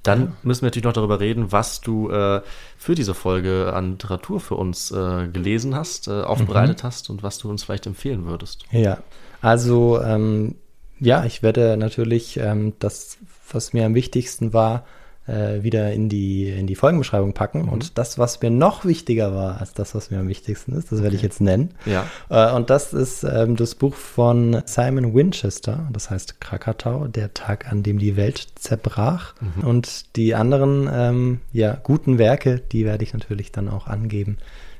Dann 0.04 0.22
ja. 0.22 0.32
müssen 0.44 0.62
wir 0.62 0.68
natürlich 0.68 0.86
noch 0.86 0.94
darüber 0.94 1.20
reden, 1.20 1.52
was 1.52 1.82
du 1.82 2.10
äh, 2.10 2.42
für 2.78 2.96
diese 2.96 3.14
Folge 3.14 3.72
an 3.74 3.92
Literatur 3.92 4.40
für 4.40 4.56
uns 4.56 4.92
äh, 4.92 5.28
gelesen 5.28 5.76
hast, 5.76 6.08
äh, 6.08 6.22
aufbereitet 6.22 6.82
mhm. 6.82 6.88
hast 6.88 7.10
und 7.10 7.22
was 7.22 7.38
du 7.38 7.50
uns 7.50 7.64
vielleicht 7.64 7.86
empfehlen 7.86 8.26
würdest. 8.26 8.64
Ja, 8.72 9.00
also 9.42 10.02
ähm, 10.02 10.56
ja, 11.00 11.26
ich 11.26 11.44
werde 11.44 11.78
natürlich 11.78 12.38
ähm, 12.38 12.74
das, 12.80 13.18
was 13.52 13.74
mir 13.74 13.86
am 13.86 13.94
wichtigsten 13.94 14.54
war, 14.54 14.86
äh, 15.32 15.64
wieder 15.64 15.92
in 15.92 16.10
die, 16.10 16.50
in 16.50 16.68
die 16.68 16.76
Folgenbeschreibung 16.76 17.34
packen. 17.34 17.64
Mhm. 17.64 17.70
Und 17.70 17.98
das, 17.98 18.20
was 18.20 18.42
mir 18.42 18.52
noch 18.52 18.86
wichtiger 18.86 19.34
war 19.34 19.60
als 19.60 19.74
das, 19.74 19.96
was 19.96 20.12
mir 20.12 20.20
am 20.20 20.28
wichtigsten 20.28 20.74
ist, 20.74 20.92
das 20.92 21.02
werde 21.02 21.16
ich 21.16 21.22
jetzt 21.22 21.42
nennen. 21.42 21.72
Ja. 21.86 22.06
Äh, 22.30 22.54
und 22.54 22.70
das 22.70 22.94
ist 22.94 23.24
ähm, 23.24 23.56
das 23.56 23.76
Buch 23.76 23.96
von 23.96 24.62
Simon 24.66 25.14
Winchester, 25.14 25.88
das 25.92 26.10
heißt 26.10 26.42
Krakatau, 26.42 27.08
der 27.08 27.34
Tag, 27.34 27.72
an 27.72 27.84
dem 27.84 27.98
die 28.00 28.16
Welt 28.18 28.48
zerbrach. 28.56 29.34
Mhm. 29.40 29.68
Und 29.68 30.16
die 30.16 30.36
anderen 30.36 30.90
ähm, 30.92 31.40
ja, 31.54 31.78
guten 31.82 32.18
Werke, 32.18 32.62
die 32.72 32.86
werde 32.86 33.04
ich 33.04 33.14
natürlich 33.14 33.52
dann 33.52 33.70
auch 33.70 33.88
angeben 33.88 34.38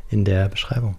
in 0.10 0.26
der 0.26 0.50
Beschreibung. 0.50 0.98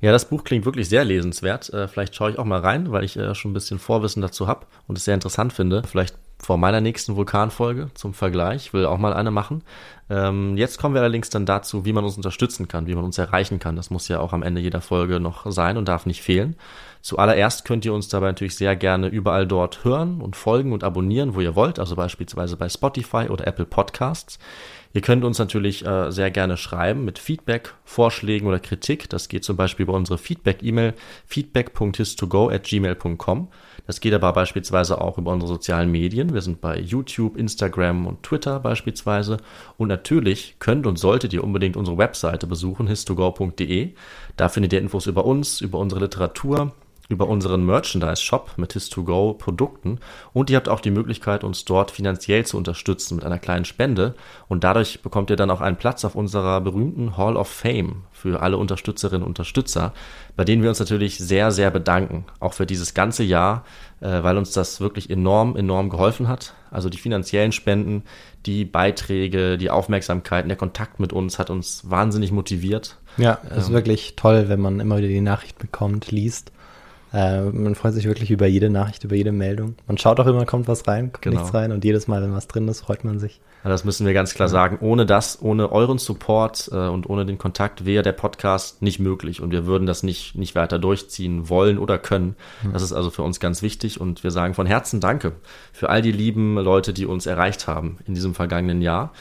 Ja, 0.00 0.12
das 0.12 0.26
Buch 0.26 0.44
klingt 0.44 0.66
wirklich 0.66 0.88
sehr 0.88 1.04
lesenswert. 1.04 1.72
Äh, 1.72 1.88
vielleicht 1.88 2.14
schaue 2.14 2.30
ich 2.30 2.38
auch 2.38 2.44
mal 2.44 2.60
rein, 2.60 2.92
weil 2.92 3.04
ich 3.04 3.16
äh, 3.16 3.34
schon 3.34 3.52
ein 3.52 3.54
bisschen 3.54 3.78
Vorwissen 3.78 4.20
dazu 4.20 4.46
habe 4.46 4.66
und 4.86 4.98
es 4.98 5.04
sehr 5.06 5.14
interessant 5.14 5.52
finde. 5.52 5.82
Vielleicht 5.86 6.14
vor 6.44 6.58
meiner 6.58 6.80
nächsten 6.80 7.16
Vulkanfolge 7.16 7.88
zum 7.94 8.12
Vergleich. 8.12 8.66
Ich 8.66 8.72
will 8.74 8.84
auch 8.84 8.98
mal 8.98 9.14
eine 9.14 9.30
machen. 9.30 9.62
Ähm, 10.10 10.58
jetzt 10.58 10.78
kommen 10.78 10.94
wir 10.94 11.00
allerdings 11.00 11.30
dann 11.30 11.46
dazu, 11.46 11.86
wie 11.86 11.94
man 11.94 12.04
uns 12.04 12.16
unterstützen 12.16 12.68
kann, 12.68 12.86
wie 12.86 12.94
man 12.94 13.04
uns 13.04 13.16
erreichen 13.16 13.58
kann. 13.58 13.76
Das 13.76 13.90
muss 13.90 14.08
ja 14.08 14.20
auch 14.20 14.34
am 14.34 14.42
Ende 14.42 14.60
jeder 14.60 14.82
Folge 14.82 15.20
noch 15.20 15.50
sein 15.50 15.78
und 15.78 15.88
darf 15.88 16.04
nicht 16.04 16.22
fehlen. 16.22 16.56
Zuallererst 17.00 17.64
könnt 17.64 17.86
ihr 17.86 17.94
uns 17.94 18.08
dabei 18.08 18.26
natürlich 18.26 18.56
sehr 18.56 18.76
gerne 18.76 19.08
überall 19.08 19.46
dort 19.46 19.84
hören 19.84 20.20
und 20.20 20.36
folgen 20.36 20.72
und 20.72 20.84
abonnieren, 20.84 21.34
wo 21.34 21.40
ihr 21.40 21.56
wollt, 21.56 21.78
also 21.78 21.96
beispielsweise 21.96 22.58
bei 22.58 22.68
Spotify 22.68 23.28
oder 23.30 23.46
Apple 23.46 23.64
Podcasts. 23.66 24.38
Ihr 24.92 25.00
könnt 25.00 25.24
uns 25.24 25.38
natürlich 25.38 25.84
äh, 25.84 26.12
sehr 26.12 26.30
gerne 26.30 26.56
schreiben 26.56 27.04
mit 27.04 27.18
Feedback, 27.18 27.74
Vorschlägen 27.84 28.46
oder 28.46 28.60
Kritik. 28.60 29.10
Das 29.10 29.28
geht 29.28 29.44
zum 29.44 29.56
Beispiel 29.56 29.84
über 29.84 29.94
unsere 29.94 30.18
Feedback-E-Mail 30.18 30.94
feedback.histogo 31.26 32.48
at 32.48 32.64
gmail.com. 32.64 33.48
Das 33.86 34.00
geht 34.00 34.14
aber 34.14 34.32
beispielsweise 34.32 35.00
auch 35.00 35.18
über 35.18 35.32
unsere 35.32 35.52
sozialen 35.52 35.90
Medien. 35.90 36.32
Wir 36.32 36.40
sind 36.40 36.60
bei 36.60 36.78
YouTube, 36.78 37.36
Instagram 37.36 38.06
und 38.06 38.22
Twitter 38.22 38.60
beispielsweise. 38.60 39.36
Und 39.76 39.88
natürlich 39.88 40.56
könnt 40.58 40.86
und 40.86 40.98
solltet 40.98 41.32
ihr 41.32 41.44
unbedingt 41.44 41.76
unsere 41.76 41.98
Webseite 41.98 42.46
besuchen, 42.46 42.86
histogo.de. 42.86 43.92
Da 44.36 44.48
findet 44.48 44.72
ihr 44.72 44.80
Infos 44.80 45.06
über 45.06 45.26
uns, 45.26 45.60
über 45.60 45.78
unsere 45.78 46.00
Literatur, 46.00 46.72
über 47.08 47.28
unseren 47.28 47.64
Merchandise-Shop 47.66 48.52
mit 48.56 48.72
His2Go-Produkten 48.72 49.98
und 50.32 50.48
ihr 50.48 50.56
habt 50.56 50.68
auch 50.68 50.80
die 50.80 50.90
Möglichkeit, 50.90 51.44
uns 51.44 51.64
dort 51.64 51.90
finanziell 51.90 52.46
zu 52.46 52.56
unterstützen 52.56 53.16
mit 53.16 53.24
einer 53.24 53.38
kleinen 53.38 53.66
Spende 53.66 54.14
und 54.48 54.64
dadurch 54.64 55.02
bekommt 55.02 55.28
ihr 55.28 55.36
dann 55.36 55.50
auch 55.50 55.60
einen 55.60 55.76
Platz 55.76 56.04
auf 56.04 56.14
unserer 56.14 56.60
berühmten 56.62 57.16
Hall 57.16 57.36
of 57.36 57.48
Fame 57.48 58.04
für 58.12 58.40
alle 58.40 58.56
Unterstützerinnen 58.56 59.22
und 59.22 59.28
Unterstützer, 59.28 59.92
bei 60.34 60.44
denen 60.44 60.62
wir 60.62 60.70
uns 60.70 60.80
natürlich 60.80 61.18
sehr, 61.18 61.50
sehr 61.50 61.70
bedanken, 61.70 62.24
auch 62.40 62.54
für 62.54 62.64
dieses 62.64 62.94
ganze 62.94 63.22
Jahr, 63.22 63.64
äh, 64.00 64.22
weil 64.22 64.38
uns 64.38 64.52
das 64.52 64.80
wirklich 64.80 65.10
enorm, 65.10 65.56
enorm 65.56 65.90
geholfen 65.90 66.26
hat. 66.26 66.54
Also 66.70 66.88
die 66.88 66.98
finanziellen 66.98 67.52
Spenden, 67.52 68.04
die 68.46 68.64
Beiträge, 68.64 69.58
die 69.58 69.70
Aufmerksamkeit, 69.70 70.48
der 70.48 70.56
Kontakt 70.56 71.00
mit 71.00 71.12
uns 71.12 71.38
hat 71.38 71.50
uns 71.50 71.88
wahnsinnig 71.90 72.32
motiviert. 72.32 72.96
Ja, 73.18 73.38
es 73.44 73.52
ähm, 73.52 73.58
ist 73.58 73.72
wirklich 73.72 74.16
toll, 74.16 74.48
wenn 74.48 74.60
man 74.60 74.80
immer 74.80 74.96
wieder 74.98 75.08
die 75.08 75.20
Nachricht 75.20 75.58
bekommt, 75.58 76.10
liest 76.10 76.50
äh, 77.14 77.42
man 77.42 77.76
freut 77.76 77.94
sich 77.94 78.06
wirklich 78.06 78.32
über 78.32 78.46
jede 78.46 78.70
Nachricht, 78.70 79.04
über 79.04 79.14
jede 79.14 79.30
Meldung. 79.30 79.76
Man 79.86 79.96
schaut 79.98 80.18
auch 80.18 80.26
immer, 80.26 80.44
kommt 80.46 80.66
was 80.66 80.88
rein, 80.88 81.12
kommt 81.12 81.22
genau. 81.22 81.36
nichts 81.36 81.54
rein 81.54 81.70
und 81.70 81.84
jedes 81.84 82.08
Mal, 82.08 82.20
wenn 82.22 82.32
was 82.32 82.48
drin 82.48 82.66
ist, 82.66 82.80
freut 82.80 83.04
man 83.04 83.20
sich. 83.20 83.40
Ja, 83.62 83.70
das 83.70 83.84
müssen 83.84 84.04
wir 84.04 84.14
ganz 84.14 84.34
klar 84.34 84.48
sagen. 84.48 84.78
Ohne 84.80 85.06
das, 85.06 85.40
ohne 85.40 85.70
euren 85.70 85.98
Support 85.98 86.70
äh, 86.72 86.88
und 86.88 87.08
ohne 87.08 87.24
den 87.24 87.38
Kontakt 87.38 87.84
wäre 87.84 88.02
der 88.02 88.12
Podcast 88.12 88.82
nicht 88.82 88.98
möglich 88.98 89.40
und 89.40 89.52
wir 89.52 89.64
würden 89.64 89.86
das 89.86 90.02
nicht, 90.02 90.34
nicht 90.34 90.56
weiter 90.56 90.80
durchziehen 90.80 91.48
wollen 91.48 91.78
oder 91.78 91.98
können. 91.98 92.34
Mhm. 92.64 92.72
Das 92.72 92.82
ist 92.82 92.92
also 92.92 93.10
für 93.10 93.22
uns 93.22 93.38
ganz 93.38 93.62
wichtig 93.62 94.00
und 94.00 94.24
wir 94.24 94.32
sagen 94.32 94.54
von 94.54 94.66
Herzen 94.66 94.98
Danke 94.98 95.34
für 95.72 95.90
all 95.90 96.02
die 96.02 96.12
lieben 96.12 96.56
Leute, 96.56 96.92
die 96.92 97.06
uns 97.06 97.26
erreicht 97.26 97.68
haben 97.68 97.98
in 98.06 98.14
diesem 98.14 98.34
vergangenen 98.34 98.82
Jahr. 98.82 99.12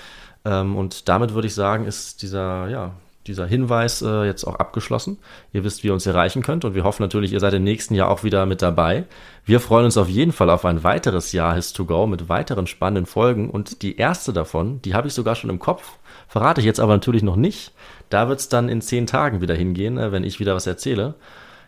Ähm, 0.46 0.76
und 0.76 1.08
damit 1.10 1.36
würde 1.36 1.48
ich 1.48 1.54
sagen, 1.54 1.86
ist 1.86 2.24
dieser, 2.24 2.68
ja, 2.70 2.92
dieser 3.28 3.46
Hinweis 3.46 4.02
äh, 4.02 4.26
jetzt 4.26 4.44
auch 4.46 4.56
abgeschlossen. 4.56 5.18
Ihr 5.52 5.64
wisst, 5.64 5.84
wie 5.84 5.88
ihr 5.88 5.94
uns 5.94 6.06
erreichen 6.06 6.42
könnt 6.42 6.66
und 6.66 6.76
wir 6.76 6.84
hoffen 6.84 7.04
natürlich, 7.04 7.34
ihr 7.34 7.40
seid 7.40 7.54
im 7.54 7.64
nächsten 7.64 7.96
Jahr 7.96 8.10
auch 8.10 8.24
wieder 8.24 8.46
mit 8.46 8.62
dabei. 8.62 9.06
Wir 9.46 9.60
freuen 9.60 9.86
uns 9.86 9.98
auf 9.98 10.10
jeden 10.10 10.32
Fall 10.32 10.50
auf 10.50 10.66
ein 10.66 10.84
weiteres 10.84 11.32
Jahr 11.32 11.56
His2Go 11.56 12.08
mit 12.08 12.30
weiteren 12.30 12.68
spannenden 12.68 13.06
Folgen 13.06 13.50
und 13.50 13.82
die 13.82 13.98
erste 13.98 14.34
davon, 14.34 14.82
die 14.82 14.94
habe 14.94 15.08
ich 15.08 15.14
sogar 15.14 15.36
schon 15.36 15.50
im 15.50 15.60
Kopf, 15.60 15.98
verrate 16.28 16.62
ich 16.62 16.66
jetzt 16.66 16.80
aber 16.80 16.94
natürlich 16.94 17.24
noch 17.24 17.36
nicht. 17.36 17.74
Da 18.10 18.30
wird 18.30 18.40
es 18.40 18.50
dann 18.50 18.70
in 18.70 18.82
zehn 18.82 19.08
Tagen 19.08 19.42
wieder 19.42 19.56
hingehen, 19.56 19.98
äh, 19.98 20.12
wenn 20.12 20.24
ich 20.24 20.40
wieder 20.40 20.56
was 20.56 20.68
erzähle. 20.68 21.16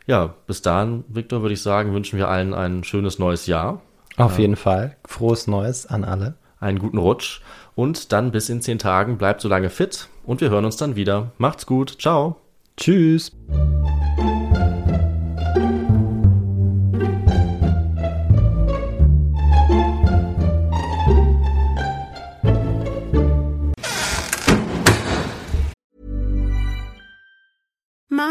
Ja, 0.08 0.36
bis 0.46 0.62
dahin, 0.62 1.04
Victor, 1.08 1.42
würde 1.42 1.54
ich 1.54 1.62
sagen, 1.62 1.94
wünschen 1.94 2.20
wir 2.20 2.28
allen 2.28 2.54
ein 2.54 2.84
schönes 2.84 3.18
neues 3.18 3.48
Jahr. 3.48 3.82
Auf 4.18 4.40
jeden 4.40 4.56
Fall. 4.56 4.96
Frohes 5.06 5.48
Neues 5.48 5.88
an 5.88 6.04
alle. 6.04 6.36
Einen 6.60 6.80
guten 6.80 6.98
Rutsch 6.98 7.42
und 7.76 8.12
dann 8.12 8.32
bis 8.32 8.50
in 8.50 8.62
zehn 8.62 8.80
Tagen. 8.80 9.18
Bleibt 9.18 9.42
so 9.42 9.50
lange 9.50 9.70
fit 9.70 10.10
und 10.26 10.42
wir 10.42 10.50
hören 10.50 10.66
uns 10.66 10.78
dann 10.78 10.96
wieder. 10.96 11.32
Macht's 11.38 11.66
gut. 11.66 11.98
Ciao. 12.00 12.38
Tschüss. 12.78 13.32